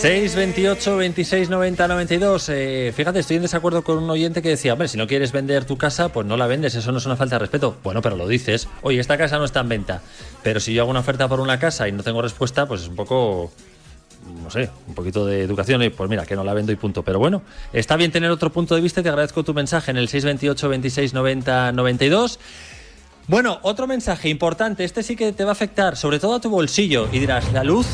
628 0.00 0.96
26 0.96 1.48
90 1.50 1.88
92. 1.88 2.48
Eh, 2.50 2.92
fíjate, 2.94 3.18
estoy 3.18 3.36
en 3.36 3.42
desacuerdo 3.42 3.82
con 3.82 3.98
un 3.98 4.08
oyente 4.08 4.42
que 4.42 4.50
decía, 4.50 4.74
hombre, 4.74 4.86
si 4.86 4.96
no 4.96 5.08
quieres 5.08 5.32
vender 5.32 5.64
tu 5.64 5.76
casa, 5.76 6.10
pues 6.10 6.24
no 6.26 6.36
la 6.36 6.46
vendes, 6.46 6.76
eso 6.76 6.92
no 6.92 6.98
es 6.98 7.06
una 7.06 7.16
falta 7.16 7.34
de 7.36 7.40
respeto. 7.40 7.78
Bueno, 7.82 8.00
pero 8.02 8.14
lo 8.14 8.28
dices, 8.28 8.68
oye, 8.82 9.00
esta 9.00 9.18
casa 9.18 9.38
no 9.38 9.44
está 9.44 9.60
en 9.60 9.70
venta. 9.70 10.02
Pero 10.44 10.60
si 10.60 10.72
yo 10.72 10.82
hago 10.82 10.90
una 10.90 11.00
oferta 11.00 11.26
por 11.28 11.40
una 11.40 11.58
casa 11.58 11.88
y 11.88 11.92
no 11.92 12.04
tengo 12.04 12.22
respuesta, 12.22 12.68
pues 12.68 12.82
es 12.82 12.88
un 12.88 12.94
poco, 12.94 13.50
no 14.42 14.50
sé, 14.50 14.70
un 14.86 14.94
poquito 14.94 15.26
de 15.26 15.42
educación 15.42 15.82
y 15.82 15.90
pues 15.90 16.08
mira, 16.08 16.24
que 16.26 16.36
no 16.36 16.44
la 16.44 16.54
vendo 16.54 16.72
y 16.72 16.76
punto. 16.76 17.02
Pero 17.02 17.18
bueno, 17.18 17.42
está 17.72 17.96
bien 17.96 18.12
tener 18.12 18.30
otro 18.30 18.50
punto 18.50 18.74
de 18.74 18.80
vista 18.80 19.02
te 19.02 19.08
agradezco 19.08 19.44
tu 19.44 19.54
mensaje 19.54 19.90
en 19.90 19.96
el 19.96 20.08
628 20.08 20.68
26 20.68 21.14
90 21.14 21.72
92. 21.72 22.38
Bueno, 23.28 23.58
otro 23.62 23.88
mensaje 23.88 24.28
importante, 24.28 24.84
este 24.84 25.02
sí 25.02 25.16
que 25.16 25.32
te 25.32 25.42
va 25.42 25.50
a 25.50 25.52
afectar, 25.52 25.96
sobre 25.96 26.20
todo 26.20 26.34
a 26.34 26.40
tu 26.40 26.48
bolsillo. 26.48 27.08
Y 27.12 27.18
dirás, 27.18 27.52
¿la 27.52 27.64
luz? 27.64 27.86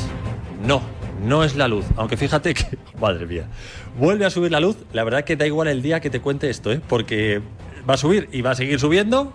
No, 0.67 0.83
no 1.25 1.43
es 1.43 1.57
la 1.57 1.69
luz. 1.69 1.87
Aunque 1.97 2.19
fíjate 2.19 2.53
que, 2.53 2.67
madre 3.01 3.27
mía, 3.27 3.47
vuelve 3.99 4.27
a 4.27 4.31
subir 4.31 4.53
la 4.53 4.61
luz. 4.61 4.77
La 4.93 5.05
verdad 5.05 5.25
que 5.25 5.37
da 5.37 5.47
igual 5.47 5.69
el 5.69 5.81
día 5.81 6.01
que 6.01 6.11
te 6.11 6.21
cuente 6.21 6.51
esto, 6.51 6.71
¿eh? 6.71 6.81
porque 6.87 7.41
va 7.89 7.95
a 7.95 7.97
subir 7.97 8.29
y 8.33 8.43
va 8.43 8.51
a 8.51 8.55
seguir 8.55 8.79
subiendo. 8.79 9.33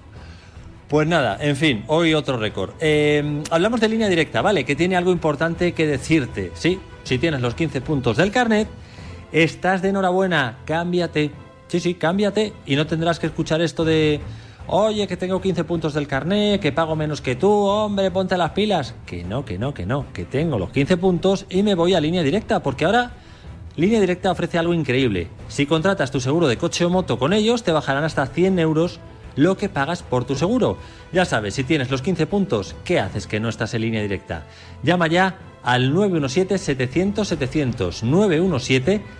Pues 0.88 1.06
nada, 1.06 1.38
en 1.42 1.58
fin, 1.58 1.84
hoy 1.88 2.14
otro 2.14 2.38
récord. 2.38 2.72
Eh, 2.80 3.42
hablamos 3.50 3.82
de 3.82 3.90
línea 3.90 4.08
directa, 4.08 4.42
¿vale? 4.42 4.64
Que 4.64 4.76
tiene 4.76 4.96
algo 4.96 5.12
importante 5.12 5.74
que 5.74 5.86
decirte. 5.86 6.52
Sí, 6.54 6.80
si 7.08 7.18
tienes 7.18 7.42
los 7.42 7.56
15 7.56 7.82
puntos 7.82 8.18
del 8.18 8.32
carnet, 8.32 8.68
estás 9.32 9.82
de 9.82 9.90
enhorabuena, 9.90 10.60
cámbiate. 10.66 11.32
Sí, 11.68 11.80
sí, 11.80 11.94
cámbiate 11.96 12.54
y 12.66 12.76
no 12.76 12.86
tendrás 12.86 13.20
que 13.20 13.28
escuchar 13.28 13.62
esto 13.62 13.84
de, 13.84 14.20
oye, 14.68 15.08
que 15.08 15.18
tengo 15.18 15.42
15 15.42 15.64
puntos 15.64 15.94
del 15.94 16.08
carnet, 16.08 16.62
que 16.62 16.72
pago 16.72 16.96
menos 16.96 17.22
que 17.22 17.36
tú, 17.36 17.50
hombre, 17.50 18.12
ponte 18.12 18.38
las 18.38 18.52
pilas. 18.52 18.94
Que 19.06 19.24
no, 19.24 19.46
que 19.46 19.58
no, 19.58 19.74
que 19.74 19.86
no, 19.86 20.06
que 20.14 20.26
tengo 20.26 20.60
los 20.60 20.70
15 20.70 20.98
puntos 20.98 21.46
y 21.50 21.64
me 21.64 21.76
voy 21.76 21.94
a 21.94 22.02
línea 22.02 22.24
directa, 22.24 22.62
porque 22.62 22.86
ahora 22.86 23.12
Línea 23.78 24.00
Directa 24.00 24.32
ofrece 24.32 24.58
algo 24.58 24.74
increíble. 24.74 25.28
Si 25.50 25.68
contratas 25.68 26.10
tu 26.10 26.20
seguro 26.20 26.48
de 26.48 26.58
coche 26.58 26.84
o 26.84 26.90
moto 26.90 27.20
con 27.20 27.32
ellos, 27.32 27.62
te 27.62 27.72
bajarán 27.72 28.04
hasta 28.04 28.26
100 28.26 28.58
euros 28.58 29.00
lo 29.36 29.56
que 29.56 29.70
pagas 29.70 30.02
por 30.02 30.26
tu 30.26 30.36
seguro. 30.36 30.80
Ya 31.14 31.26
sabes, 31.26 31.54
si 31.54 31.64
tienes 31.64 31.92
los 31.92 32.02
15 32.02 32.26
puntos, 32.26 32.76
¿qué 32.84 33.00
haces 33.00 33.28
que 33.28 33.40
no 33.40 33.50
estás 33.50 33.76
en 33.76 33.82
línea 33.82 34.02
directa? 34.02 34.46
Llama 34.82 35.06
ya 35.06 35.38
al 35.64 35.94
917-700-700, 35.94 38.04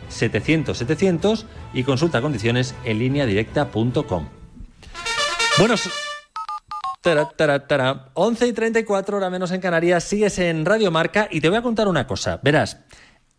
917-700-700 0.10 1.46
y 1.74 1.84
consulta 1.84 2.22
condiciones 2.22 2.74
en 2.86 3.00
lineadirecta.com. 3.00 4.30
Bueno, 5.60 5.74
s- 5.76 5.90
Tara, 7.02 7.30
tara, 7.30 7.68
tara. 7.68 8.10
11 8.16 8.48
y 8.48 8.54
34, 8.54 9.18
hora 9.18 9.30
menos 9.30 9.52
en 9.52 9.62
Canarias, 9.62 10.04
sigues 10.04 10.40
en 10.40 10.66
Radio 10.66 10.92
Marca 10.92 11.28
y 11.32 11.40
te 11.42 11.48
voy 11.48 11.58
a 11.58 11.62
contar 11.62 11.88
una 11.88 12.06
cosa. 12.06 12.40
Verás, 12.44 12.80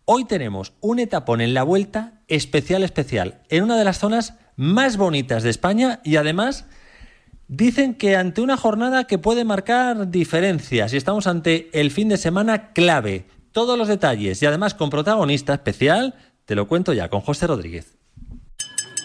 hoy 0.05 0.25
tenemos 0.25 0.73
un 0.79 0.97
etapón 0.99 1.39
en 1.41 1.53
la 1.53 1.61
vuelta 1.63 2.13
especial, 2.27 2.83
especial, 2.83 3.41
en 3.49 3.63
una 3.63 3.77
de 3.77 3.83
las 3.83 3.99
zonas 3.99 4.33
más 4.55 4.97
bonitas 4.97 5.43
de 5.43 5.51
España 5.51 5.99
y 6.03 6.15
además 6.15 6.65
dicen 7.49 7.95
que 7.95 8.15
ante 8.15 8.41
una 8.41 8.55
jornada 8.55 9.05
que 9.05 9.17
puede 9.17 9.43
marcar 9.43 10.09
diferencias 10.09 10.93
y 10.93 10.97
estamos 10.97 11.27
ante 11.27 11.69
el 11.73 11.91
fin 11.91 12.07
de 12.07 12.17
semana 12.17 12.71
clave. 12.71 13.25
Todos 13.51 13.77
los 13.77 13.89
detalles 13.89 14.41
y 14.41 14.45
además 14.45 14.75
con 14.75 14.89
protagonista 14.89 15.53
especial, 15.53 16.13
te 16.45 16.55
lo 16.55 16.67
cuento 16.67 16.93
ya 16.93 17.09
con 17.09 17.21
José 17.21 17.47
Rodríguez. 17.47 17.98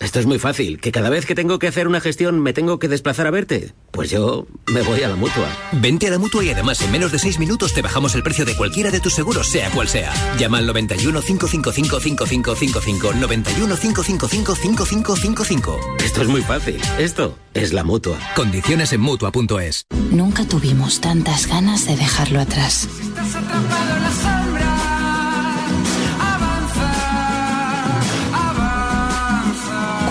Esto 0.00 0.20
es 0.20 0.26
muy 0.26 0.38
fácil, 0.38 0.80
que 0.80 0.92
cada 0.92 1.10
vez 1.10 1.26
que 1.26 1.34
tengo 1.34 1.58
que 1.58 1.66
hacer 1.66 1.88
una 1.88 2.00
gestión 2.00 2.38
me 2.40 2.52
tengo 2.52 2.78
que 2.78 2.86
desplazar 2.86 3.26
a 3.26 3.32
verte. 3.32 3.74
Pues 3.90 4.10
yo 4.10 4.46
me 4.66 4.82
voy 4.82 5.02
a 5.02 5.08
la 5.08 5.16
mutua. 5.16 5.48
Vente 5.72 6.06
a 6.06 6.10
la 6.10 6.18
mutua 6.18 6.44
y 6.44 6.50
además 6.50 6.80
en 6.82 6.92
menos 6.92 7.10
de 7.10 7.18
6 7.18 7.40
minutos 7.40 7.74
te 7.74 7.82
bajamos 7.82 8.14
el 8.14 8.22
precio 8.22 8.44
de 8.44 8.56
cualquiera 8.56 8.90
de 8.92 9.00
tus 9.00 9.14
seguros, 9.14 9.48
sea 9.48 9.70
cual 9.70 9.88
sea. 9.88 10.12
Llama 10.38 10.58
al 10.58 10.66
91 10.66 11.20
555 11.20 12.00
5555 12.00 13.14
91 13.14 13.76
555 13.76 14.54
5555. 14.54 15.80
Esto 16.04 16.22
es 16.22 16.28
muy 16.28 16.42
fácil. 16.42 16.80
Esto 16.98 17.36
es 17.54 17.72
la 17.72 17.82
mutua. 17.82 18.18
Condiciones 18.36 18.92
en 18.92 19.00
mutua.es. 19.00 19.86
Nunca 20.12 20.46
tuvimos 20.46 21.00
tantas 21.00 21.48
ganas 21.48 21.86
de 21.86 21.96
dejarlo 21.96 22.40
atrás. 22.40 22.88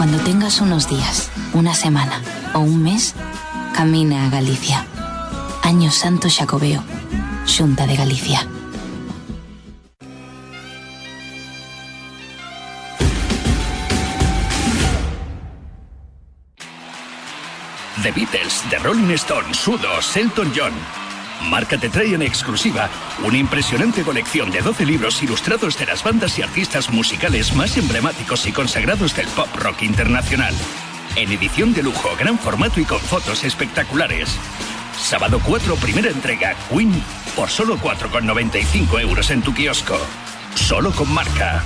Cuando 0.09 0.23
tengas 0.23 0.61
unos 0.61 0.87
días, 0.87 1.29
una 1.51 1.73
semana 1.73 2.21
o 2.53 2.59
un 2.59 2.81
mes, 2.81 3.13
camina 3.75 4.25
a 4.25 4.29
Galicia. 4.29 4.85
Año 5.63 5.91
Santo 5.91 6.29
Xacobeo, 6.29 6.81
Xunta 7.45 7.85
de 7.85 7.97
Galicia. 7.97 8.47
The 18.01 18.11
Beatles, 18.13 18.63
The 18.69 18.79
Rolling 18.79 19.11
Stones, 19.15 19.57
Sudos, 19.57 20.15
Elton 20.15 20.53
John. 20.55 21.06
Marca 21.43 21.77
te 21.77 21.89
trae 21.89 22.13
en 22.13 22.21
exclusiva 22.21 22.89
una 23.23 23.37
impresionante 23.37 24.03
colección 24.03 24.51
de 24.51 24.61
12 24.61 24.85
libros 24.85 25.21
ilustrados 25.23 25.77
de 25.77 25.85
las 25.85 26.03
bandas 26.03 26.37
y 26.37 26.41
artistas 26.41 26.89
musicales 26.89 27.55
más 27.55 27.77
emblemáticos 27.77 28.45
y 28.47 28.51
consagrados 28.51 29.15
del 29.15 29.27
pop 29.27 29.47
rock 29.55 29.83
internacional. 29.83 30.53
En 31.15 31.31
edición 31.31 31.73
de 31.73 31.83
lujo, 31.83 32.09
gran 32.19 32.37
formato 32.37 32.79
y 32.79 32.85
con 32.85 32.99
fotos 32.99 33.43
espectaculares. 33.43 34.29
Sábado 34.97 35.39
4, 35.43 35.75
primera 35.77 36.09
entrega, 36.09 36.55
Queen, 36.69 36.91
por 37.35 37.49
solo 37.49 37.77
4,95 37.77 39.01
euros 39.01 39.29
en 39.31 39.41
tu 39.41 39.53
kiosco. 39.53 39.97
Solo 40.55 40.91
con 40.91 41.11
marca. 41.13 41.63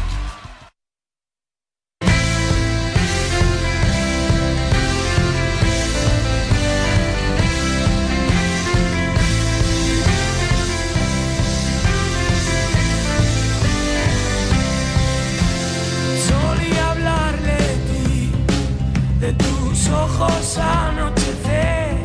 Anochecer. 20.27 21.97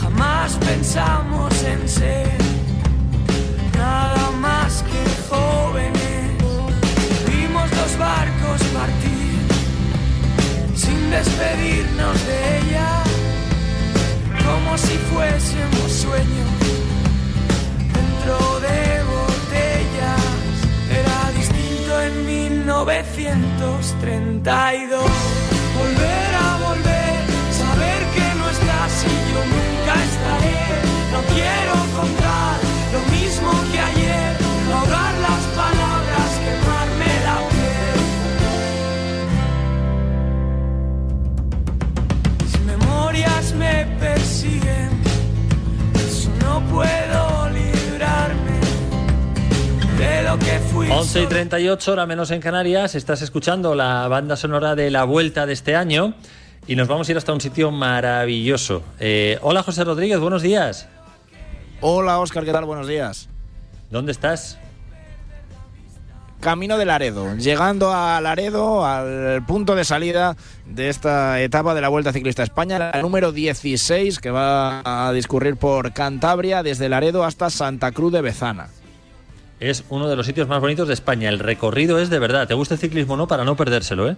Jamás 0.00 0.54
pensamos 0.54 1.62
en 1.62 1.88
ser 1.88 2.36
nada 3.76 4.32
más 4.40 4.82
que 4.82 5.04
jóvenes. 5.30 6.32
Vimos 7.26 7.70
los 7.70 7.96
barcos 7.98 8.60
partir 8.74 9.38
sin 10.74 11.10
despedirnos 11.10 12.26
de 12.26 12.58
ella, 12.58 13.04
como 14.44 14.76
si 14.76 14.98
fuésemos 15.10 15.92
sueños 15.92 16.50
dentro 17.94 18.60
de 18.60 19.04
botellas. 19.14 20.22
Era 20.90 21.30
distinto 21.36 22.02
en 22.02 22.26
1932. 22.26 25.04
Volver 25.78 26.34
a 26.34 26.37
11 50.90 51.22
y 51.22 51.26
38, 51.26 51.92
hora 51.92 52.06
menos 52.06 52.30
en 52.30 52.40
Canarias. 52.40 52.94
Estás 52.94 53.20
escuchando 53.20 53.74
la 53.74 54.08
banda 54.08 54.36
sonora 54.36 54.74
de 54.74 54.90
la 54.90 55.04
vuelta 55.04 55.44
de 55.44 55.52
este 55.52 55.76
año 55.76 56.14
y 56.66 56.76
nos 56.76 56.88
vamos 56.88 57.06
a 57.08 57.12
ir 57.12 57.18
hasta 57.18 57.32
un 57.32 57.42
sitio 57.42 57.70
maravilloso. 57.70 58.82
Eh, 58.98 59.38
hola 59.42 59.62
José 59.62 59.84
Rodríguez, 59.84 60.18
buenos 60.18 60.40
días. 60.40 60.88
Hola 61.82 62.18
Oscar, 62.18 62.44
¿qué 62.44 62.52
tal? 62.52 62.64
Buenos 62.64 62.88
días. 62.88 63.28
¿Dónde 63.90 64.12
estás? 64.12 64.58
Camino 66.40 66.78
de 66.78 66.86
Laredo, 66.86 67.36
llegando 67.36 67.92
a 67.92 68.20
Laredo, 68.22 68.86
al 68.86 69.44
punto 69.44 69.74
de 69.74 69.84
salida 69.84 70.36
de 70.66 70.88
esta 70.88 71.40
etapa 71.40 71.74
de 71.74 71.82
la 71.82 71.88
Vuelta 71.88 72.12
Ciclista 72.12 72.42
a 72.42 72.44
España, 72.44 72.78
la 72.78 73.02
número 73.02 73.32
16, 73.32 74.20
que 74.20 74.30
va 74.30 74.82
a 74.84 75.12
discurrir 75.12 75.56
por 75.56 75.92
Cantabria, 75.92 76.62
desde 76.62 76.88
Laredo 76.88 77.24
hasta 77.24 77.50
Santa 77.50 77.92
Cruz 77.92 78.12
de 78.12 78.22
Bezana. 78.22 78.68
Es 79.60 79.84
uno 79.88 80.08
de 80.08 80.16
los 80.16 80.26
sitios 80.26 80.48
más 80.48 80.60
bonitos 80.60 80.86
de 80.86 80.94
España. 80.94 81.28
El 81.28 81.38
recorrido 81.38 81.98
es 81.98 82.10
de 82.10 82.18
verdad. 82.18 82.46
¿Te 82.46 82.54
gusta 82.54 82.74
el 82.74 82.80
ciclismo 82.80 83.14
o 83.14 83.16
no? 83.16 83.26
Para 83.26 83.44
no 83.44 83.56
perdérselo, 83.56 84.08
¿eh? 84.08 84.16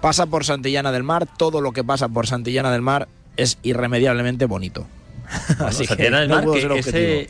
Pasa 0.00 0.26
por 0.26 0.44
Santillana 0.44 0.92
del 0.92 1.02
Mar, 1.02 1.26
todo 1.38 1.60
lo 1.60 1.72
que 1.72 1.82
pasa 1.82 2.08
por 2.08 2.26
Santillana 2.26 2.70
del 2.70 2.82
Mar 2.82 3.08
es 3.36 3.58
irremediablemente 3.62 4.46
bonito. 4.46 4.86
Así 5.60 5.86
Santillana 5.86 6.20
del 6.20 6.28
Mar, 6.28 6.44
que 6.50 6.78
ese 6.78 7.28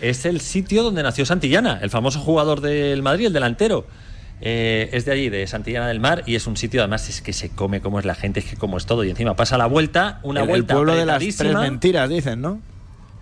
es 0.00 0.24
el 0.24 0.40
sitio 0.40 0.82
donde 0.82 1.02
nació 1.02 1.24
Santillana, 1.26 1.78
el 1.82 1.90
famoso 1.90 2.20
jugador 2.20 2.60
del 2.60 3.02
Madrid, 3.02 3.26
el 3.26 3.32
delantero. 3.32 3.86
Eh, 4.40 4.88
es 4.92 5.04
de 5.04 5.12
allí, 5.12 5.28
de 5.28 5.46
Santillana 5.46 5.86
del 5.88 6.00
Mar, 6.00 6.22
y 6.26 6.34
es 6.34 6.46
un 6.46 6.56
sitio, 6.56 6.80
además, 6.80 7.08
es 7.08 7.20
que 7.20 7.32
se 7.32 7.50
come 7.50 7.80
como 7.80 7.98
es 7.98 8.06
la 8.06 8.14
gente, 8.14 8.40
es 8.40 8.46
que 8.46 8.56
como 8.56 8.78
es 8.78 8.86
todo. 8.86 9.04
Y 9.04 9.10
encima 9.10 9.36
pasa 9.36 9.58
la 9.58 9.66
vuelta, 9.66 10.18
una 10.22 10.40
el, 10.40 10.44
el 10.44 10.50
vuelta 10.50 10.74
pueblo 10.74 10.96
de 10.96 11.04
las 11.04 11.22
tres 11.36 11.54
mentiras, 11.54 12.08
dicen, 12.08 12.40
¿no? 12.40 12.60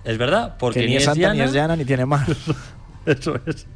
Es 0.09 0.16
verdad, 0.16 0.56
porque 0.59 0.80
que 0.80 0.86
ni 0.86 0.96
es 0.96 1.04
santa, 1.04 1.34
ni 1.34 1.42
es 1.42 1.52
llana, 1.52 1.76
ni 1.76 1.84
tiene 1.84 2.06
mar. 2.06 2.26
Eso 3.06 3.38
es. 3.44 3.66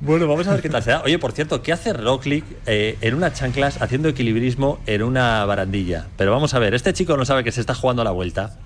Bueno, 0.00 0.28
vamos 0.28 0.46
a 0.46 0.52
ver 0.52 0.62
qué 0.62 0.68
tal 0.68 0.80
se 0.80 0.90
da. 0.90 1.02
Oye, 1.02 1.18
por 1.18 1.32
cierto, 1.32 1.60
¿qué 1.60 1.72
hace 1.72 1.92
Rocklick 1.92 2.44
eh, 2.66 2.96
en 3.00 3.14
unas 3.14 3.34
chanclas 3.34 3.82
haciendo 3.82 4.08
equilibrismo 4.08 4.78
en 4.86 5.02
una 5.02 5.44
barandilla? 5.46 6.06
Pero 6.16 6.30
vamos 6.30 6.54
a 6.54 6.60
ver, 6.60 6.74
este 6.74 6.92
chico 6.92 7.16
no 7.16 7.24
sabe 7.24 7.42
que 7.42 7.50
se 7.50 7.60
está 7.60 7.74
jugando 7.74 8.02
a 8.02 8.04
la 8.04 8.12
vuelta. 8.12 8.58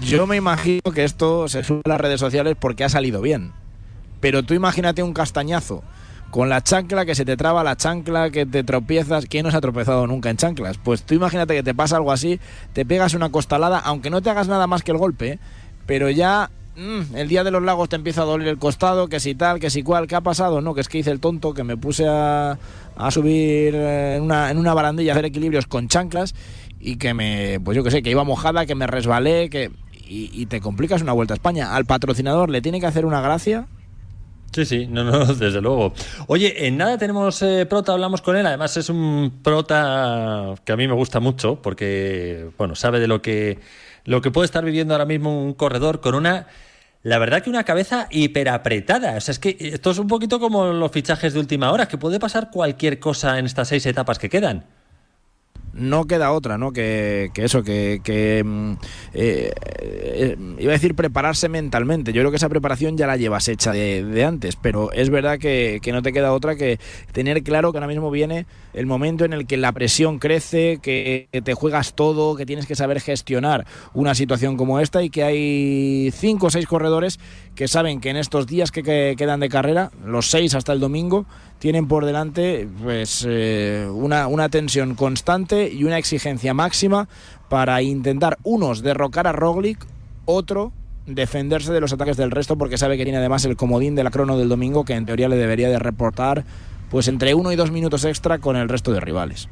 Yo 0.00 0.24
me 0.28 0.36
imagino 0.36 0.82
que 0.94 1.02
esto 1.02 1.48
se 1.48 1.64
sube 1.64 1.82
a 1.84 1.88
las 1.88 2.00
redes 2.00 2.20
sociales 2.20 2.56
porque 2.58 2.84
ha 2.84 2.88
salido 2.88 3.20
bien. 3.20 3.50
Pero 4.20 4.44
tú 4.44 4.54
imagínate 4.54 5.02
un 5.02 5.12
castañazo 5.12 5.82
con 6.30 6.48
la 6.48 6.62
chancla, 6.62 7.04
que 7.04 7.14
se 7.14 7.24
te 7.24 7.36
traba 7.36 7.64
la 7.64 7.76
chancla, 7.76 8.30
que 8.30 8.46
te 8.46 8.62
tropiezas. 8.62 9.26
¿Quién 9.26 9.44
no 9.44 9.50
se 9.50 9.56
ha 9.56 9.60
tropezado 9.60 10.06
nunca 10.06 10.30
en 10.30 10.36
chanclas? 10.36 10.78
Pues 10.78 11.02
tú 11.02 11.14
imagínate 11.14 11.54
que 11.54 11.62
te 11.62 11.74
pasa 11.74 11.96
algo 11.96 12.12
así, 12.12 12.40
te 12.72 12.84
pegas 12.84 13.14
una 13.14 13.30
costalada, 13.30 13.78
aunque 13.78 14.10
no 14.10 14.22
te 14.22 14.30
hagas 14.30 14.48
nada 14.48 14.66
más 14.66 14.82
que 14.82 14.92
el 14.92 14.98
golpe, 14.98 15.38
pero 15.86 16.08
ya 16.10 16.50
mm, 16.76 17.16
el 17.16 17.28
día 17.28 17.44
de 17.44 17.50
los 17.50 17.62
lagos 17.62 17.88
te 17.88 17.96
empieza 17.96 18.22
a 18.22 18.26
doler 18.26 18.48
el 18.48 18.58
costado, 18.58 19.08
que 19.08 19.20
si 19.20 19.34
tal, 19.34 19.58
que 19.60 19.70
si 19.70 19.82
cual, 19.82 20.06
¿qué 20.06 20.14
ha 20.14 20.20
pasado? 20.20 20.60
No, 20.60 20.74
que 20.74 20.80
es 20.82 20.88
que 20.88 20.98
hice 20.98 21.10
el 21.10 21.20
tonto, 21.20 21.52
que 21.52 21.64
me 21.64 21.76
puse 21.76 22.06
a, 22.06 22.58
a 22.96 23.10
subir 23.10 23.74
eh, 23.74 24.16
en 24.16 24.22
una, 24.22 24.50
en 24.50 24.58
una 24.58 24.74
barandilla 24.74 25.12
a 25.12 25.14
hacer 25.14 25.26
equilibrios 25.26 25.66
con 25.66 25.88
chanclas 25.88 26.34
y 26.78 26.96
que 26.96 27.12
me, 27.12 27.60
pues 27.60 27.76
yo 27.76 27.84
que 27.84 27.90
sé, 27.90 28.02
que 28.02 28.10
iba 28.10 28.24
mojada, 28.24 28.66
que 28.66 28.74
me 28.74 28.86
resbalé, 28.86 29.50
que 29.50 29.70
y, 30.08 30.30
y 30.32 30.46
te 30.46 30.60
complicas 30.60 31.02
una 31.02 31.12
vuelta 31.12 31.34
a 31.34 31.36
España. 31.36 31.74
Al 31.74 31.84
patrocinador 31.84 32.50
le 32.50 32.62
tiene 32.62 32.80
que 32.80 32.86
hacer 32.86 33.06
una 33.06 33.20
gracia. 33.20 33.66
Sí, 34.52 34.64
sí, 34.64 34.86
no, 34.86 35.04
no, 35.04 35.24
desde 35.34 35.60
luego. 35.60 35.92
Oye, 36.26 36.66
en 36.66 36.76
nada 36.76 36.98
tenemos 36.98 37.40
eh, 37.42 37.66
prota, 37.66 37.92
hablamos 37.92 38.20
con 38.20 38.36
él. 38.36 38.46
Además 38.46 38.76
es 38.76 38.88
un 38.88 39.40
prota 39.42 40.54
que 40.64 40.72
a 40.72 40.76
mí 40.76 40.88
me 40.88 40.94
gusta 40.94 41.20
mucho 41.20 41.62
porque, 41.62 42.50
bueno, 42.58 42.74
sabe 42.74 42.98
de 43.00 43.06
lo 43.06 43.22
que, 43.22 43.58
lo 44.04 44.20
que 44.20 44.30
puede 44.30 44.46
estar 44.46 44.64
viviendo 44.64 44.94
ahora 44.94 45.04
mismo 45.04 45.42
un 45.42 45.54
corredor 45.54 46.00
con 46.00 46.14
una, 46.14 46.48
la 47.02 47.18
verdad 47.18 47.42
que 47.42 47.50
una 47.50 47.64
cabeza 47.64 48.08
hiperapretada. 48.10 49.16
O 49.16 49.20
sea, 49.20 49.32
es 49.32 49.38
que 49.38 49.56
esto 49.60 49.92
es 49.92 49.98
un 49.98 50.08
poquito 50.08 50.40
como 50.40 50.66
los 50.66 50.90
fichajes 50.90 51.32
de 51.32 51.40
última 51.40 51.70
hora, 51.70 51.86
que 51.86 51.98
puede 51.98 52.18
pasar 52.18 52.50
cualquier 52.50 52.98
cosa 52.98 53.38
en 53.38 53.46
estas 53.46 53.68
seis 53.68 53.86
etapas 53.86 54.18
que 54.18 54.28
quedan. 54.28 54.66
No 55.72 56.06
queda 56.06 56.32
otra, 56.32 56.58
¿no? 56.58 56.72
Que, 56.72 57.30
que 57.34 57.44
eso, 57.44 57.62
que, 57.62 58.00
que 58.02 58.42
mm, 58.44 58.72
eh, 59.14 59.52
eh, 59.80 60.36
iba 60.58 60.72
a 60.72 60.74
decir 60.74 60.94
prepararse 60.94 61.48
mentalmente. 61.48 62.12
Yo 62.12 62.22
creo 62.22 62.30
que 62.30 62.36
esa 62.36 62.48
preparación 62.48 62.96
ya 62.96 63.06
la 63.06 63.16
llevas 63.16 63.48
hecha 63.48 63.72
de, 63.72 64.04
de 64.04 64.24
antes, 64.24 64.56
pero 64.56 64.92
es 64.92 65.10
verdad 65.10 65.38
que, 65.38 65.80
que, 65.82 65.92
no 65.92 66.02
te 66.02 66.12
queda 66.12 66.32
otra 66.32 66.56
que 66.56 66.78
tener 67.12 67.42
claro 67.42 67.72
que 67.72 67.78
ahora 67.78 67.86
mismo 67.86 68.10
viene 68.10 68.46
el 68.72 68.86
momento 68.86 69.24
en 69.24 69.32
el 69.32 69.46
que 69.46 69.56
la 69.56 69.72
presión 69.72 70.18
crece, 70.18 70.78
que 70.82 71.28
te 71.44 71.54
juegas 71.54 71.94
todo, 71.94 72.36
que 72.36 72.46
tienes 72.46 72.66
que 72.66 72.76
saber 72.76 73.00
gestionar 73.00 73.66
una 73.94 74.14
situación 74.14 74.56
como 74.56 74.80
esta 74.80 75.02
y 75.02 75.10
que 75.10 75.24
hay 75.24 76.10
cinco 76.12 76.46
o 76.46 76.50
seis 76.50 76.66
corredores 76.66 77.18
que 77.54 77.68
saben 77.68 78.00
que 78.00 78.10
en 78.10 78.16
estos 78.16 78.46
días 78.46 78.70
que, 78.70 78.82
que 78.82 79.14
quedan 79.16 79.40
de 79.40 79.48
carrera, 79.48 79.90
los 80.04 80.30
seis 80.30 80.54
hasta 80.54 80.72
el 80.72 80.80
domingo, 80.80 81.26
tienen 81.60 81.86
por 81.86 82.06
delante 82.06 82.66
pues 82.82 83.24
eh, 83.28 83.86
una, 83.92 84.26
una 84.26 84.48
tensión 84.48 84.94
constante 84.94 85.70
y 85.70 85.84
una 85.84 85.98
exigencia 85.98 86.54
máxima 86.54 87.06
para 87.48 87.80
intentar 87.82 88.38
unos 88.42 88.82
derrocar 88.82 89.26
a 89.26 89.32
Roglic, 89.32 89.86
otro 90.24 90.72
defenderse 91.06 91.72
de 91.72 91.80
los 91.80 91.92
ataques 91.92 92.16
del 92.16 92.30
resto 92.30 92.56
porque 92.56 92.78
sabe 92.78 92.96
que 92.96 93.04
tiene 93.04 93.18
además 93.18 93.44
el 93.44 93.56
comodín 93.56 93.94
de 93.94 94.04
la 94.04 94.10
crono 94.10 94.38
del 94.38 94.48
domingo 94.48 94.84
que 94.84 94.94
en 94.94 95.04
teoría 95.04 95.28
le 95.28 95.36
debería 95.36 95.68
de 95.68 95.78
reportar 95.78 96.44
pues 96.90 97.08
entre 97.08 97.34
uno 97.34 97.52
y 97.52 97.56
dos 97.56 97.70
minutos 97.70 98.04
extra 98.04 98.38
con 98.38 98.56
el 98.56 98.68
resto 98.68 98.92
de 98.92 99.00
rivales. 99.00 99.48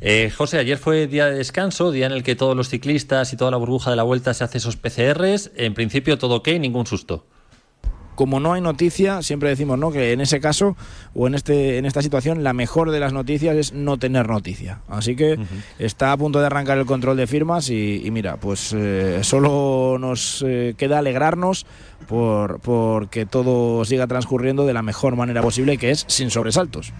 Eh, 0.00 0.30
José, 0.34 0.58
ayer 0.58 0.78
fue 0.78 1.06
día 1.06 1.26
de 1.26 1.36
descanso, 1.36 1.90
día 1.90 2.06
en 2.06 2.12
el 2.12 2.22
que 2.22 2.36
todos 2.36 2.56
los 2.56 2.70
ciclistas 2.70 3.32
y 3.32 3.36
toda 3.36 3.50
la 3.50 3.58
burbuja 3.58 3.90
de 3.90 3.96
la 3.96 4.02
vuelta 4.02 4.32
se 4.32 4.44
hace 4.44 4.58
esos 4.58 4.76
PCRs. 4.76 5.52
En 5.56 5.74
principio 5.74 6.18
todo 6.18 6.36
ok, 6.36 6.48
ningún 6.58 6.86
susto 6.86 7.26
como 8.14 8.40
no 8.40 8.52
hay 8.52 8.60
noticia, 8.60 9.22
siempre 9.22 9.48
decimos 9.48 9.78
¿no? 9.78 9.90
que 9.90 10.12
en 10.12 10.20
ese 10.20 10.40
caso 10.40 10.76
o 11.14 11.26
en, 11.26 11.34
este, 11.34 11.78
en 11.78 11.86
esta 11.86 12.02
situación 12.02 12.42
la 12.42 12.52
mejor 12.52 12.90
de 12.90 13.00
las 13.00 13.12
noticias 13.12 13.56
es 13.56 13.72
no 13.72 13.98
tener 13.98 14.28
noticia. 14.28 14.80
Así 14.88 15.16
que 15.16 15.34
uh 15.34 15.36
-huh. 15.36 15.46
está 15.78 16.12
a 16.12 16.16
punto 16.16 16.40
de 16.40 16.46
arrancar 16.46 16.78
el 16.78 16.86
control 16.86 17.16
de 17.16 17.26
firmas 17.26 17.70
y, 17.70 18.02
y 18.04 18.10
mira, 18.10 18.36
pues 18.36 18.72
eh, 18.76 19.20
solo 19.22 19.96
nos 19.98 20.44
eh, 20.46 20.74
queda 20.76 20.98
alegrarnos 20.98 21.66
por, 22.08 22.60
por 22.60 23.08
que 23.08 23.26
todo 23.26 23.84
siga 23.84 24.06
transcurriendo 24.06 24.66
de 24.66 24.74
la 24.74 24.82
mejor 24.82 25.16
manera 25.16 25.42
posible, 25.42 25.78
que 25.78 25.90
es 25.90 26.04
sin 26.08 26.30
sobresaltos 26.30 26.92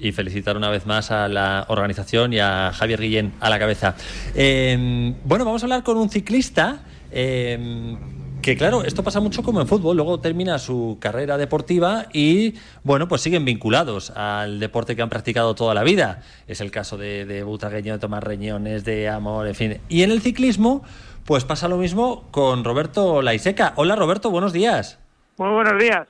y 0.00 0.12
felicitar 0.12 0.56
una 0.56 0.70
vez 0.70 0.86
más 0.86 1.10
a 1.10 1.26
la 1.28 1.66
organización 1.68 2.32
y 2.32 2.38
a 2.38 2.72
Javier 2.72 3.00
Guillén 3.00 3.32
a 3.40 3.50
la 3.50 3.58
cabeza. 3.58 3.96
Eh, 4.34 5.12
bueno, 5.24 5.44
vamos 5.44 5.62
a 5.62 5.66
hablar 5.66 5.82
con 5.82 5.96
un 5.96 6.08
ciclista. 6.08 6.82
Eh, 7.10 7.96
que 8.42 8.56
claro, 8.56 8.82
esto 8.84 9.02
pasa 9.02 9.20
mucho 9.20 9.42
como 9.42 9.60
en 9.60 9.66
fútbol, 9.66 9.96
luego 9.96 10.20
termina 10.20 10.58
su 10.58 10.98
carrera 11.00 11.36
deportiva 11.36 12.06
y 12.12 12.54
bueno, 12.84 13.08
pues 13.08 13.20
siguen 13.20 13.44
vinculados 13.44 14.10
al 14.10 14.60
deporte 14.60 14.96
que 14.96 15.02
han 15.02 15.08
practicado 15.08 15.54
toda 15.54 15.74
la 15.74 15.82
vida. 15.82 16.22
Es 16.46 16.60
el 16.60 16.70
caso 16.70 16.96
de, 16.96 17.24
de 17.24 17.42
Butagueño, 17.42 17.94
de 17.94 17.98
Tomás 17.98 18.22
Reñones, 18.22 18.84
de 18.84 19.08
Amor, 19.08 19.46
en 19.46 19.54
fin. 19.54 19.80
Y 19.88 20.02
en 20.02 20.10
el 20.10 20.20
ciclismo, 20.20 20.82
pues 21.24 21.44
pasa 21.44 21.68
lo 21.68 21.76
mismo 21.76 22.28
con 22.30 22.64
Roberto 22.64 23.22
Laiseca. 23.22 23.72
Hola 23.76 23.96
Roberto, 23.96 24.30
buenos 24.30 24.52
días. 24.52 24.98
Muy 25.36 25.50
buenos 25.50 25.78
días. 25.80 26.06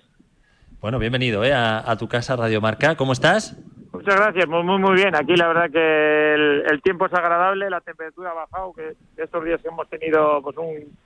Bueno, 0.81 0.99
bienvenido 0.99 1.45
¿eh? 1.45 1.53
a, 1.53 1.91
a 1.91 1.97
tu 1.97 2.09
casa 2.09 2.37
Radio 2.37 2.61
Marca. 2.61 2.95
¿Cómo 2.97 3.13
estás? 3.13 3.57
Muchas 3.93 4.17
gracias, 4.17 4.47
muy, 4.47 4.63
muy, 4.63 4.79
muy 4.79 4.95
bien. 4.95 5.17
Aquí 5.17 5.35
la 5.35 5.49
verdad 5.49 5.71
que 5.73 6.35
el, 6.35 6.63
el 6.71 6.83
tiempo 6.83 7.07
es 7.07 7.15
agradable, 7.15 7.69
la 7.71 7.81
temperatura 7.81 8.31
ha 8.31 8.35
bajado, 8.35 8.73
que 8.75 8.95
estos 9.17 9.45
días 9.45 9.61
hemos 9.65 9.89
tenido 9.89 10.41
pues 10.43 10.57
un, 10.57 10.97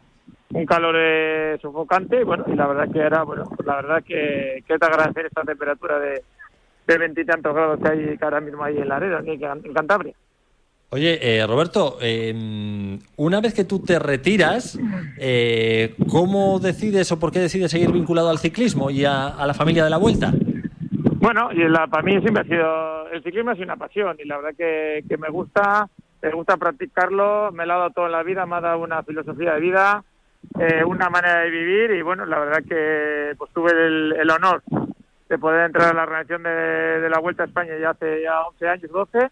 un 0.52 0.66
calor 0.66 0.94
eh, 0.98 1.58
sofocante 1.60 2.20
y 2.20 2.24
bueno, 2.24 2.44
y 2.46 2.54
la 2.54 2.66
verdad 2.66 2.92
que 2.92 3.02
ahora, 3.02 3.22
bueno, 3.22 3.44
pues 3.54 3.66
la 3.66 3.76
verdad 3.76 4.02
que, 4.04 4.62
que 4.66 4.74
es 4.74 4.80
de 4.80 4.86
agradecer 4.86 5.26
esta 5.26 5.42
temperatura 5.42 5.98
de 5.98 6.22
de 6.86 6.98
veintitantos 6.98 7.54
grados 7.54 7.80
que 7.80 7.88
hay 7.88 8.18
que 8.18 8.24
ahora 8.24 8.40
mismo 8.40 8.64
ahí 8.64 8.78
en 8.78 8.88
la 8.88 8.96
arena, 8.96 9.20
en, 9.24 9.72
Cantabria. 9.72 10.14
Oye, 10.90 11.18
eh, 11.22 11.46
Roberto, 11.46 11.96
eh, 12.02 12.98
una 13.16 13.40
vez 13.40 13.54
que 13.54 13.64
tú 13.64 13.82
te 13.82 13.98
retiras, 13.98 14.78
eh, 15.18 15.94
¿cómo 16.10 16.58
decides 16.58 17.10
o 17.12 17.18
por 17.18 17.32
qué 17.32 17.38
decides 17.38 17.70
seguir 17.70 17.90
vinculado 17.92 18.28
al 18.28 18.38
ciclismo 18.38 18.90
y 18.90 19.06
a, 19.06 19.28
a 19.28 19.46
la 19.46 19.54
familia 19.54 19.84
de 19.84 19.90
la 19.90 19.96
vuelta? 19.96 20.32
Bueno, 21.14 21.50
y 21.52 21.66
la, 21.66 21.86
para 21.86 22.02
mí 22.02 22.20
siempre 22.20 22.42
ha 22.42 22.44
sido, 22.44 23.08
el 23.08 23.22
ciclismo 23.22 23.52
sido 23.52 23.64
una 23.64 23.76
pasión 23.76 24.16
y 24.22 24.26
la 24.26 24.36
verdad 24.36 24.54
que, 24.58 25.04
que 25.08 25.16
me 25.16 25.30
gusta, 25.30 25.88
me 26.20 26.30
gusta 26.32 26.58
practicarlo, 26.58 27.52
me 27.52 27.64
lo 27.64 27.72
ha 27.72 27.78
dado 27.78 27.90
toda 27.90 28.08
la 28.10 28.22
vida, 28.22 28.44
me 28.44 28.56
ha 28.56 28.60
dado 28.60 28.80
una 28.80 29.02
filosofía 29.02 29.54
de 29.54 29.60
vida, 29.60 30.04
eh, 30.58 30.84
una 30.84 31.08
manera 31.10 31.40
de 31.40 31.50
vivir 31.50 31.90
y 31.92 32.02
bueno, 32.02 32.26
la 32.26 32.38
verdad 32.38 32.62
que 32.68 33.34
pues 33.38 33.50
tuve 33.52 33.72
el, 33.72 34.12
el 34.18 34.30
honor 34.30 34.62
de 35.32 35.38
poder 35.38 35.64
entrar 35.64 35.90
a 35.90 35.94
la 35.94 36.02
organización 36.02 36.42
de, 36.42 37.08
la 37.08 37.18
Vuelta 37.18 37.44
a 37.44 37.46
España 37.46 37.72
ya 37.80 37.90
hace 37.90 38.22
ya 38.22 38.42
11 38.42 38.68
años, 38.68 38.90
12 38.90 39.30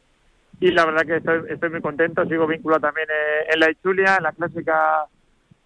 y 0.61 0.71
la 0.71 0.87
verdad 0.87 1.03
que 1.03 1.17
estoy, 1.53 1.71
muy 1.71 1.83
contento, 1.83 2.25
sigo 2.25 2.47
vinculado 2.47 2.81
también 2.81 3.07
eh, 3.11 3.53
en 3.53 3.61
la 3.61 3.71
Ichulia, 3.71 4.17
en 4.17 4.23
la 4.23 4.33
clásica 4.33 5.05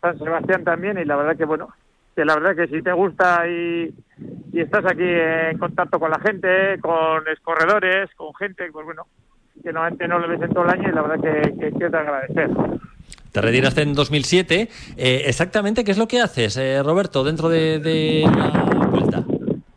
San 0.00 0.18
Sebastián 0.18 0.64
también 0.64 0.98
y 0.98 1.04
la 1.04 1.14
verdad 1.14 1.36
que 1.36 1.44
bueno, 1.44 1.68
que 2.16 2.24
la 2.24 2.34
verdad 2.34 2.56
que 2.56 2.66
si 2.66 2.82
te 2.82 2.92
gusta 2.92 3.46
y, 3.48 3.94
estás 4.52 4.84
aquí 4.86 5.04
en 5.06 5.56
contacto 5.58 6.00
con 6.00 6.10
la 6.10 6.18
gente, 6.18 6.80
con 6.80 7.26
escorredores, 7.28 8.12
con 8.16 8.34
gente, 8.34 8.70
pues 8.72 8.84
bueno, 8.84 9.06
que 9.62 9.72
normalmente 9.72 10.08
no 10.08 10.18
lo 10.18 10.28
ves 10.28 10.42
en 10.42 10.52
todo 10.52 10.64
el 10.64 10.70
año 10.70 10.88
y 10.88 10.92
la 10.92 11.02
verdad 11.02 11.22
que, 11.22 11.70
que, 11.78 11.88
de 11.88 11.96
agradecer. 11.96 12.50
Te 13.34 13.40
retiraste 13.40 13.82
en 13.82 13.94
2007. 13.94 14.68
Eh, 14.96 15.22
exactamente, 15.26 15.82
¿qué 15.82 15.90
es 15.90 15.98
lo 15.98 16.06
que 16.06 16.20
haces, 16.20 16.56
eh, 16.56 16.80
Roberto, 16.84 17.24
dentro 17.24 17.48
de, 17.48 17.80
de, 17.80 18.22
la 18.22 18.86
vuelta? 18.86 19.24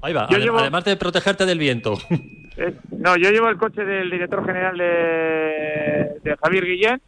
Ahí 0.04 0.14
va, 0.14 0.26
adem 0.26 0.42
llevo... 0.42 0.60
además 0.60 0.86
de 0.86 0.96
protegerte 0.96 1.46
del 1.46 1.60
viento. 1.60 1.98
Eh, 2.60 2.74
no, 2.90 3.16
yo 3.18 3.30
llevo 3.30 3.50
el 3.50 3.58
coche 3.58 3.86
del 3.86 4.10
director 4.10 4.44
general 4.44 4.76
de, 4.76 6.20
de 6.24 6.38
Javier 6.42 6.66
Guillén. 6.66 7.02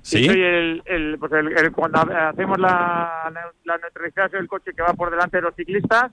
¿Sí? 0.00 0.20
Y 0.20 0.24
soy 0.24 0.40
el, 0.40 0.82
el, 0.86 1.18
pues 1.18 1.30
el, 1.32 1.48
el, 1.58 1.72
cuando 1.72 1.98
hacemos 1.98 2.58
la, 2.58 3.30
la 3.64 3.76
neutralización 3.76 4.40
del 4.40 4.48
coche 4.48 4.72
que 4.74 4.80
va 4.80 4.94
por 4.94 5.10
delante 5.10 5.36
de 5.36 5.42
los 5.42 5.54
ciclistas 5.54 6.10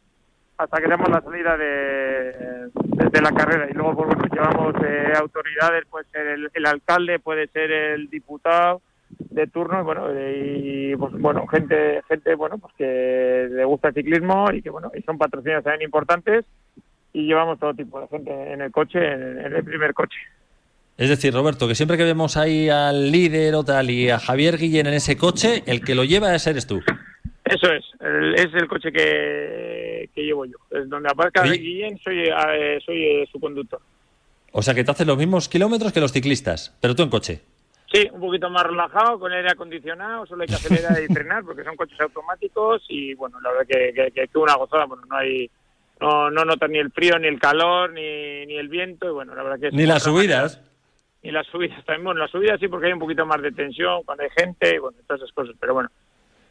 hasta 0.58 0.82
que 0.82 0.90
demos 0.90 1.08
la 1.08 1.22
salida 1.22 1.56
de, 1.56 1.66
de, 2.74 3.10
de 3.14 3.22
la 3.22 3.32
carrera. 3.32 3.70
Y 3.72 3.76
luego, 3.76 3.96
pues, 3.96 4.08
bueno, 4.08 4.26
llevamos 4.30 4.76
eh, 4.86 5.14
autoridades, 5.18 5.86
puede 5.90 6.06
ser 6.12 6.28
el, 6.28 6.52
el 6.54 6.66
alcalde, 6.66 7.20
puede 7.20 7.48
ser 7.48 7.72
el 7.72 8.10
diputado, 8.10 8.82
de 9.20 9.48
turno 9.48 9.80
y 9.80 9.84
bueno 9.84 10.08
y 10.14 10.96
pues 10.96 11.14
bueno 11.14 11.48
gente 11.48 12.02
gente 12.08 12.36
bueno 12.36 12.58
pues 12.58 12.74
que 12.78 13.48
le 13.52 13.66
gusta 13.66 13.90
el 13.90 13.94
ciclismo 13.94 14.46
y 14.52 14.62
que 14.62 14.70
bueno 14.70 14.92
y 14.96 15.02
son 15.02 15.18
patrocinios 15.18 15.64
también 15.64 15.84
importantes 15.84 16.46
y 17.14 17.28
llevamos 17.28 17.60
todo 17.60 17.74
tipo 17.74 18.00
de 18.02 18.08
gente 18.08 18.54
en 18.54 18.62
el 18.62 18.72
coche 18.72 19.00
en, 19.00 19.40
en 19.40 19.56
el 19.56 19.64
primer 19.64 19.94
coche 19.94 20.18
es 20.98 21.10
decir, 21.10 21.34
Roberto, 21.34 21.68
que 21.68 21.76
siempre 21.76 21.98
que 21.98 22.06
vemos 22.06 22.38
ahí 22.38 22.70
al 22.70 23.12
líder 23.12 23.56
o 23.56 23.66
tal 23.66 23.90
y 23.90 24.10
a 24.10 24.18
Javier 24.18 24.58
Guillén 24.58 24.88
en 24.88 24.94
ese 24.94 25.18
coche, 25.18 25.62
el 25.66 25.82
que 25.82 25.94
lo 25.94 26.06
lleva 26.06 26.34
ese 26.34 26.52
eres 26.52 26.68
tú. 26.68 26.82
Eso 27.44 27.72
es, 27.72 27.84
el, 28.00 28.34
es 28.36 28.48
el 28.54 28.68
coche 28.68 28.92
que, 28.94 30.10
que 30.16 30.22
llevo 30.22 30.46
yo. 30.46 30.56
Es 30.72 30.90
donde 30.90 31.10
aparca. 31.10 31.44
Guillén, 31.44 32.00
soy, 32.00 32.20
eh, 32.20 32.80
soy 32.86 33.04
eh, 33.04 33.30
su 33.30 33.40
conductor. 33.42 33.82
O 34.54 34.62
sea 34.62 34.74
que 34.74 34.86
te 34.86 34.92
haces 34.92 35.06
los 35.06 35.18
mismos 35.18 35.50
kilómetros 35.50 35.92
que 35.92 36.00
los 36.00 36.14
ciclistas, 36.14 36.76
pero 36.80 36.96
tú 36.96 37.04
en 37.04 37.10
coche. 37.10 37.42
Sí, 37.96 38.10
un 38.12 38.20
poquito 38.20 38.50
más 38.50 38.64
relajado, 38.64 39.18
con 39.18 39.32
aire 39.32 39.50
acondicionado, 39.52 40.26
solo 40.26 40.42
hay 40.42 40.48
que 40.48 40.56
acelerar 40.56 41.02
y 41.02 41.08
frenar 41.14 41.46
porque 41.46 41.64
son 41.64 41.78
coches 41.78 42.00
automáticos 42.02 42.84
y 42.90 43.14
bueno, 43.14 43.40
la 43.40 43.52
verdad 43.52 43.68
que, 43.68 43.94
que, 43.94 44.12
que, 44.12 44.28
que 44.28 44.38
una 44.38 44.56
gozada, 44.56 44.86
bueno, 44.86 45.04
no 45.10 45.16
hay 45.16 45.50
no 46.02 46.30
no 46.30 46.44
notas 46.44 46.70
ni 46.70 46.78
el 46.78 46.92
frío, 46.92 47.18
ni 47.18 47.28
el 47.28 47.40
calor, 47.40 47.94
ni, 47.94 48.46
ni 48.48 48.58
el 48.58 48.68
viento 48.68 49.08
y 49.08 49.12
bueno, 49.12 49.34
la 49.34 49.44
verdad 49.44 49.60
que... 49.60 49.72
Ni 49.72 49.86
las 49.86 50.04
subidas. 50.04 50.58
Manera, 50.58 50.72
ni 51.24 51.32
las 51.32 51.48
subidas 51.48 51.86
también, 51.86 52.04
bueno, 52.04 52.20
las 52.20 52.32
subidas 52.32 52.60
sí 52.60 52.68
porque 52.68 52.88
hay 52.88 52.94
un 52.94 53.00
poquito 53.00 53.26
más 53.26 53.42
de 53.42 53.54
tensión 53.54 54.04
cuando 54.04 54.24
hay 54.24 54.30
gente 54.32 54.76
y 54.76 54.78
bueno, 54.78 54.98
todas 55.08 55.22
esas 55.22 55.34
cosas, 55.34 55.56
pero 55.58 55.74
bueno, 55.74 55.90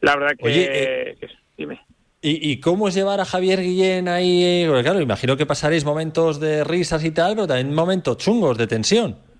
la 0.00 0.16
verdad 0.16 0.36
que... 0.38 0.46
Oye, 0.46 0.68
eh, 0.70 1.16
dime. 1.58 1.80
¿Y, 2.22 2.52
¿Y, 2.52 2.58
cómo 2.58 2.88
es 2.88 2.94
llevar 2.94 3.20
a 3.20 3.26
Javier 3.26 3.60
Guillén 3.60 4.08
ahí? 4.08 4.64
Porque 4.66 4.82
claro, 4.82 5.02
imagino 5.02 5.36
que 5.36 5.44
pasaréis 5.44 5.84
momentos 5.84 6.40
de 6.40 6.64
risas 6.64 7.04
y 7.04 7.10
tal, 7.10 7.34
pero 7.34 7.46
también 7.46 7.74
momentos 7.74 8.16
chungos 8.16 8.56
de 8.56 8.66
tensión. 8.66 9.33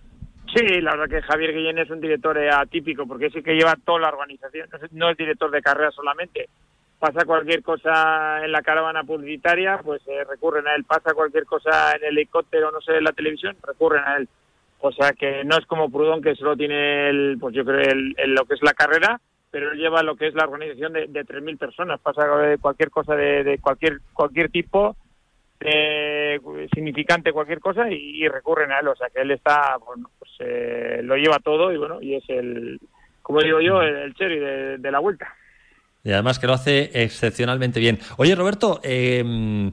Sí, 0.55 0.81
la 0.81 0.93
verdad 0.93 1.09
que 1.09 1.23
Javier 1.23 1.53
Guillén 1.53 1.79
es 1.79 1.91
un 1.91 2.01
director 2.01 2.39
atípico 2.39 3.07
porque 3.07 3.27
es 3.27 3.35
el 3.35 3.43
que 3.43 3.55
lleva 3.55 3.77
toda 3.85 4.01
la 4.01 4.09
organización, 4.11 4.69
no 4.93 5.11
es, 5.11 5.17
director 5.17 5.51
de 5.51 5.61
carrera 5.61 5.91
solamente. 5.91 6.49
Pasa 7.01 7.25
cualquier 7.25 7.63
cosa 7.63 8.45
en 8.45 8.53
la 8.53 8.63
caravana 8.63 9.03
publicitaria, 9.03 9.79
pues 9.85 10.01
eh, 10.07 10.23
recurren 10.25 10.69
a 10.69 10.77
él. 10.77 10.85
Pasa 10.85 11.13
cualquier 11.13 11.45
cosa 11.45 11.93
en 11.97 12.05
el 12.05 12.19
helicóptero, 12.19 12.71
no 12.71 12.81
sé, 12.81 12.97
en 12.97 13.05
la 13.05 13.13
televisión, 13.13 13.57
recurren 13.67 14.05
a 14.05 14.17
él. 14.17 14.29
O 14.79 14.93
sea 14.93 15.13
que 15.13 15.43
no 15.45 15.59
es 15.59 15.67
como 15.67 15.91
Prudón 15.91 16.23
que 16.23 16.37
solo 16.37 16.57
tiene 16.57 17.09
el, 17.09 17.37
pues 17.41 17.55
yo 17.55 17.65
creo 17.65 17.81
el, 17.81 18.15
lo 18.29 18.45
que 18.45 18.55
es 18.55 18.63
la 18.63 18.75
carrera, 18.75 19.21
pero 19.51 19.73
él 19.73 19.79
lleva 19.79 20.05
lo 20.05 20.15
que 20.15 20.29
es 20.29 20.35
la 20.35 20.45
organización 20.45 20.93
de, 20.93 21.09
de 21.09 21.25
3.000 21.25 21.59
personas. 21.59 22.01
Pasa 22.01 22.29
cualquier 22.61 22.91
cosa 22.91 23.17
de, 23.17 23.59
cualquier 23.61 23.99
cualquier 24.13 24.51
tipo 24.51 24.97
eh, 25.61 26.39
significante 26.75 27.33
cualquier 27.33 27.61
cosa 27.61 27.91
y, 27.91 28.23
y, 28.23 28.29
recurren 28.29 28.71
a 28.73 28.81
él, 28.81 28.89
o 28.89 28.97
sea 28.97 29.09
que 29.09 29.23
él 29.23 29.31
está, 29.31 29.77
bueno, 29.79 30.11
eh, 30.41 31.01
lo 31.03 31.17
lleva 31.17 31.39
todo 31.39 31.73
y 31.73 31.77
bueno, 31.77 32.01
y 32.01 32.15
es 32.15 32.25
el, 32.29 32.81
como 33.23 33.41
digo 33.41 33.61
yo, 33.61 33.83
el, 33.83 33.97
el 33.97 34.15
cherry 34.15 34.39
de, 34.39 34.79
de, 34.79 34.91
la 34.91 34.99
vuelta. 34.99 35.35
Y 36.03 36.13
además 36.13 36.39
que 36.39 36.47
lo 36.47 36.53
hace 36.53 36.91
excepcionalmente 37.03 37.81
bien. 37.81 37.99
Oye 38.17 38.35
Roberto, 38.35 38.81
eh, 38.83 39.71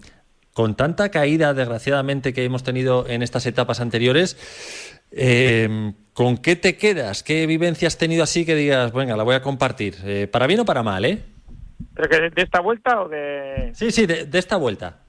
con 0.53 0.76
tanta 0.76 1.09
caída 1.09 1.53
desgraciadamente 1.53 2.34
que 2.34 2.43
hemos 2.43 2.64
tenido 2.64 3.07
en 3.07 3.22
estas 3.22 3.45
etapas 3.45 3.82
anteriores, 3.82 4.38
eh, 5.12 5.93
¿Con 6.14 6.38
qué 6.38 6.55
te 6.55 6.78
quedas? 6.78 7.24
¿Qué 7.24 7.45
vivencia 7.47 7.88
has 7.88 7.97
tenido 7.97 8.24
así 8.24 8.45
que 8.45 8.55
digas, 8.55 8.91
venga, 8.93 9.16
la 9.16 9.24
voy 9.24 9.36
a 9.36 9.41
compartir? 9.41 9.95
Eh, 10.03 10.28
para 10.32 10.47
bien 10.47 10.59
o 10.59 10.66
para 10.66 10.84
mal, 10.84 11.05
¿eh? 11.05 11.20
¿Pero 11.93 12.09
que 12.09 12.20
de, 12.20 12.30
de 12.30 12.41
esta 12.41 12.59
vuelta 12.62 13.01
o 13.01 13.09
de...? 13.09 13.72
Sí, 13.74 13.91
sí, 13.91 14.05
de, 14.05 14.26
de 14.26 14.39
esta 14.39 14.57
vuelta. 14.57 15.01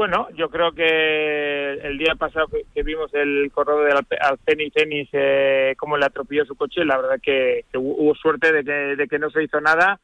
Bueno, 0.00 0.28
yo 0.34 0.48
creo 0.48 0.72
que 0.72 1.72
el 1.74 1.98
día 1.98 2.14
pasado 2.14 2.46
que, 2.48 2.82
vimos 2.82 3.12
el 3.12 3.50
corredor 3.52 3.86
del 3.86 4.18
Alpeni 4.18 4.70
Tenis, 4.70 5.10
eh, 5.12 5.74
cómo 5.76 5.98
le 5.98 6.06
atropelló 6.06 6.46
su 6.46 6.56
coche, 6.56 6.86
la 6.86 6.96
verdad 6.96 7.20
que, 7.22 7.66
que 7.70 7.76
hu- 7.78 7.96
hubo 7.98 8.14
suerte 8.14 8.50
de 8.50 8.64
que, 8.64 8.72
de 8.96 9.06
que 9.06 9.18
no 9.18 9.28
se 9.28 9.42
hizo 9.42 9.60
nada, 9.60 10.00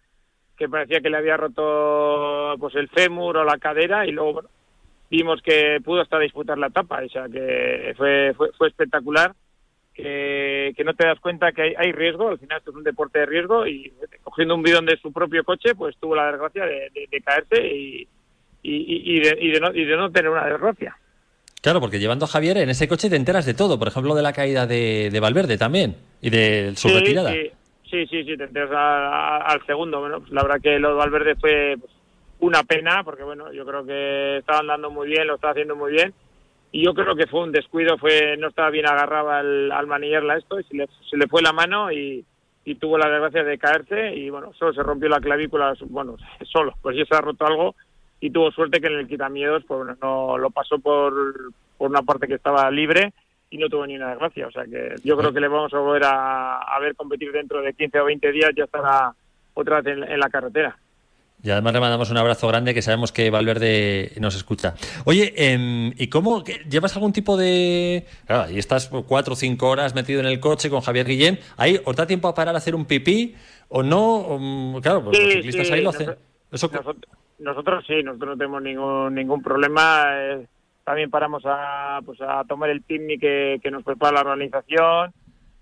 que 0.54 0.68
parecía 0.68 1.00
que 1.00 1.08
le 1.08 1.16
había 1.16 1.38
roto 1.38 2.56
pues 2.60 2.74
el 2.74 2.88
fémur 2.90 3.38
o 3.38 3.44
la 3.44 3.56
cadera 3.56 4.04
y 4.06 4.12
luego 4.12 4.34
bueno, 4.34 4.48
vimos 5.08 5.40
que 5.40 5.80
pudo 5.82 6.02
hasta 6.02 6.18
disputar 6.18 6.58
la 6.58 6.66
etapa, 6.66 7.00
o 7.02 7.08
sea 7.08 7.26
que 7.32 7.94
fue, 7.96 8.34
fue, 8.36 8.52
fue 8.52 8.68
espectacular, 8.68 9.32
que, 9.94 10.74
no 10.84 10.92
te 10.92 11.06
das 11.06 11.20
cuenta 11.20 11.52
que 11.52 11.62
hay, 11.62 11.74
hay 11.74 11.92
riesgo, 11.92 12.28
al 12.28 12.38
final 12.38 12.58
esto 12.58 12.70
es 12.70 12.76
un 12.76 12.84
deporte 12.84 13.20
de 13.20 13.24
riesgo 13.24 13.66
y 13.66 13.94
cogiendo 14.22 14.56
un 14.56 14.62
bidón 14.62 14.84
de 14.84 14.98
su 14.98 15.10
propio 15.10 15.42
coche 15.42 15.74
pues 15.74 15.96
tuvo 15.96 16.14
la 16.16 16.30
desgracia 16.32 16.66
de, 16.66 16.90
de- 16.92 17.08
de 17.10 17.20
caerse 17.22 17.66
y, 17.66 18.06
y, 18.74 19.16
y- 19.16 19.20
de, 19.20 19.38
y 19.40 19.50
de 19.50 19.60
no, 19.60 19.74
y 19.74 19.84
de 19.84 19.96
no 19.96 20.10
tener 20.10 20.30
una 20.30 20.44
desgracia. 20.46 20.96
Claro, 21.62 21.80
porque 21.80 21.98
llevando 21.98 22.24
a 22.26 22.28
Javier 22.28 22.58
en 22.58 22.68
ese 22.70 22.86
coche 22.86 23.10
te 23.10 23.16
enteras 23.16 23.44
de 23.46 23.54
todo. 23.54 23.78
Por 23.78 23.88
ejemplo, 23.88 24.14
de 24.14 24.22
la 24.22 24.32
caída 24.32 24.66
de, 24.66 25.10
de 25.10 25.20
Valverde 25.20 25.58
también 25.58 25.96
y 26.20 26.30
de 26.30 26.72
su 26.76 26.88
sí, 26.88 26.94
retirada. 26.94 27.32
Sí, 27.32 27.50
sí, 27.90 28.06
sí, 28.06 28.24
sí, 28.24 28.36
te 28.36 28.44
enteras 28.44 28.70
a- 28.72 29.06
a- 29.08 29.38
al 29.52 29.66
segundo. 29.66 30.00
Bueno, 30.00 30.20
pues 30.20 30.30
la 30.32 30.42
verdad 30.42 30.60
que 30.62 30.78
lo 30.78 30.90
de 30.90 30.94
Valverde 30.94 31.34
fue 31.36 31.76
pues, 31.80 31.92
una 32.40 32.62
pena, 32.62 33.02
porque 33.04 33.24
bueno, 33.24 33.52
yo 33.52 33.64
creo 33.66 33.84
que 33.84 34.38
estaba 34.38 34.60
andando 34.60 34.90
muy 34.90 35.08
bien, 35.08 35.26
lo 35.26 35.34
estaba 35.36 35.52
haciendo 35.52 35.74
muy 35.74 35.92
bien. 35.92 36.12
Y 36.72 36.84
yo 36.84 36.94
creo 36.94 37.16
que 37.16 37.26
fue 37.26 37.42
un 37.42 37.52
descuido, 37.52 37.96
fue 37.98 38.36
no 38.36 38.48
estaba 38.48 38.70
bien 38.70 38.86
agarrado 38.86 39.30
al, 39.30 39.72
al 39.72 39.86
manillarla 39.86 40.36
esto, 40.36 40.60
y 40.60 40.64
se 40.64 40.76
le, 40.76 40.86
se 41.08 41.16
le 41.16 41.26
fue 41.26 41.40
la 41.40 41.52
mano 41.52 41.90
y, 41.90 42.24
y 42.64 42.74
tuvo 42.74 42.98
la 42.98 43.08
desgracia 43.08 43.44
de 43.44 43.56
caerse 43.58 44.14
y 44.14 44.28
bueno, 44.30 44.52
solo 44.58 44.74
se 44.74 44.82
rompió 44.82 45.08
la 45.08 45.20
clavícula, 45.20 45.72
bueno, 45.88 46.16
solo, 46.44 46.74
pues 46.82 46.96
ya 46.96 47.04
se 47.06 47.14
ha 47.16 47.20
roto 47.22 47.46
algo 47.46 47.74
y 48.26 48.30
tuvo 48.30 48.50
suerte 48.50 48.80
que 48.80 48.88
en 48.88 48.98
el 48.98 49.06
quitamiedos 49.06 49.62
pues 49.68 49.96
no 50.02 50.36
lo 50.36 50.50
pasó 50.50 50.78
por, 50.78 51.12
por 51.78 51.90
una 51.90 52.02
parte 52.02 52.26
que 52.26 52.34
estaba 52.34 52.68
libre 52.70 53.12
y 53.50 53.58
no 53.58 53.68
tuvo 53.68 53.86
ni 53.86 53.94
una 53.96 54.10
desgracia. 54.10 54.48
O 54.48 54.50
sea 54.50 54.64
que 54.64 54.96
yo 55.04 55.16
creo 55.16 55.32
que 55.32 55.40
le 55.40 55.46
vamos 55.48 55.72
a 55.72 55.78
volver 55.78 56.04
a, 56.04 56.58
a 56.58 56.80
ver 56.80 56.96
competir 56.96 57.30
dentro 57.30 57.62
de 57.62 57.72
15 57.72 58.00
o 58.00 58.04
20 58.06 58.32
días, 58.32 58.50
ya 58.56 58.64
estará 58.64 59.14
otra 59.54 59.80
vez 59.80 59.96
en, 59.96 60.02
en 60.04 60.18
la 60.18 60.28
carretera. 60.28 60.76
Y 61.42 61.50
además 61.50 61.74
le 61.74 61.80
mandamos 61.80 62.10
un 62.10 62.16
abrazo 62.16 62.48
grande 62.48 62.74
que 62.74 62.82
sabemos 62.82 63.12
que 63.12 63.30
Valverde 63.30 64.10
nos 64.18 64.34
escucha. 64.34 64.74
Oye, 65.04 65.32
em, 65.36 65.92
¿y 65.96 66.08
cómo 66.08 66.42
llevas 66.68 66.96
algún 66.96 67.12
tipo 67.12 67.36
de... 67.36 68.04
Claro, 68.26 68.44
ahí 68.48 68.58
estás 68.58 68.88
cuatro 69.06 69.34
o 69.34 69.36
cinco 69.36 69.68
horas 69.68 69.94
metido 69.94 70.18
en 70.18 70.26
el 70.26 70.40
coche 70.40 70.68
con 70.70 70.80
Javier 70.80 71.06
Guillén. 71.06 71.38
¿Ahí 71.58 71.78
os 71.84 71.94
da 71.94 72.06
tiempo 72.06 72.26
a 72.26 72.34
parar 72.34 72.54
a 72.54 72.58
hacer 72.58 72.74
un 72.74 72.86
pipí 72.86 73.36
o 73.68 73.82
no? 73.84 74.38
Mm, 74.40 74.78
claro, 74.80 75.04
pues 75.04 75.16
los 75.18 75.28
Sí, 75.28 75.32
ciclistas 75.36 75.66
sí, 75.68 75.72
ahí 75.74 75.82
lo 75.82 75.90
hacen. 75.90 76.10
Eso- 76.10 76.16
Nosotros, 76.72 76.96
nosotros 77.38 77.84
sí, 77.86 78.02
nosotros 78.02 78.30
no 78.30 78.36
tenemos 78.36 78.62
ningún 78.62 79.14
ningún 79.14 79.42
problema. 79.42 80.04
eh, 80.14 80.46
también 80.84 81.10
paramos 81.10 81.42
a 81.46 82.00
pues 82.04 82.20
a 82.20 82.44
tomar 82.44 82.70
el 82.70 82.82
picnic 82.82 83.20
que, 83.20 83.58
que 83.62 83.70
nos 83.72 83.82
prepara 83.82 84.14
la 84.14 84.20
organización, 84.20 85.12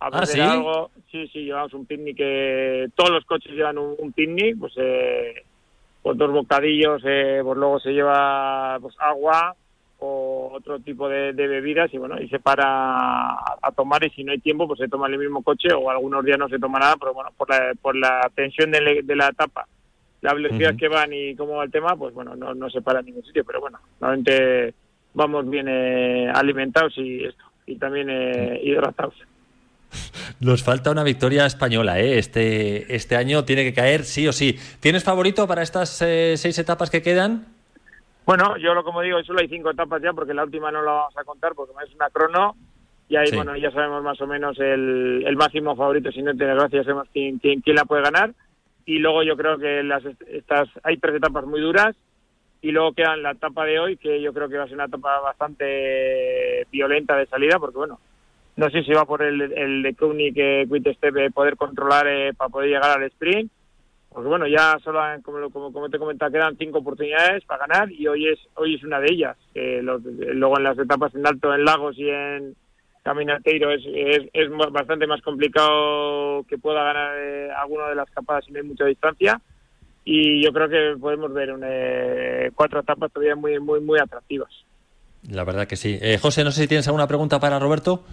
a 0.01 0.09
¿Ah, 0.13 0.27
sí? 0.27 0.41
algo. 0.41 0.91
Sí, 1.11 1.27
sí, 1.29 1.45
llevamos 1.45 1.73
un 1.73 1.87
picnic 1.87 2.17
que 2.19 2.89
todos 2.95 3.11
los 3.11 3.25
coches 3.25 3.53
llevan 3.53 3.79
un, 3.79 3.95
un 3.99 4.13
picnic, 4.13 4.59
pues 4.59 4.75
eh, 4.77 5.35
pues 6.03 6.19
dos 6.19 6.31
bocadillos, 6.31 7.03
eh, 7.07 7.41
pues 7.43 7.57
luego 7.57 7.81
se 7.81 7.93
lleva 7.93 8.77
pues 8.81 8.95
agua 9.01 9.57
o 10.01 10.51
otro 10.53 10.81
tipo 10.81 11.09
de, 11.09 11.33
de 11.33 11.47
bebidas 11.47 11.93
y 11.95 11.99
bueno, 11.99 12.21
y 12.21 12.29
se 12.29 12.39
para 12.41 12.65
a, 12.67 13.57
a 13.63 13.73
tomar 13.73 14.05
y 14.05 14.11
si 14.11 14.25
no 14.25 14.33
hay 14.33 14.41
tiempo 14.41 14.67
pues 14.67 14.79
se 14.81 14.89
toma 14.89 15.07
en 15.07 15.15
el 15.15 15.21
mismo 15.21 15.43
coche 15.43 15.69
o 15.73 15.89
algunos 15.89 16.23
días 16.25 16.39
no 16.39 16.49
se 16.51 16.59
toma 16.59 16.79
nada, 16.81 16.97
pero 17.01 17.15
bueno, 17.15 17.31
por 17.39 17.49
la, 17.49 17.73
por 17.81 17.97
la 17.97 18.31
tensión 18.35 18.71
de, 18.73 18.81
le- 18.83 19.03
de 19.03 19.17
la 19.17 19.29
etapa, 19.29 19.67
la 20.25 20.33
velocidad 20.33 20.71
Ujú. 20.71 20.79
que 20.79 20.89
van 20.89 21.13
y 21.13 21.37
cómo 21.37 21.57
va 21.57 21.65
el 21.65 21.71
tema, 21.71 21.95
pues 21.97 22.15
bueno, 22.15 22.35
no, 22.35 22.55
no 22.55 22.71
se 22.71 22.81
para 22.81 23.01
en 23.01 23.07
ningún 23.07 23.25
sitio, 23.25 23.45
pero 23.45 23.61
bueno, 23.61 23.79
normalmente 24.01 24.73
vamos 25.13 25.49
bien 25.51 25.67
eh, 25.69 26.31
alimentados 26.35 26.97
y 26.97 27.25
esto, 27.25 27.45
y 27.67 27.77
también 27.77 28.09
eh, 28.11 28.59
hidratados. 28.65 29.15
Nos 30.41 30.65
falta 30.65 30.91
una 30.91 31.05
victoria 31.05 31.45
española, 31.45 32.01
¿eh? 32.01 32.19
Este, 32.19 32.95
este 32.97 33.17
año 33.17 33.45
tiene 33.45 33.65
que 33.65 33.75
caer 33.75 34.05
sí 34.05 34.27
o 34.27 34.33
sí. 34.33 34.59
¿Tienes 34.81 35.05
favorito 35.05 35.47
para 35.47 35.63
estas 35.63 36.01
eh, 36.01 36.35
seis 36.39 36.59
etapas 36.59 36.91
que 36.91 37.03
quedan? 37.03 37.45
Bueno, 38.25 38.57
yo 38.57 38.73
lo 38.73 38.83
como 38.83 39.03
digo, 39.03 39.23
solo 39.25 39.41
hay 39.41 39.49
cinco 39.49 39.71
etapas 39.73 40.01
ya 40.03 40.15
porque 40.15 40.33
la 40.33 40.45
última 40.45 40.73
no 40.73 40.83
la 40.83 40.91
vamos 40.93 41.17
a 41.19 41.25
contar 41.25 41.53
porque 41.55 41.75
es 41.87 41.95
una 41.95 42.09
crono 42.09 42.57
y 43.11 43.17
ahí 43.17 43.27
Sí. 43.27 43.37
bueno 43.37 43.55
ya 43.59 43.71
sabemos 43.71 44.03
más 44.03 44.19
o 44.23 44.27
menos 44.27 44.59
el, 44.59 45.23
el 45.27 45.37
máximo 45.37 45.77
favorito, 45.77 46.11
si 46.11 46.23
no 46.23 46.35
tiene 46.35 46.55
gracia 46.55 46.83
sabemos 46.83 47.07
quién, 47.13 47.39
quién, 47.39 47.61
quién 47.61 47.77
la 47.77 47.85
puede 47.85 48.03
ganar 48.03 48.33
y 48.87 48.99
luego 48.99 49.23
yo 49.23 49.37
creo 49.37 49.59
que 49.59 49.83
las 49.83 50.05
est- 50.05 50.23
estas 50.29 50.69
hay 50.83 50.97
tres 50.99 51.17
etapas 51.17 51.45
muy 51.47 51.61
duras 51.61 51.95
y 52.63 52.71
luego 52.71 52.93
quedan 52.93 53.23
la 53.23 53.33
etapa 53.33 53.65
de 53.65 53.79
hoy 53.79 53.97
que 53.97 54.21
yo 54.23 54.33
creo 54.33 54.49
que 54.49 54.57
va 54.57 54.65
a 54.65 54.67
ser 54.67 54.75
una 54.77 54.87
etapa 54.87 55.21
bastante 55.21 56.67
violenta 56.71 57.17
de 57.17 57.27
salida 57.27 57.59
porque 57.59 57.77
bueno 57.79 57.99
no 58.57 58.71
sé 58.71 58.83
si 58.85 58.93
va 58.93 59.05
por 59.05 59.23
el, 59.23 59.41
el 59.53 59.83
de 59.83 59.95
Koenig 59.95 60.35
que 60.35 60.67
Quick-Step 60.71 61.17
eh, 61.17 61.31
poder 61.31 61.57
controlar 61.57 62.07
eh, 62.07 62.33
para 62.37 62.49
poder 62.51 62.69
llegar 62.71 62.99
al 62.99 63.03
sprint 63.05 63.51
porque 64.11 64.29
bueno, 64.29 64.47
ya 64.47 64.79
solo, 64.85 65.01
como, 65.25 65.51
como, 65.51 65.73
como 65.73 65.89
te 65.91 65.99
comentaba, 65.99 66.31
quedan 66.31 66.57
cinco 66.57 66.79
oportunidades 66.79 67.45
para 67.47 67.67
ganar 67.67 67.91
y 67.91 68.07
hoy 68.07 68.29
es 68.29 68.39
hoy 68.55 68.77
es 68.77 68.85
una 68.85 69.01
de 69.01 69.09
ellas. 69.11 69.37
Eh, 69.57 69.81
los- 69.83 70.05
luego 70.05 70.57
en 70.57 70.63
las 70.63 70.79
etapas 70.79 71.13
en 71.17 71.27
Alto, 71.27 71.53
en 71.53 71.65
Lagos 71.65 71.99
y 71.99 72.09
en 72.09 72.55
Caminateiro 73.05 73.71
es, 73.71 73.83
es, 73.85 74.31
es 74.33 74.51
bastante 74.73 75.07
más 75.07 75.21
complicado 75.21 76.43
que 76.49 76.57
pueda 76.57 76.83
ganar 76.83 77.19
eh, 77.19 77.51
alguna 77.53 77.89
de 77.91 77.95
las 77.95 78.09
capadas 78.11 78.47
si 78.47 78.53
no 78.53 78.59
hay 78.59 78.67
mucha 78.67 78.87
distancia. 78.87 79.41
Y 80.07 80.43
yo 80.43 80.53
creo 80.53 80.69
que 80.71 80.99
podemos 80.99 81.33
ver 81.33 81.55
eh, 81.65 82.51
cuatro 82.55 82.81
etapas 82.81 83.13
todavía 83.13 83.37
muy, 83.37 83.61
muy, 83.61 83.81
muy 83.81 83.99
atractivas. 83.99 84.51
La 85.31 85.45
verdad 85.45 85.67
que 85.67 85.77
sí. 85.77 85.99
Eh, 86.01 86.19
José, 86.19 86.45
no 86.45 86.51
sé 86.51 86.63
si 86.63 86.69
tienes 86.69 86.87
alguna 86.89 87.07
pregunta 87.07 87.39
para 87.39 87.59
Roberto. 87.59 88.05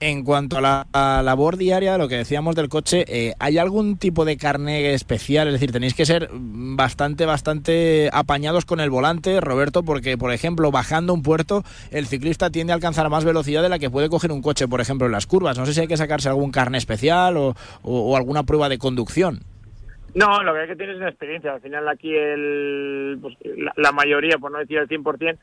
En 0.00 0.22
cuanto 0.24 0.58
a 0.58 0.60
la 0.60 1.22
labor 1.22 1.56
diaria, 1.56 1.96
lo 1.96 2.08
que 2.08 2.16
decíamos 2.16 2.54
del 2.56 2.68
coche, 2.68 3.04
eh, 3.08 3.32
¿hay 3.38 3.56
algún 3.58 3.96
tipo 3.96 4.24
de 4.26 4.36
carné 4.36 4.92
especial? 4.92 5.46
Es 5.46 5.54
decir, 5.54 5.72
tenéis 5.72 5.94
que 5.94 6.04
ser 6.04 6.28
bastante, 6.32 7.24
bastante 7.24 8.10
apañados 8.12 8.66
con 8.66 8.80
el 8.80 8.90
volante, 8.90 9.40
Roberto, 9.40 9.82
porque, 9.82 10.18
por 10.18 10.32
ejemplo, 10.32 10.70
bajando 10.70 11.14
un 11.14 11.22
puerto, 11.22 11.62
el 11.90 12.06
ciclista 12.06 12.50
tiende 12.50 12.72
a 12.72 12.76
alcanzar 12.76 13.08
más 13.08 13.24
velocidad 13.24 13.62
de 13.62 13.68
la 13.70 13.78
que 13.78 13.88
puede 13.88 14.10
coger 14.10 14.30
un 14.32 14.42
coche, 14.42 14.68
por 14.68 14.80
ejemplo, 14.82 15.06
en 15.06 15.12
las 15.12 15.26
curvas. 15.26 15.56
No 15.56 15.64
sé 15.64 15.72
si 15.72 15.80
hay 15.80 15.88
que 15.88 15.96
sacarse 15.96 16.28
algún 16.28 16.50
carné 16.50 16.76
especial 16.76 17.36
o, 17.38 17.54
o- 17.82 18.12
o 18.12 18.16
alguna 18.16 18.42
prueba 18.42 18.68
de 18.68 18.78
conducción. 18.78 19.40
No, 20.14 20.42
lo 20.42 20.52
que 20.52 20.60
hay 20.60 20.68
que 20.68 20.76
tener 20.76 20.96
es 20.96 21.00
una 21.00 21.08
experiencia. 21.08 21.54
Al 21.54 21.60
final 21.60 21.88
aquí 21.88 22.14
el, 22.14 23.18
pues, 23.22 23.36
la, 23.56 23.72
la 23.76 23.92
mayoría, 23.92 24.38
por 24.38 24.52
no 24.52 24.58
decir 24.58 24.78
el 24.78 24.88
100%, 24.88 25.38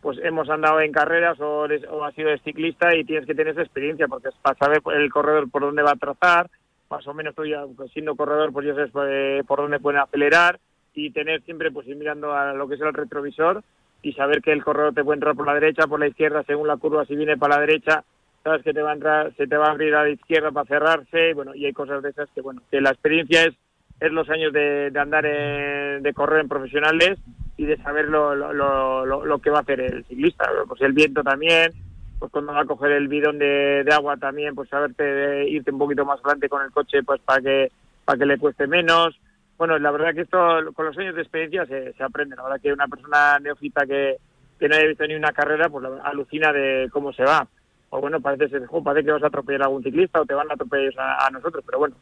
pues 0.00 0.18
hemos 0.22 0.48
andado 0.48 0.80
en 0.80 0.92
carreras 0.92 1.38
o, 1.40 1.64
has 2.04 2.14
sido 2.14 2.36
ciclista 2.44 2.94
y 2.94 3.04
tienes 3.04 3.26
que 3.26 3.34
tener 3.34 3.52
esa 3.52 3.62
experiencia 3.62 4.06
porque 4.08 4.28
es 4.28 4.34
para 4.42 4.56
saber 4.58 4.80
el 4.94 5.10
corredor 5.10 5.50
por 5.50 5.62
dónde 5.62 5.82
va 5.82 5.92
a 5.92 5.96
trazar, 5.96 6.48
más 6.90 7.06
o 7.06 7.14
menos 7.14 7.34
tú 7.34 7.44
ya 7.44 7.64
pues, 7.76 7.90
siendo 7.92 8.14
corredor 8.14 8.52
pues 8.52 8.66
ya 8.66 8.74
sabes 8.74 8.92
eh, 9.08 9.42
por 9.46 9.58
dónde 9.60 9.80
pueden 9.80 10.00
acelerar 10.00 10.58
y 10.94 11.10
tener 11.10 11.42
siempre 11.42 11.70
pues 11.70 11.86
ir 11.88 11.96
mirando 11.96 12.32
a 12.32 12.52
lo 12.54 12.68
que 12.68 12.76
es 12.76 12.80
el 12.80 12.94
retrovisor 12.94 13.62
y 14.02 14.12
saber 14.12 14.40
que 14.42 14.52
el 14.52 14.62
corredor 14.64 14.94
te 14.94 15.02
puede 15.04 15.16
entrar 15.16 15.34
por 15.34 15.46
la 15.46 15.54
derecha, 15.54 15.86
por 15.86 15.98
la 16.00 16.06
izquierda, 16.08 16.44
según 16.44 16.68
la 16.68 16.76
curva 16.76 17.04
si 17.04 17.16
viene 17.16 17.36
para 17.36 17.56
la 17.56 17.60
derecha, 17.62 18.04
sabes 18.44 18.62
que 18.62 18.72
te 18.72 18.80
va 18.82 18.90
a 18.90 18.94
entrar, 18.94 19.32
se 19.36 19.46
te 19.48 19.56
va 19.56 19.66
a 19.66 19.70
abrir 19.72 19.94
a 19.96 20.04
la 20.04 20.10
izquierda 20.10 20.52
para 20.52 20.66
cerrarse, 20.66 21.34
bueno, 21.34 21.54
y 21.54 21.66
hay 21.66 21.72
cosas 21.72 22.02
de 22.02 22.10
esas 22.10 22.28
que 22.34 22.40
bueno, 22.40 22.62
que 22.70 22.80
la 22.80 22.90
experiencia 22.90 23.42
es 23.44 23.54
es 24.00 24.12
los 24.12 24.30
años 24.30 24.52
de, 24.52 24.92
de 24.92 25.00
andar 25.00 25.26
en- 25.26 26.04
de 26.04 26.14
correr 26.14 26.40
en 26.42 26.48
profesionales 26.48 27.18
y 27.58 27.66
de 27.66 27.76
saber 27.82 28.06
lo, 28.08 28.34
lo, 28.34 28.54
lo, 28.54 29.04
lo- 29.26 29.38
que 29.40 29.50
va 29.50 29.58
a 29.58 29.62
hacer 29.62 29.80
el 29.80 30.04
ciclista. 30.06 30.48
Pues 30.66 30.80
el 30.80 30.92
viento 30.94 31.22
también, 31.22 31.72
pues 32.18 32.32
cuando 32.32 32.52
va 32.54 32.60
a 32.62 32.64
coger 32.64 32.92
el 32.92 33.08
bidón 33.08 33.38
de, 33.38 33.82
de 33.84 33.92
agua 33.92 34.16
también, 34.16 34.54
pues 34.54 34.70
saberte 34.70 35.02
de 35.04 35.48
irte 35.50 35.70
un 35.70 35.78
poquito 35.78 36.04
más 36.06 36.18
adelante 36.20 36.48
con 36.48 36.64
el 36.64 36.70
coche 36.70 37.02
pues 37.02 37.20
para 37.20 37.42
que 37.42 37.70
para 38.06 38.18
que 38.18 38.26
le 38.26 38.38
cueste 38.38 38.66
menos. 38.66 39.18
Bueno, 39.58 39.78
la 39.78 39.90
verdad 39.90 40.14
que 40.14 40.22
esto 40.22 40.38
con 40.72 40.86
los 40.86 40.96
años 40.96 41.14
de 41.16 41.20
experiencia 41.22 41.66
se, 41.66 41.92
se 41.92 42.02
aprende. 42.02 42.36
La 42.36 42.44
verdad 42.44 42.60
que 42.62 42.72
una 42.72 42.86
persona 42.88 43.38
neófita 43.40 43.84
que, 43.84 44.16
que 44.58 44.68
no 44.68 44.76
haya 44.76 44.86
visto 44.86 45.06
ni 45.06 45.14
una 45.16 45.32
carrera, 45.32 45.68
pues 45.68 45.82
la- 45.82 46.00
alucina 46.04 46.52
de 46.52 46.88
cómo 46.92 47.12
se 47.12 47.24
va. 47.24 47.46
O 47.90 48.00
bueno, 48.00 48.20
parece 48.20 48.48
ser, 48.50 48.66
"Jo, 48.66 48.82
parece 48.84 49.06
que 49.06 49.12
vas 49.12 49.22
a 49.22 49.26
atropellar 49.28 49.62
a 49.62 49.64
algún 49.64 49.82
ciclista 49.82 50.20
o 50.20 50.26
te 50.26 50.34
van 50.34 50.48
a 50.50 50.54
atropellar 50.54 50.92
a 50.98 51.28
nosotros, 51.30 51.64
pero 51.66 51.78
bueno, 51.78 51.96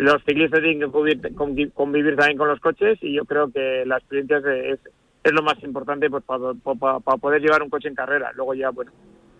los 0.00 0.22
ciclistas 0.24 0.60
tienen 0.60 0.80
que 0.80 0.90
convivir, 0.90 1.20
convi- 1.34 1.72
convivir 1.72 2.16
también 2.16 2.38
con 2.38 2.48
los 2.48 2.60
coches 2.60 2.98
y 3.02 3.14
yo 3.14 3.24
creo 3.24 3.50
que 3.50 3.84
la 3.86 3.98
experiencia 3.98 4.38
es, 4.38 4.44
es, 4.44 4.92
es 5.24 5.32
lo 5.32 5.42
más 5.42 5.62
importante 5.62 6.08
pues, 6.10 6.24
para, 6.24 6.54
para- 6.54 7.00
para 7.00 7.16
poder 7.18 7.42
llevar 7.42 7.62
un 7.62 7.70
coche 7.70 7.88
en 7.88 7.94
carrera. 7.94 8.32
Luego 8.34 8.54
ya, 8.54 8.70
bueno, 8.70 8.90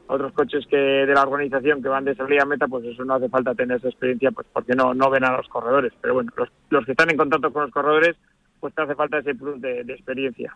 otros 0.07 0.33
coches 0.33 0.67
que 0.69 0.77
de 0.77 1.15
la 1.15 1.23
organización 1.23 1.83
que 1.83 1.89
van 1.89 2.05
de 2.05 2.15
salida 2.15 2.43
a 2.43 2.47
meta, 2.47 2.67
pues 2.69 2.85
eso 2.85 3.05
no 3.05 3.15
hace 3.15 3.29
falta 3.29 3.55
tener 3.55 3.79
esa 3.79 3.89
experiencia 3.89 4.31
pues 4.33 4.47
porque 4.53 4.75
no, 4.75 4.93
no 4.93 5.09
ven 5.09 5.25
a 5.25 5.37
los 5.37 5.49
corredores. 5.49 5.93
Pero 6.01 6.15
bueno, 6.15 6.31
los, 6.37 6.49
los 6.71 6.85
que 6.85 6.93
están 6.93 7.11
en 7.11 7.17
contacto 7.17 7.53
con 7.53 7.63
los 7.63 7.71
corredores, 7.71 8.17
pues 8.59 8.75
te 8.75 8.83
hace 8.83 8.95
falta 8.95 9.19
ese 9.19 9.35
plus 9.35 9.61
de, 9.61 9.85
de 9.85 9.93
experiencia. 9.95 10.55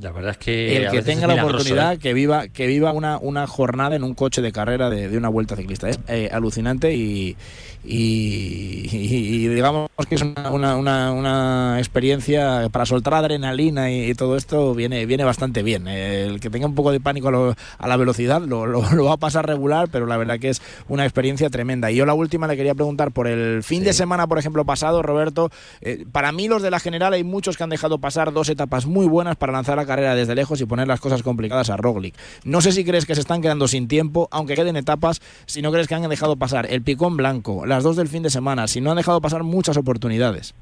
La 0.00 0.10
verdad 0.10 0.30
es 0.30 0.38
que 0.38 0.76
el 0.78 0.90
que 0.90 1.02
tenga 1.02 1.26
la 1.26 1.44
oportunidad 1.44 1.92
¿eh? 1.92 1.98
que 1.98 2.14
viva 2.14 2.48
que 2.48 2.66
viva 2.66 2.92
una, 2.92 3.18
una 3.18 3.46
jornada 3.46 3.94
en 3.94 4.04
un 4.04 4.14
coche 4.14 4.40
de 4.40 4.50
carrera 4.50 4.88
de, 4.88 5.08
de 5.10 5.18
una 5.18 5.28
vuelta 5.28 5.54
ciclista 5.54 5.90
es 5.90 6.00
eh, 6.08 6.30
alucinante 6.32 6.94
y, 6.94 7.36
y, 7.84 8.88
y- 8.92 9.44
y 9.44 9.48
digamos 9.48 9.90
que 10.08 10.14
es 10.16 10.22
una, 10.22 10.50
una, 10.50 10.76
una- 10.76 11.12
una 11.12 11.74
experiencia 11.78 12.68
para 12.70 12.86
soltar 12.86 13.14
adrenalina 13.14 13.90
y, 13.90 14.10
y 14.10 14.14
todo 14.14 14.36
esto 14.36 14.74
viene 14.74 15.06
viene 15.06 15.24
bastante 15.24 15.62
bien. 15.62 15.86
Eh, 15.88 16.26
el 16.26 16.40
que 16.40 16.50
tenga 16.50 16.66
un 16.66 16.74
poco 16.74 16.92
de 16.92 17.00
pánico 17.00 17.28
a, 17.28 17.30
lo- 17.30 17.54
a 17.78 17.88
la 17.88 17.96
velocidad 17.96 18.40
lo, 18.42 18.66
lo- 18.66 18.82
lo 18.94 19.04
va 19.04 19.12
a 19.14 19.16
pasar 19.16 19.46
regular 19.46 19.88
pero 19.90 20.06
la 20.06 20.16
verdad 20.16 20.38
que 20.38 20.48
es 20.50 20.62
una 20.88 21.04
experiencia 21.04 21.50
tremenda. 21.50 21.90
Y 21.90 21.96
yo 21.96 22.06
la 22.06 22.14
última 22.14 22.46
le 22.46 22.56
quería 22.56 22.74
preguntar 22.74 23.12
por 23.12 23.26
el 23.26 23.62
fin 23.62 23.84
de 23.84 23.92
semana 23.92 24.26
por 24.26 24.38
ejemplo 24.38 24.64
pasado 24.64 25.02
Roberto 25.02 25.50
eh, 25.80 26.04
para 26.10 26.32
mí 26.32 26.48
los 26.48 26.62
de 26.62 26.70
la 26.70 26.80
general 26.80 27.12
hay 27.12 27.24
muchos 27.24 27.56
que 27.56 27.64
han 27.64 27.70
dejado 27.70 27.98
pasar 27.98 28.32
dos 28.32 28.48
etapas 28.48 28.86
muy 28.86 29.06
buenas 29.06 29.36
para 29.36 29.52
lanzar 29.52 29.76
la 29.76 29.86
carrera 29.86 30.14
desde 30.14 30.34
lejos 30.34 30.60
y 30.60 30.66
poner 30.66 30.88
las 30.88 31.00
cosas 31.00 31.22
complicadas 31.22 31.70
a 31.70 31.76
Roglic. 31.76 32.14
No 32.44 32.60
sé 32.60 32.72
si 32.72 32.84
crees 32.84 33.06
que 33.06 33.14
se 33.14 33.20
están 33.20 33.42
quedando 33.42 33.68
sin 33.68 33.88
tiempo, 33.88 34.28
aunque 34.30 34.54
queden 34.54 34.76
etapas, 34.76 35.20
si 35.46 35.62
no 35.62 35.70
crees 35.72 35.88
que 35.88 35.94
han 35.94 36.08
dejado 36.08 36.36
pasar 36.36 36.66
el 36.70 36.82
picón 36.82 37.16
blanco, 37.16 37.64
las 37.72 37.84
dos 37.84 37.96
del 37.96 38.08
fin 38.08 38.22
de 38.22 38.30
semana, 38.30 38.66
si 38.66 38.80
no 38.80 38.90
han 38.90 38.96
dejado 38.96 39.20
pasar 39.20 39.42
muchas 39.42 39.76
oportunidades. 39.76 40.54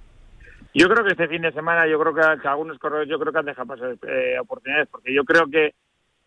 Yo 0.72 0.88
creo 0.88 1.04
que 1.04 1.10
este 1.10 1.26
fin 1.26 1.42
de 1.42 1.52
semana, 1.52 1.86
yo 1.88 1.98
creo 1.98 2.14
que, 2.14 2.48
algunos 2.48 2.78
corredores, 2.78 3.08
yo 3.08 3.18
creo 3.18 3.32
que 3.32 3.38
han 3.40 3.46
dejado 3.46 3.66
pasar 3.66 3.96
eh, 4.06 4.38
oportunidades, 4.38 4.88
porque 4.88 5.12
yo 5.12 5.24
creo 5.24 5.46
que, 5.50 5.74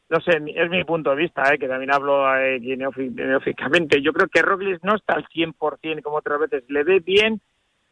no 0.10 0.20
sé, 0.20 0.42
es 0.54 0.70
mi 0.70 0.84
punto 0.84 1.12
de 1.12 1.16
vista, 1.16 1.44
eh, 1.54 1.58
que 1.58 1.70
también 1.70 1.94
hablo 1.94 2.28
eh, 2.38 2.60
neóficamente, 2.60 4.02
yo 4.02 4.12
creo 4.12 4.28
que 4.28 4.42
Roglic 4.42 4.84
no 4.84 4.96
está 4.96 5.14
al 5.14 5.26
100% 5.28 6.02
como 6.02 6.18
otras 6.18 6.42
veces, 6.42 6.64
le 6.68 6.84
ve 6.84 7.00
bien, 7.00 7.40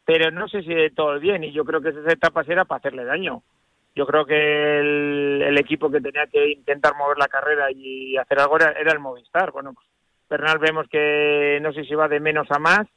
pero 0.04 0.30
no 0.30 0.50
sé 0.50 0.62
si 0.64 0.74
de 0.74 0.90
todo 0.90 1.18
bien, 1.20 1.46
y 1.46 1.54
yo 1.54 1.64
creo 1.64 1.80
que 1.80 1.90
esas 1.90 2.12
etapas 2.12 2.48
era 2.50 2.66
para 2.66 2.80
hacerle 2.80 3.06
daño. 3.06 3.44
Yo 3.96 4.06
creo 4.06 4.26
que 4.26 4.80
el, 4.80 5.42
el 5.42 5.58
equipo 5.58 5.90
que 5.90 6.00
tenía 6.02 6.26
que 6.28 6.52
intentar 6.52 6.96
mover 6.96 7.18
la 7.18 7.28
carrera 7.28 7.72
y 7.72 8.16
hacer 8.18 8.40
algo 8.40 8.56
era, 8.56 8.72
era 8.72 8.94
el 8.94 9.00
Movistar. 9.00 9.52
Bueno, 9.52 9.74
pues 9.74 9.86
Bernal 10.32 10.60
vemos 10.60 10.88
que 10.88 11.60
no 11.62 11.74
sé 11.74 11.84
si 11.84 11.94
va 11.94 12.08
de 12.08 12.22
menos 12.22 12.48
a 12.52 12.58
más, 12.58 12.88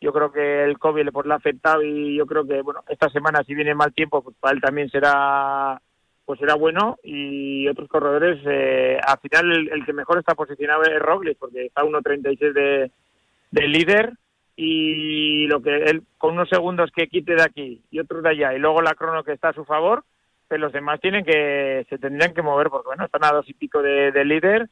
yo 0.00 0.12
creo 0.12 0.32
que 0.32 0.64
el 0.64 0.80
COVID 0.80 1.04
le, 1.04 1.12
pues, 1.12 1.26
le 1.28 1.32
ha 1.32 1.36
afectado 1.36 1.80
y 1.80 2.16
yo 2.16 2.26
creo 2.26 2.44
que 2.44 2.60
bueno 2.60 2.82
esta 2.88 3.08
semana 3.08 3.44
si 3.44 3.54
viene 3.54 3.72
mal 3.72 3.94
tiempo 3.94 4.20
pues 4.20 4.34
para 4.40 4.52
él 4.52 4.60
también 4.60 4.90
será 4.90 5.80
pues 6.24 6.40
será 6.40 6.56
bueno. 6.56 6.98
Y 7.04 7.68
otros 7.68 7.88
corredores 7.88 8.40
eh, 8.46 8.98
al 9.00 9.18
final 9.18 9.52
el, 9.52 9.68
el 9.72 9.86
que 9.86 9.92
mejor 9.92 10.18
está 10.18 10.34
posicionado 10.34 10.82
es 10.82 10.98
Roglic 10.98 11.38
porque 11.38 11.66
está 11.66 11.82
a 11.82 11.84
1.36 11.84 12.52
de 12.52 12.90
del 13.52 13.72
líder. 13.72 14.14
Y 14.56 15.46
lo 15.46 15.62
que 15.62 15.84
él 15.84 16.02
con 16.18 16.32
unos 16.34 16.48
segundos 16.48 16.90
que 16.90 17.06
quite 17.06 17.36
de 17.36 17.42
aquí 17.44 17.80
y 17.92 18.00
otros 18.00 18.24
de 18.24 18.30
allá 18.30 18.54
y 18.54 18.58
luego 18.58 18.82
la 18.82 18.94
crono 18.94 19.22
que 19.22 19.32
está 19.32 19.50
a 19.50 19.54
su 19.54 19.64
favor 19.64 20.02
pues 20.48 20.60
los 20.60 20.72
demás 20.72 21.00
tienen 21.00 21.24
que 21.24 21.86
se 21.88 21.96
tendrían 21.96 22.34
que 22.34 22.42
mover 22.42 22.68
porque 22.68 22.88
bueno 22.88 23.04
están 23.04 23.24
a 23.24 23.32
dos 23.32 23.48
y 23.48 23.54
pico 23.54 23.80
de, 23.80 24.12
del 24.12 24.28
líder 24.28 24.68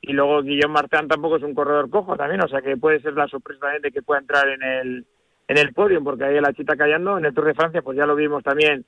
y 0.00 0.12
luego 0.12 0.42
Guillaume 0.42 0.74
Martin 0.74 1.08
tampoco 1.08 1.36
es 1.36 1.42
un 1.42 1.54
corredor 1.54 1.90
cojo 1.90 2.16
también, 2.16 2.42
o 2.42 2.48
sea 2.48 2.60
que 2.62 2.76
puede 2.76 3.00
ser 3.00 3.14
la 3.14 3.28
sorpresa 3.28 3.60
también 3.60 3.82
de 3.82 3.92
que 3.92 4.02
pueda 4.02 4.20
entrar 4.20 4.48
en 4.48 4.62
el 4.62 5.06
en 5.48 5.58
el 5.58 5.72
podio, 5.72 6.02
porque 6.02 6.24
ahí 6.24 6.40
la 6.40 6.52
chita 6.52 6.76
callando, 6.76 7.18
en 7.18 7.24
el 7.24 7.34
Tour 7.34 7.46
de 7.46 7.54
Francia 7.54 7.82
pues 7.82 7.96
ya 7.96 8.06
lo 8.06 8.16
vimos 8.16 8.42
también, 8.42 8.84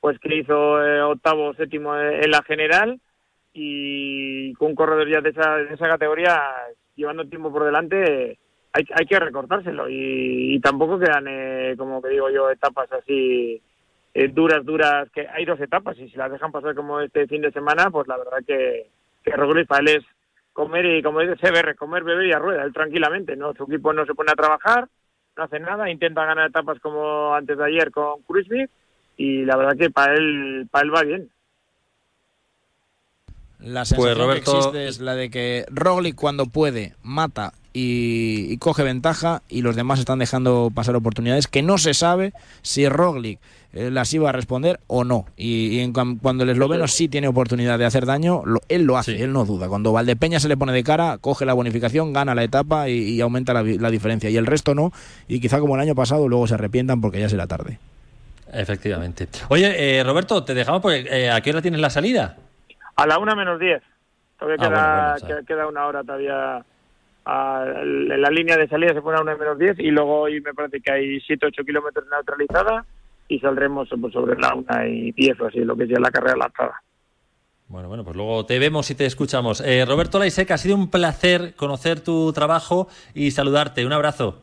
pues 0.00 0.18
que 0.20 0.36
hizo 0.36 0.84
eh, 0.84 1.02
octavo, 1.02 1.52
séptimo 1.54 1.96
en 1.98 2.30
la 2.30 2.42
general 2.42 3.00
y 3.52 4.54
con 4.54 4.68
un 4.68 4.74
corredor 4.74 5.08
ya 5.08 5.20
de 5.20 5.30
esa, 5.30 5.56
de 5.56 5.74
esa 5.74 5.88
categoría 5.88 6.40
llevando 6.94 7.26
tiempo 7.26 7.52
por 7.52 7.64
delante 7.64 8.38
hay, 8.72 8.84
hay 8.94 9.06
que 9.06 9.18
recortárselo 9.18 9.88
y, 9.88 10.54
y 10.54 10.60
tampoco 10.60 10.98
quedan, 10.98 11.26
eh, 11.28 11.74
como 11.78 12.02
que 12.02 12.10
digo 12.10 12.28
yo, 12.30 12.50
etapas 12.50 12.92
así 12.92 13.60
eh, 14.18 14.28
duras, 14.28 14.64
duras, 14.64 15.08
que 15.10 15.26
hay 15.28 15.44
dos 15.44 15.60
etapas 15.60 15.98
y 15.98 16.08
si 16.08 16.16
las 16.16 16.30
dejan 16.30 16.52
pasar 16.52 16.74
como 16.74 17.00
este 17.00 17.26
fin 17.26 17.42
de 17.42 17.52
semana, 17.52 17.90
pues 17.90 18.06
la 18.08 18.16
verdad 18.16 18.38
que, 18.46 18.86
que 19.22 19.30
para 19.66 19.80
él 19.80 19.88
es 19.88 20.04
comer 20.56 20.86
y 20.86 21.02
como 21.02 21.20
dice 21.20 21.36
CBR, 21.36 21.76
comer, 21.76 22.02
beber 22.02 22.26
y 22.26 22.32
a 22.32 22.38
rueda, 22.38 22.64
él 22.64 22.72
tranquilamente, 22.72 23.36
¿no? 23.36 23.52
Su 23.52 23.64
equipo 23.64 23.92
no 23.92 24.06
se 24.06 24.14
pone 24.14 24.32
a 24.32 24.34
trabajar, 24.34 24.88
no 25.36 25.44
hace 25.44 25.60
nada, 25.60 25.90
intenta 25.90 26.24
ganar 26.24 26.48
etapas 26.48 26.80
como 26.80 27.34
antes 27.34 27.58
de 27.58 27.64
ayer 27.64 27.90
con 27.90 28.22
Kruiswijk 28.22 28.70
y 29.18 29.44
la 29.44 29.56
verdad 29.56 29.76
que 29.78 29.90
para 29.90 30.14
él, 30.14 30.66
para 30.70 30.84
él 30.86 30.94
va 30.94 31.02
bien. 31.02 31.28
La 33.60 33.84
sensación 33.84 34.18
Roberto- 34.18 34.52
que 34.52 34.56
existe 34.58 34.88
es 34.88 35.00
la 35.00 35.14
de 35.14 35.30
que 35.30 35.64
Roglic 35.70 36.14
cuando 36.16 36.46
puede 36.46 36.94
mata 37.02 37.52
y, 37.72 38.46
y 38.50 38.56
coge 38.58 38.82
ventaja 38.82 39.42
y 39.48 39.60
los 39.62 39.76
demás 39.76 39.98
están 39.98 40.18
dejando 40.18 40.70
pasar 40.74 40.96
oportunidades 40.96 41.46
que 41.48 41.62
no 41.62 41.76
se 41.78 41.92
sabe 41.94 42.32
si 42.62 42.88
Roglic 42.88 43.38
las 43.90 44.12
iba 44.14 44.28
a 44.28 44.32
responder 44.32 44.80
o 44.86 45.04
no. 45.04 45.26
Y, 45.36 45.76
y 45.76 45.80
en 45.80 45.92
cuan- 45.92 46.16
cuando 46.18 46.44
el 46.44 46.50
esloveno 46.50 46.86
sí 46.88 47.08
tiene 47.08 47.28
oportunidad 47.28 47.78
de 47.78 47.84
hacer 47.84 48.06
daño, 48.06 48.42
lo- 48.44 48.60
él 48.68 48.82
lo 48.84 48.96
hace, 48.96 49.22
él 49.22 49.32
no 49.32 49.44
duda. 49.44 49.68
Cuando 49.68 49.92
Valdepeña 49.92 50.40
se 50.40 50.48
le 50.48 50.56
pone 50.56 50.72
de 50.72 50.82
cara, 50.84 51.18
coge 51.18 51.44
la 51.44 51.52
bonificación, 51.54 52.12
gana 52.12 52.34
la 52.34 52.42
etapa 52.44 52.88
y, 52.88 52.94
y 53.14 53.20
aumenta 53.20 53.52
la, 53.54 53.62
diferencia. 53.90 54.30
Y 54.30 54.36
el 54.36 54.46
resto 54.46 54.74
no. 54.74 54.92
Y 55.28 55.40
quizá 55.40 55.60
como 55.60 55.74
el 55.76 55.80
año 55.82 55.94
pasado 55.94 56.28
luego 56.28 56.46
se 56.46 56.54
arrepientan 56.54 57.00
porque 57.00 57.20
ya 57.20 57.28
será 57.28 57.46
tarde. 57.46 57.78
Efectivamente. 58.52 59.28
Oye, 59.48 59.98
eh, 59.98 60.04
Roberto, 60.04 60.44
te 60.44 60.54
dejamos 60.54 60.80
porque 60.80 61.06
eh, 61.10 61.30
¿a 61.30 61.40
qué 61.40 61.50
hora 61.50 61.62
tienes 61.62 61.80
la 61.80 61.90
salida? 61.90 62.36
A 62.94 63.06
la 63.06 63.18
una 63.18 63.34
menos 63.34 63.58
diez. 63.58 63.82
Todavía 64.38 64.56
Ah, 64.60 64.68
queda, 64.68 65.12
bueno, 65.12 65.26
bueno, 65.34 65.46
queda, 65.46 65.66
una 65.68 65.86
hora 65.86 66.02
todavía. 66.04 66.64
a- 67.24 67.64
en 67.82 68.20
la 68.22 68.30
línea 68.30 68.56
de 68.56 68.68
salida 68.68 68.94
se 68.94 69.02
pone 69.02 69.18
a 69.18 69.22
una 69.22 69.34
menos 69.36 69.58
diez 69.58 69.78
y 69.80 69.90
luego 69.90 70.20
hoy 70.20 70.40
me 70.40 70.54
parece 70.54 70.80
que 70.80 70.92
hay 70.92 71.20
7-8 71.20 71.64
kilómetros 71.66 72.04
neutralizada 72.10 72.84
y 73.28 73.38
saldremos 73.40 73.88
pues, 74.00 74.12
sobre 74.12 74.38
la 74.38 74.54
una 74.54 74.86
y 74.86 75.12
diez 75.12 75.40
así, 75.40 75.60
lo 75.60 75.76
que 75.76 75.84
es 75.84 75.90
ya 75.90 75.98
la 75.98 76.10
carrera 76.10 76.36
lanzada. 76.36 76.82
Bueno, 77.68 77.88
bueno, 77.88 78.04
pues 78.04 78.14
luego 78.14 78.46
te 78.46 78.58
vemos 78.60 78.90
y 78.90 78.94
te 78.94 79.06
escuchamos. 79.06 79.60
Eh, 79.60 79.84
Roberto 79.84 80.18
Laiseca, 80.20 80.54
ha 80.54 80.58
sido 80.58 80.76
un 80.76 80.88
placer 80.88 81.54
conocer 81.56 82.00
tu 82.00 82.32
trabajo 82.32 82.88
y 83.12 83.32
saludarte. 83.32 83.84
Un 83.84 83.92
abrazo. 83.92 84.40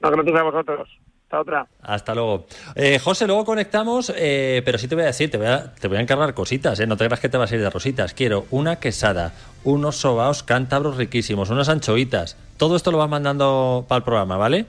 No, 0.00 0.10
gracias 0.10 0.36
a 0.36 0.42
vosotros. 0.42 0.88
Hasta 1.24 1.40
otra. 1.40 1.66
Hasta 1.82 2.14
luego. 2.14 2.46
Eh, 2.74 2.98
José, 2.98 3.26
luego 3.26 3.44
conectamos, 3.44 4.12
eh, 4.16 4.60
pero 4.64 4.78
sí 4.78 4.88
te 4.88 4.96
voy 4.96 5.04
a 5.04 5.08
decir, 5.08 5.30
te 5.30 5.38
voy 5.38 5.46
a, 5.46 5.72
te 5.72 5.86
voy 5.86 5.98
a 5.98 6.00
encargar 6.00 6.34
cositas, 6.34 6.78
¿eh? 6.80 6.86
no 6.86 6.96
te 6.96 7.06
creas 7.06 7.20
que 7.20 7.28
te 7.28 7.38
vas 7.38 7.50
a 7.50 7.54
ir 7.54 7.60
de 7.60 7.70
rositas. 7.70 8.12
Quiero 8.12 8.44
una 8.50 8.76
quesada, 8.76 9.32
unos 9.62 9.96
sobaos 9.96 10.42
cántabros 10.42 10.96
riquísimos, 10.96 11.50
unas 11.50 11.68
anchoitas. 11.68 12.36
Todo 12.56 12.76
esto 12.76 12.90
lo 12.90 12.98
vas 12.98 13.08
mandando 13.08 13.84
para 13.88 13.98
el 13.98 14.04
programa, 14.04 14.36
¿vale? 14.36 14.66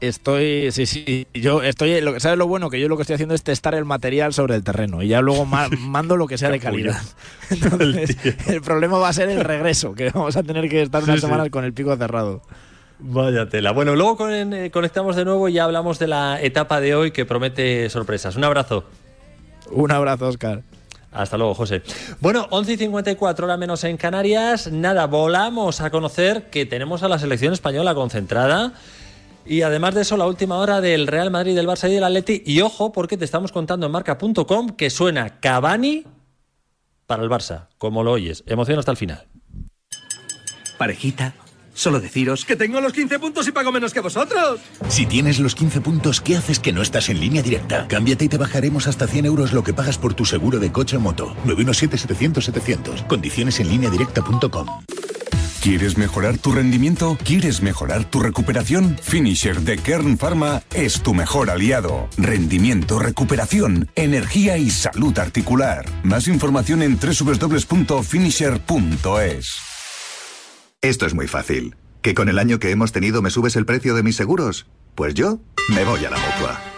Estoy, 0.00 0.70
sí, 0.70 0.86
sí, 0.86 1.26
yo 1.34 1.62
estoy, 1.62 2.00
lo 2.00 2.20
sabes 2.20 2.38
lo 2.38 2.46
bueno 2.46 2.70
que 2.70 2.78
yo 2.78 2.88
lo 2.88 2.96
que 2.96 3.02
estoy 3.02 3.14
haciendo 3.14 3.34
es 3.34 3.42
testar 3.42 3.74
el 3.74 3.84
material 3.84 4.32
sobre 4.32 4.54
el 4.54 4.62
terreno 4.62 5.02
y 5.02 5.08
ya 5.08 5.20
luego 5.20 5.44
ma- 5.44 5.68
mando 5.80 6.16
lo 6.16 6.26
que 6.28 6.38
sea 6.38 6.50
de 6.50 6.60
calidad. 6.60 7.00
Entonces, 7.50 8.16
el 8.48 8.62
problema 8.62 8.98
va 8.98 9.08
a 9.08 9.12
ser 9.12 9.28
el 9.28 9.40
regreso, 9.40 9.94
que 9.94 10.10
vamos 10.10 10.36
a 10.36 10.42
tener 10.44 10.68
que 10.68 10.82
estar 10.82 11.02
unas 11.02 11.16
sí. 11.16 11.22
semanas 11.22 11.48
con 11.50 11.64
el 11.64 11.72
pico 11.72 11.96
cerrado. 11.96 12.42
Vaya 13.00 13.48
tela. 13.48 13.72
Bueno, 13.72 13.96
luego 13.96 14.16
con- 14.16 14.52
eh, 14.54 14.70
conectamos 14.70 15.16
de 15.16 15.24
nuevo 15.24 15.48
y 15.48 15.54
ya 15.54 15.64
hablamos 15.64 15.98
de 15.98 16.06
la 16.08 16.40
etapa 16.40 16.80
de 16.80 16.94
hoy 16.94 17.10
que 17.10 17.24
promete 17.26 17.88
sorpresas. 17.90 18.36
Un 18.36 18.44
abrazo. 18.44 18.84
Un 19.70 19.90
abrazo, 19.90 20.28
Oscar. 20.28 20.62
Hasta 21.10 21.36
luego, 21.38 21.54
José. 21.54 21.82
Bueno, 22.20 22.46
11 22.50 22.72
y 22.74 22.76
54 22.76 23.46
hora 23.46 23.56
menos 23.56 23.82
en 23.84 23.96
Canarias. 23.96 24.70
Nada, 24.70 25.06
volamos 25.06 25.80
a 25.80 25.90
conocer 25.90 26.50
que 26.50 26.66
tenemos 26.66 27.02
a 27.02 27.08
la 27.08 27.18
selección 27.18 27.52
española 27.52 27.94
concentrada. 27.94 28.74
Y 29.48 29.62
además 29.62 29.94
de 29.94 30.02
eso, 30.02 30.18
la 30.18 30.26
última 30.26 30.56
hora 30.58 30.82
del 30.82 31.06
Real 31.06 31.30
Madrid, 31.30 31.56
del 31.56 31.66
Barça 31.66 31.88
y 31.88 31.94
del 31.94 32.04
Atleti. 32.04 32.42
Y 32.44 32.60
ojo, 32.60 32.92
porque 32.92 33.16
te 33.16 33.24
estamos 33.24 33.50
contando 33.50 33.86
en 33.86 33.92
marca.com 33.92 34.68
que 34.76 34.90
suena 34.90 35.40
Cavani 35.40 36.04
para 37.06 37.22
el 37.22 37.30
Barça, 37.30 37.68
como 37.78 38.04
lo 38.04 38.12
oyes. 38.12 38.44
Emoción 38.46 38.78
hasta 38.78 38.90
el 38.90 38.98
final. 38.98 39.26
Parejita, 40.76 41.34
solo 41.72 41.98
deciros 41.98 42.44
que 42.44 42.56
tengo 42.56 42.80
los 42.82 42.92
15 42.92 43.18
puntos 43.18 43.48
y 43.48 43.52
pago 43.52 43.72
menos 43.72 43.94
que 43.94 44.00
vosotros. 44.00 44.60
Si 44.88 45.06
tienes 45.06 45.40
los 45.40 45.54
15 45.54 45.80
puntos, 45.80 46.20
¿qué 46.20 46.36
haces 46.36 46.60
que 46.60 46.72
no 46.74 46.82
estás 46.82 47.08
en 47.08 47.18
línea 47.18 47.42
directa? 47.42 47.88
Cámbiate 47.88 48.26
y 48.26 48.28
te 48.28 48.36
bajaremos 48.36 48.86
hasta 48.86 49.06
100 49.06 49.24
euros 49.24 49.54
lo 49.54 49.64
que 49.64 49.72
pagas 49.72 49.96
por 49.96 50.12
tu 50.12 50.26
seguro 50.26 50.58
de 50.58 50.70
coche 50.70 50.98
o 50.98 51.00
moto. 51.00 51.34
917-700-700. 51.46 53.06
Condiciones 53.06 53.58
en 53.60 53.70
lineadirecta.com. 53.70 54.66
¿Quieres 55.60 55.98
mejorar 55.98 56.38
tu 56.38 56.52
rendimiento? 56.52 57.18
¿Quieres 57.24 57.62
mejorar 57.62 58.04
tu 58.04 58.20
recuperación? 58.20 58.96
Finisher 59.02 59.60
de 59.60 59.76
Kern 59.76 60.16
Pharma 60.16 60.62
es 60.72 61.02
tu 61.02 61.14
mejor 61.14 61.50
aliado. 61.50 62.08
Rendimiento, 62.16 63.00
recuperación, 63.00 63.90
energía 63.96 64.56
y 64.56 64.70
salud 64.70 65.18
articular. 65.18 65.84
Más 66.04 66.28
información 66.28 66.82
en 66.82 66.96
www.finisher.es. 66.98 69.56
Esto 70.80 71.06
es 71.06 71.14
muy 71.14 71.26
fácil. 71.26 71.74
¿Que 72.02 72.14
con 72.14 72.28
el 72.28 72.38
año 72.38 72.60
que 72.60 72.70
hemos 72.70 72.92
tenido 72.92 73.20
me 73.20 73.30
subes 73.30 73.56
el 73.56 73.66
precio 73.66 73.96
de 73.96 74.04
mis 74.04 74.14
seguros? 74.14 74.68
Pues 74.94 75.14
yo 75.14 75.40
me 75.74 75.82
voy 75.84 76.04
a 76.04 76.10
la 76.10 76.18
mutua. 76.18 76.77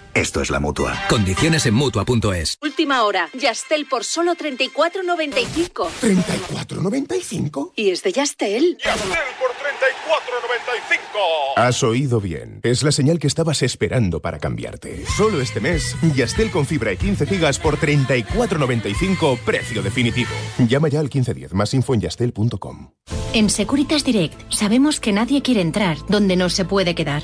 Esto 0.13 0.41
es 0.41 0.49
la 0.49 0.59
mutua. 0.59 0.99
Condiciones 1.09 1.65
en 1.65 1.73
mutua.es. 1.73 2.57
Última 2.61 3.03
hora. 3.03 3.29
Yastel 3.33 3.85
por 3.85 4.03
solo 4.03 4.35
34.95. 4.35 5.87
¿34.95? 6.01 7.71
Y 7.75 7.91
es 7.91 8.03
de 8.03 8.11
Yastel. 8.11 8.77
¡Yastel 8.83 9.09
por 9.39 9.51
34.95! 9.51 11.53
Has 11.55 11.81
oído 11.83 12.19
bien. 12.19 12.59
Es 12.63 12.83
la 12.83 12.91
señal 12.91 13.19
que 13.19 13.27
estabas 13.27 13.61
esperando 13.61 14.21
para 14.21 14.39
cambiarte. 14.39 15.05
Solo 15.05 15.39
este 15.39 15.61
mes, 15.61 15.95
Yastel 16.15 16.51
con 16.51 16.65
fibra 16.65 16.91
y 16.91 16.97
15 16.97 17.25
gigas 17.25 17.59
por 17.59 17.79
34.95, 17.79 19.39
precio 19.39 19.81
definitivo. 19.81 20.31
Llama 20.57 20.89
ya 20.89 20.99
al 20.99 21.05
1510. 21.05 21.53
Más 21.53 21.73
info 21.73 21.93
en 21.93 22.01
yastel.com. 22.01 22.91
En 23.33 23.49
Securitas 23.49 24.03
Direct 24.03 24.51
sabemos 24.51 24.99
que 24.99 25.13
nadie 25.13 25.41
quiere 25.41 25.61
entrar 25.61 25.97
donde 26.07 26.35
no 26.35 26.49
se 26.49 26.65
puede 26.65 26.95
quedar. 26.95 27.23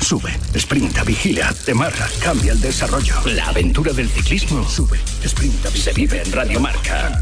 Sube, 0.00 0.32
sprinta, 0.56 1.04
vigila, 1.04 1.54
te 1.64 1.74
marra, 1.74 2.08
cambia 2.20 2.52
el 2.52 2.60
desarrollo. 2.60 3.14
La 3.26 3.46
aventura 3.46 3.92
del 3.92 4.08
ciclismo. 4.08 4.68
Sube, 4.68 4.98
sprinta, 5.24 5.70
Se 5.70 5.92
vive 5.92 6.22
en 6.22 6.32
Radio 6.32 6.58
Marca. 6.58 7.20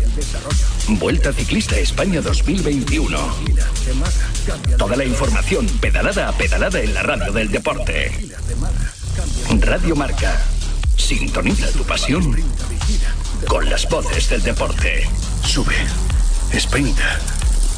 Vuelta 0.89 1.33
Ciclista 1.33 1.77
España 1.77 2.21
2021. 2.21 3.19
Toda 4.79 4.97
la 4.97 5.05
información 5.05 5.67
pedalada 5.81 6.29
a 6.29 6.33
pedalada 6.33 6.81
en 6.81 6.95
la 6.95 7.03
radio 7.03 7.33
del 7.33 7.51
deporte. 7.51 8.31
Radio 9.61 9.97
Marca. 9.97 10.41
Sintoniza 10.97 11.71
tu 11.73 11.85
pasión 11.85 12.37
con 13.47 13.69
las 13.69 13.89
voces 13.89 14.31
del 14.31 14.43
deporte. 14.43 15.09
Sube, 15.45 15.77
sprinta, 16.59 17.19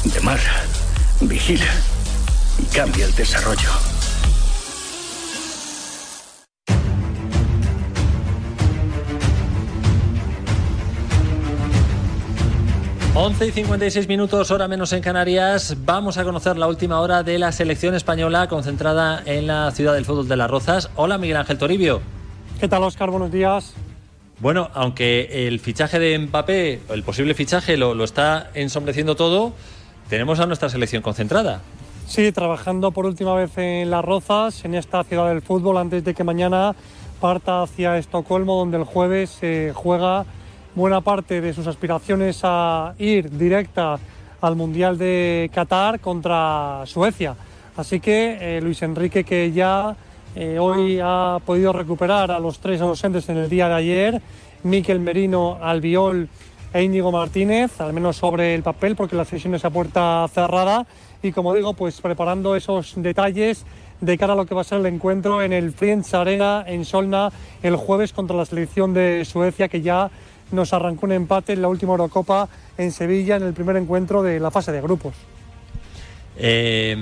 demarra, 0.05 0.63
vigila 1.21 1.71
y 2.59 2.65
cambia 2.75 3.05
el 3.05 3.15
desarrollo. 3.15 4.00
11 13.13 13.45
y 13.45 13.51
56 13.51 14.07
minutos, 14.07 14.51
hora 14.51 14.69
menos 14.69 14.93
en 14.93 15.01
Canarias. 15.01 15.75
Vamos 15.83 16.17
a 16.17 16.23
conocer 16.23 16.57
la 16.57 16.67
última 16.67 17.01
hora 17.01 17.23
de 17.23 17.37
la 17.39 17.51
selección 17.51 17.93
española 17.93 18.47
concentrada 18.47 19.21
en 19.25 19.47
la 19.47 19.69
ciudad 19.71 19.93
del 19.93 20.05
fútbol 20.05 20.29
de 20.29 20.37
las 20.37 20.49
Rozas. 20.49 20.89
Hola, 20.95 21.17
Miguel 21.17 21.35
Ángel 21.35 21.57
Toribio. 21.57 21.99
¿Qué 22.61 22.69
tal, 22.69 22.83
Oscar? 22.83 23.09
Buenos 23.09 23.29
días. 23.29 23.73
Bueno, 24.39 24.69
aunque 24.73 25.45
el 25.45 25.59
fichaje 25.59 25.99
de 25.99 26.17
Mbappé, 26.19 26.83
el 26.87 27.03
posible 27.03 27.33
fichaje, 27.33 27.75
lo, 27.75 27.95
lo 27.95 28.05
está 28.05 28.49
ensombreciendo 28.53 29.17
todo, 29.17 29.51
tenemos 30.07 30.39
a 30.39 30.45
nuestra 30.45 30.69
selección 30.69 31.01
concentrada. 31.01 31.59
Sí, 32.07 32.31
trabajando 32.31 32.91
por 32.91 33.05
última 33.05 33.35
vez 33.35 33.57
en 33.57 33.91
Las 33.91 34.05
Rozas, 34.05 34.63
en 34.63 34.73
esta 34.73 35.03
ciudad 35.03 35.27
del 35.27 35.41
fútbol, 35.41 35.77
antes 35.77 36.05
de 36.05 36.13
que 36.13 36.23
mañana 36.23 36.75
parta 37.19 37.61
hacia 37.61 37.97
Estocolmo, 37.97 38.57
donde 38.57 38.77
el 38.77 38.85
jueves 38.85 39.31
se 39.31 39.73
juega 39.75 40.25
buena 40.75 41.01
parte 41.01 41.41
de 41.41 41.53
sus 41.53 41.67
aspiraciones 41.67 42.39
a 42.43 42.93
ir 42.97 43.29
directa 43.29 43.99
al 44.39 44.55
Mundial 44.55 44.97
de 44.97 45.49
Qatar 45.53 45.99
contra 45.99 46.83
Suecia. 46.85 47.35
Así 47.75 47.99
que 47.99 48.37
eh, 48.57 48.61
Luis 48.61 48.81
Enrique, 48.81 49.23
que 49.23 49.51
ya 49.51 49.95
eh, 50.35 50.57
hoy 50.59 50.99
ha 51.03 51.39
podido 51.45 51.73
recuperar 51.73 52.31
a 52.31 52.39
los 52.39 52.59
tres 52.59 52.81
ausentes 52.81 53.27
en 53.29 53.37
el 53.37 53.49
día 53.49 53.67
de 53.67 53.73
ayer, 53.75 54.21
Miquel 54.63 54.99
Merino, 54.99 55.57
Albiol 55.61 56.29
e 56.73 56.83
Íñigo 56.83 57.11
Martínez, 57.11 57.81
al 57.81 57.91
menos 57.91 58.15
sobre 58.15 58.55
el 58.55 58.63
papel, 58.63 58.95
porque 58.95 59.15
la 59.15 59.25
sesión 59.25 59.55
es 59.55 59.65
a 59.65 59.69
puerta 59.69 60.25
cerrada. 60.33 60.85
Y 61.21 61.33
como 61.33 61.53
digo, 61.53 61.73
pues 61.73 61.99
preparando 62.01 62.55
esos 62.55 62.93
detalles 62.95 63.65
de 63.99 64.17
cara 64.17 64.33
a 64.33 64.35
lo 64.35 64.45
que 64.45 64.55
va 64.55 64.61
a 64.61 64.63
ser 64.63 64.79
el 64.79 64.85
encuentro 64.87 65.43
en 65.43 65.53
el 65.53 65.71
Friends 65.71 66.13
Arena 66.13 66.63
en 66.65 66.85
Solna 66.85 67.31
el 67.61 67.75
jueves 67.75 68.13
contra 68.13 68.35
la 68.35 68.45
selección 68.45 68.93
de 68.93 69.23
Suecia, 69.25 69.67
que 69.67 69.81
ya 69.81 70.09
nos 70.51 70.73
arrancó 70.73 71.05
un 71.05 71.13
empate 71.13 71.53
en 71.53 71.61
la 71.61 71.67
última 71.67 71.93
Eurocopa 71.93 72.49
en 72.77 72.91
Sevilla 72.91 73.35
en 73.35 73.43
el 73.43 73.53
primer 73.53 73.77
encuentro 73.77 74.23
de 74.23 74.39
la 74.39 74.51
fase 74.51 74.71
de 74.71 74.81
grupos. 74.81 75.13
Eh, 76.37 76.95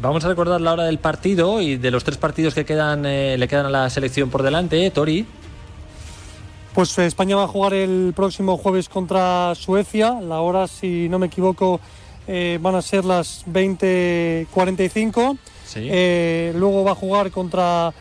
vamos 0.00 0.24
a 0.24 0.28
recordar 0.28 0.60
la 0.60 0.72
hora 0.72 0.84
del 0.84 0.98
partido 0.98 1.60
y 1.60 1.76
de 1.76 1.90
los 1.90 2.02
tres 2.02 2.16
partidos 2.16 2.54
que 2.54 2.64
quedan 2.64 3.04
eh, 3.06 3.36
le 3.38 3.46
quedan 3.46 3.66
a 3.66 3.70
la 3.70 3.90
selección 3.90 4.30
por 4.30 4.42
delante, 4.42 4.90
Tori. 4.90 5.26
Pues 6.74 6.96
eh, 6.98 7.06
España 7.06 7.36
va 7.36 7.44
a 7.44 7.48
jugar 7.48 7.74
el 7.74 8.14
próximo 8.16 8.56
jueves 8.56 8.88
contra 8.88 9.54
Suecia. 9.54 10.18
La 10.22 10.40
hora, 10.40 10.66
si 10.66 11.08
no 11.10 11.18
me 11.18 11.26
equivoco, 11.26 11.80
eh, 12.26 12.58
van 12.62 12.74
a 12.74 12.82
ser 12.82 13.04
las 13.04 13.44
20:45. 13.46 15.36
Sí. 15.66 15.80
Eh, 15.90 16.52
luego 16.56 16.82
va 16.82 16.92
a 16.92 16.94
jugar 16.94 17.30
contra 17.30 17.92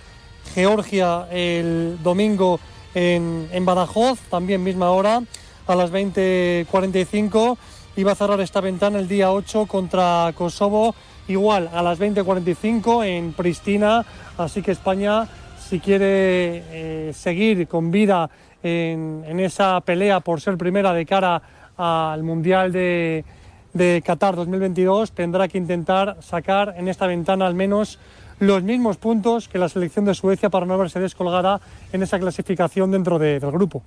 Georgia 0.53 1.27
el 1.31 1.97
domingo 2.01 2.59
en, 2.93 3.65
Badajoz, 3.65 4.19
también 4.29 4.63
misma 4.63 4.91
hora, 4.91 5.21
a 5.67 5.75
las 5.75 5.91
20:45. 5.91 7.57
Y 7.95 8.07
a 8.07 8.15
cerrar 8.15 8.39
esta 8.39 8.61
ventana 8.61 8.99
el 8.99 9.07
día 9.07 9.31
8 9.31 9.65
contra 9.65 10.31
Kosovo, 10.35 10.95
igual 11.27 11.69
a 11.73 11.83
las 11.83 11.99
20:45 11.99 13.03
en 13.03 13.33
Pristina. 13.33 14.05
Así 14.37 14.61
que 14.61 14.71
España, 14.71 15.27
si 15.59 15.79
quiere 15.79 16.63
eh, 16.69 17.11
seguir 17.13 17.67
con 17.67 17.91
vida 17.91 18.29
en, 18.63 19.23
en 19.27 19.39
esa 19.39 19.81
pelea 19.81 20.21
por 20.21 20.39
ser 20.39 20.57
primera 20.57 20.93
de 20.93 21.05
cara 21.05 21.41
al 21.77 22.23
Mundial 22.23 22.71
de, 22.71 23.25
de 23.73 24.01
Qatar 24.05 24.35
2022, 24.35 25.11
tendrá 25.11 25.47
que 25.47 25.57
intentar 25.57 26.17
sacar 26.21 26.75
en 26.77 26.87
esta 26.87 27.07
ventana 27.07 27.47
al 27.47 27.55
menos 27.55 27.99
los 28.41 28.63
mismos 28.63 28.97
puntos 28.97 29.47
que 29.47 29.57
la 29.57 29.69
selección 29.69 30.03
de 30.05 30.13
Suecia 30.15 30.49
para 30.49 30.65
no 30.65 30.77
verse 30.77 30.99
descolgada 30.99 31.61
en 31.93 32.03
esa 32.03 32.19
clasificación 32.19 32.91
dentro 32.91 33.17
de- 33.19 33.39
del 33.39 33.51
grupo. 33.51 33.83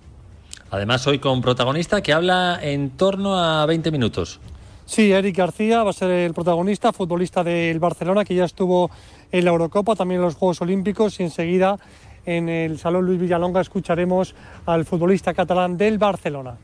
Además, 0.70 1.07
hoy 1.07 1.18
con 1.18 1.40
protagonista 1.42 2.00
que 2.02 2.12
habla 2.12 2.59
en 2.62 2.90
torno 2.90 3.36
a 3.38 3.66
20 3.66 3.90
minutos. 3.90 4.40
Sí, 4.86 5.12
Eric 5.12 5.36
García 5.36 5.82
va 5.82 5.90
a 5.90 5.92
ser 5.94 6.11
el 6.11 6.34
protagonista, 6.34 6.92
futbolista 6.92 7.42
del 7.42 7.78
Barcelona, 7.78 8.24
que 8.24 8.34
ya 8.34 8.44
estuvo 8.44 8.90
en 9.32 9.44
la 9.44 9.50
Eurocopa, 9.50 9.96
también 9.96 10.20
en 10.20 10.26
los 10.26 10.34
Juegos 10.34 10.61
Olímpicos, 10.61 11.18
y 11.20 11.24
enseguida 11.24 11.78
en 12.26 12.48
el 12.48 12.78
Salón 12.78 13.07
Luis 13.07 13.18
Villalonga 13.20 13.61
escucharemos 13.61 14.34
al 14.66 14.84
futbolista 14.84 15.34
catalán 15.34 15.76
del 15.76 15.98
Barcelona. 15.98 16.55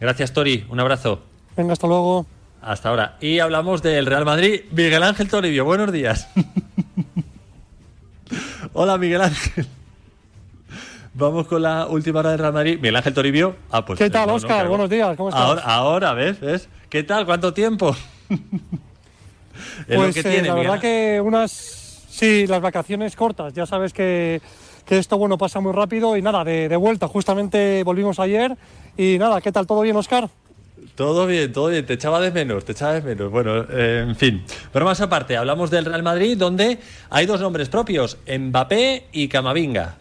Gracias, 0.00 0.32
Tori. 0.32 0.66
Un 0.70 0.80
abrazo. 0.80 1.20
Venga, 1.56 1.72
hasta 1.72 1.86
luego. 1.86 2.26
Hasta 2.60 2.88
ahora. 2.88 3.16
Y 3.20 3.38
hablamos 3.38 3.82
del 3.82 4.06
Real 4.06 4.24
Madrid. 4.24 4.62
Miguel 4.72 5.02
Ángel 5.02 5.28
Toribio, 5.28 5.64
buenos 5.64 5.92
días. 5.92 6.28
Hola, 8.72 8.98
Miguel 8.98 9.20
Ángel. 9.22 9.66
Vamos 11.14 11.46
con 11.46 11.62
la 11.62 11.86
última 11.86 12.20
hora 12.20 12.30
del 12.30 12.38
Real 12.38 12.52
Madrid. 12.52 12.76
Miguel 12.76 12.96
Ángel 12.96 13.14
Toribio. 13.14 13.56
Ah, 13.70 13.84
pues, 13.84 13.98
¿Qué 13.98 14.10
tal, 14.10 14.22
no, 14.26 14.32
no, 14.32 14.34
Óscar? 14.36 14.50
claro. 14.56 14.68
Buenos 14.70 14.90
días, 14.90 15.16
¿cómo 15.16 15.30
estás? 15.30 15.42
Ahora, 15.44 15.62
ahora, 15.62 16.12
¿ves? 16.14 16.38
¿ves? 16.40 16.68
¿Qué 16.88 17.02
tal? 17.02 17.26
¿Cuánto 17.26 17.52
tiempo? 17.52 17.94
Es 19.88 19.96
lo 19.96 20.02
Pues 20.02 20.14
que 20.14 20.20
eh, 20.20 20.22
tiene, 20.22 20.48
la 20.48 20.54
Miguel 20.54 20.68
verdad 20.70 20.80
que 20.80 21.20
unas, 21.20 21.50
sí, 22.08 22.46
las 22.46 22.60
vacaciones 22.60 23.16
cortas, 23.16 23.52
ya 23.54 23.66
sabes 23.66 23.92
que, 23.92 24.40
que 24.84 24.98
esto 24.98 25.18
bueno 25.18 25.36
pasa 25.36 25.58
muy 25.60 25.72
rápido 25.72 26.16
y 26.16 26.22
nada, 26.22 26.44
de, 26.44 26.68
de 26.68 26.76
vuelta, 26.76 27.08
justamente 27.08 27.82
volvimos 27.82 28.20
ayer 28.20 28.56
y 28.96 29.18
nada, 29.18 29.40
¿qué 29.40 29.50
tal? 29.50 29.66
¿Todo 29.66 29.80
bien, 29.80 29.96
Oscar? 29.96 30.28
Todo 30.98 31.28
bien, 31.28 31.52
todo 31.52 31.68
bien. 31.68 31.86
Te 31.86 31.92
echaba 31.92 32.18
de 32.18 32.32
menos, 32.32 32.64
te 32.64 32.72
echaba 32.72 32.94
de 32.94 33.02
menos. 33.02 33.30
Bueno, 33.30 33.64
eh, 33.70 34.04
en 34.04 34.16
fin. 34.16 34.42
Pero 34.72 34.84
más 34.84 35.00
aparte, 35.00 35.36
hablamos 35.36 35.70
del 35.70 35.84
Real 35.84 36.02
Madrid, 36.02 36.36
donde 36.36 36.80
hay 37.08 37.24
dos 37.24 37.40
nombres 37.40 37.68
propios, 37.68 38.18
Mbappé 38.26 39.04
y 39.12 39.28
Camavinga. 39.28 39.94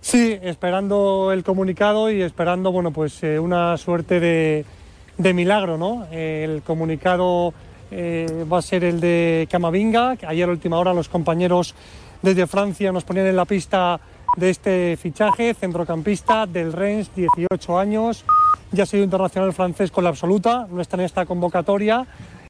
Sí, 0.00 0.38
esperando 0.40 1.32
el 1.32 1.42
comunicado 1.42 2.08
y 2.08 2.22
esperando, 2.22 2.70
bueno, 2.70 2.92
pues 2.92 3.20
eh, 3.24 3.40
una 3.40 3.76
suerte 3.78 4.20
de, 4.20 5.34
milagro, 5.34 5.76
¿no? 5.76 6.06
Eh, 6.12 6.44
el 6.48 6.62
comunicado 6.62 7.52
va 7.90 8.58
a 8.58 8.62
ser 8.62 8.84
el 8.84 9.00
de 9.00 9.48
Camavinga, 9.50 10.18
ayer 10.24 10.48
a 10.48 10.52
última 10.52 10.78
hora 10.78 10.94
los 10.94 11.08
compañeros 11.08 11.74
desde 12.22 12.46
Francia 12.46 12.92
nos 12.92 13.04
ponían 13.04 13.26
en 13.26 13.36
la 13.36 13.44
pista 13.44 13.98
de 14.36 14.50
este 14.50 14.96
fichaje, 14.96 15.54
centrocampista 15.54 16.46
del 16.46 16.72
Rennes, 16.72 17.10
18 17.14 17.78
años, 17.78 18.24
ya 18.72 18.82
ha 18.82 18.86
sido 18.86 19.04
internacional 19.04 19.52
francés 19.52 19.90
con 19.90 20.04
la 20.04 20.10
absoluta, 20.10 20.66
no 20.70 20.80
está 20.80 20.96
en 20.96 21.02
esta 21.02 21.26
convocatoria, 21.26 22.06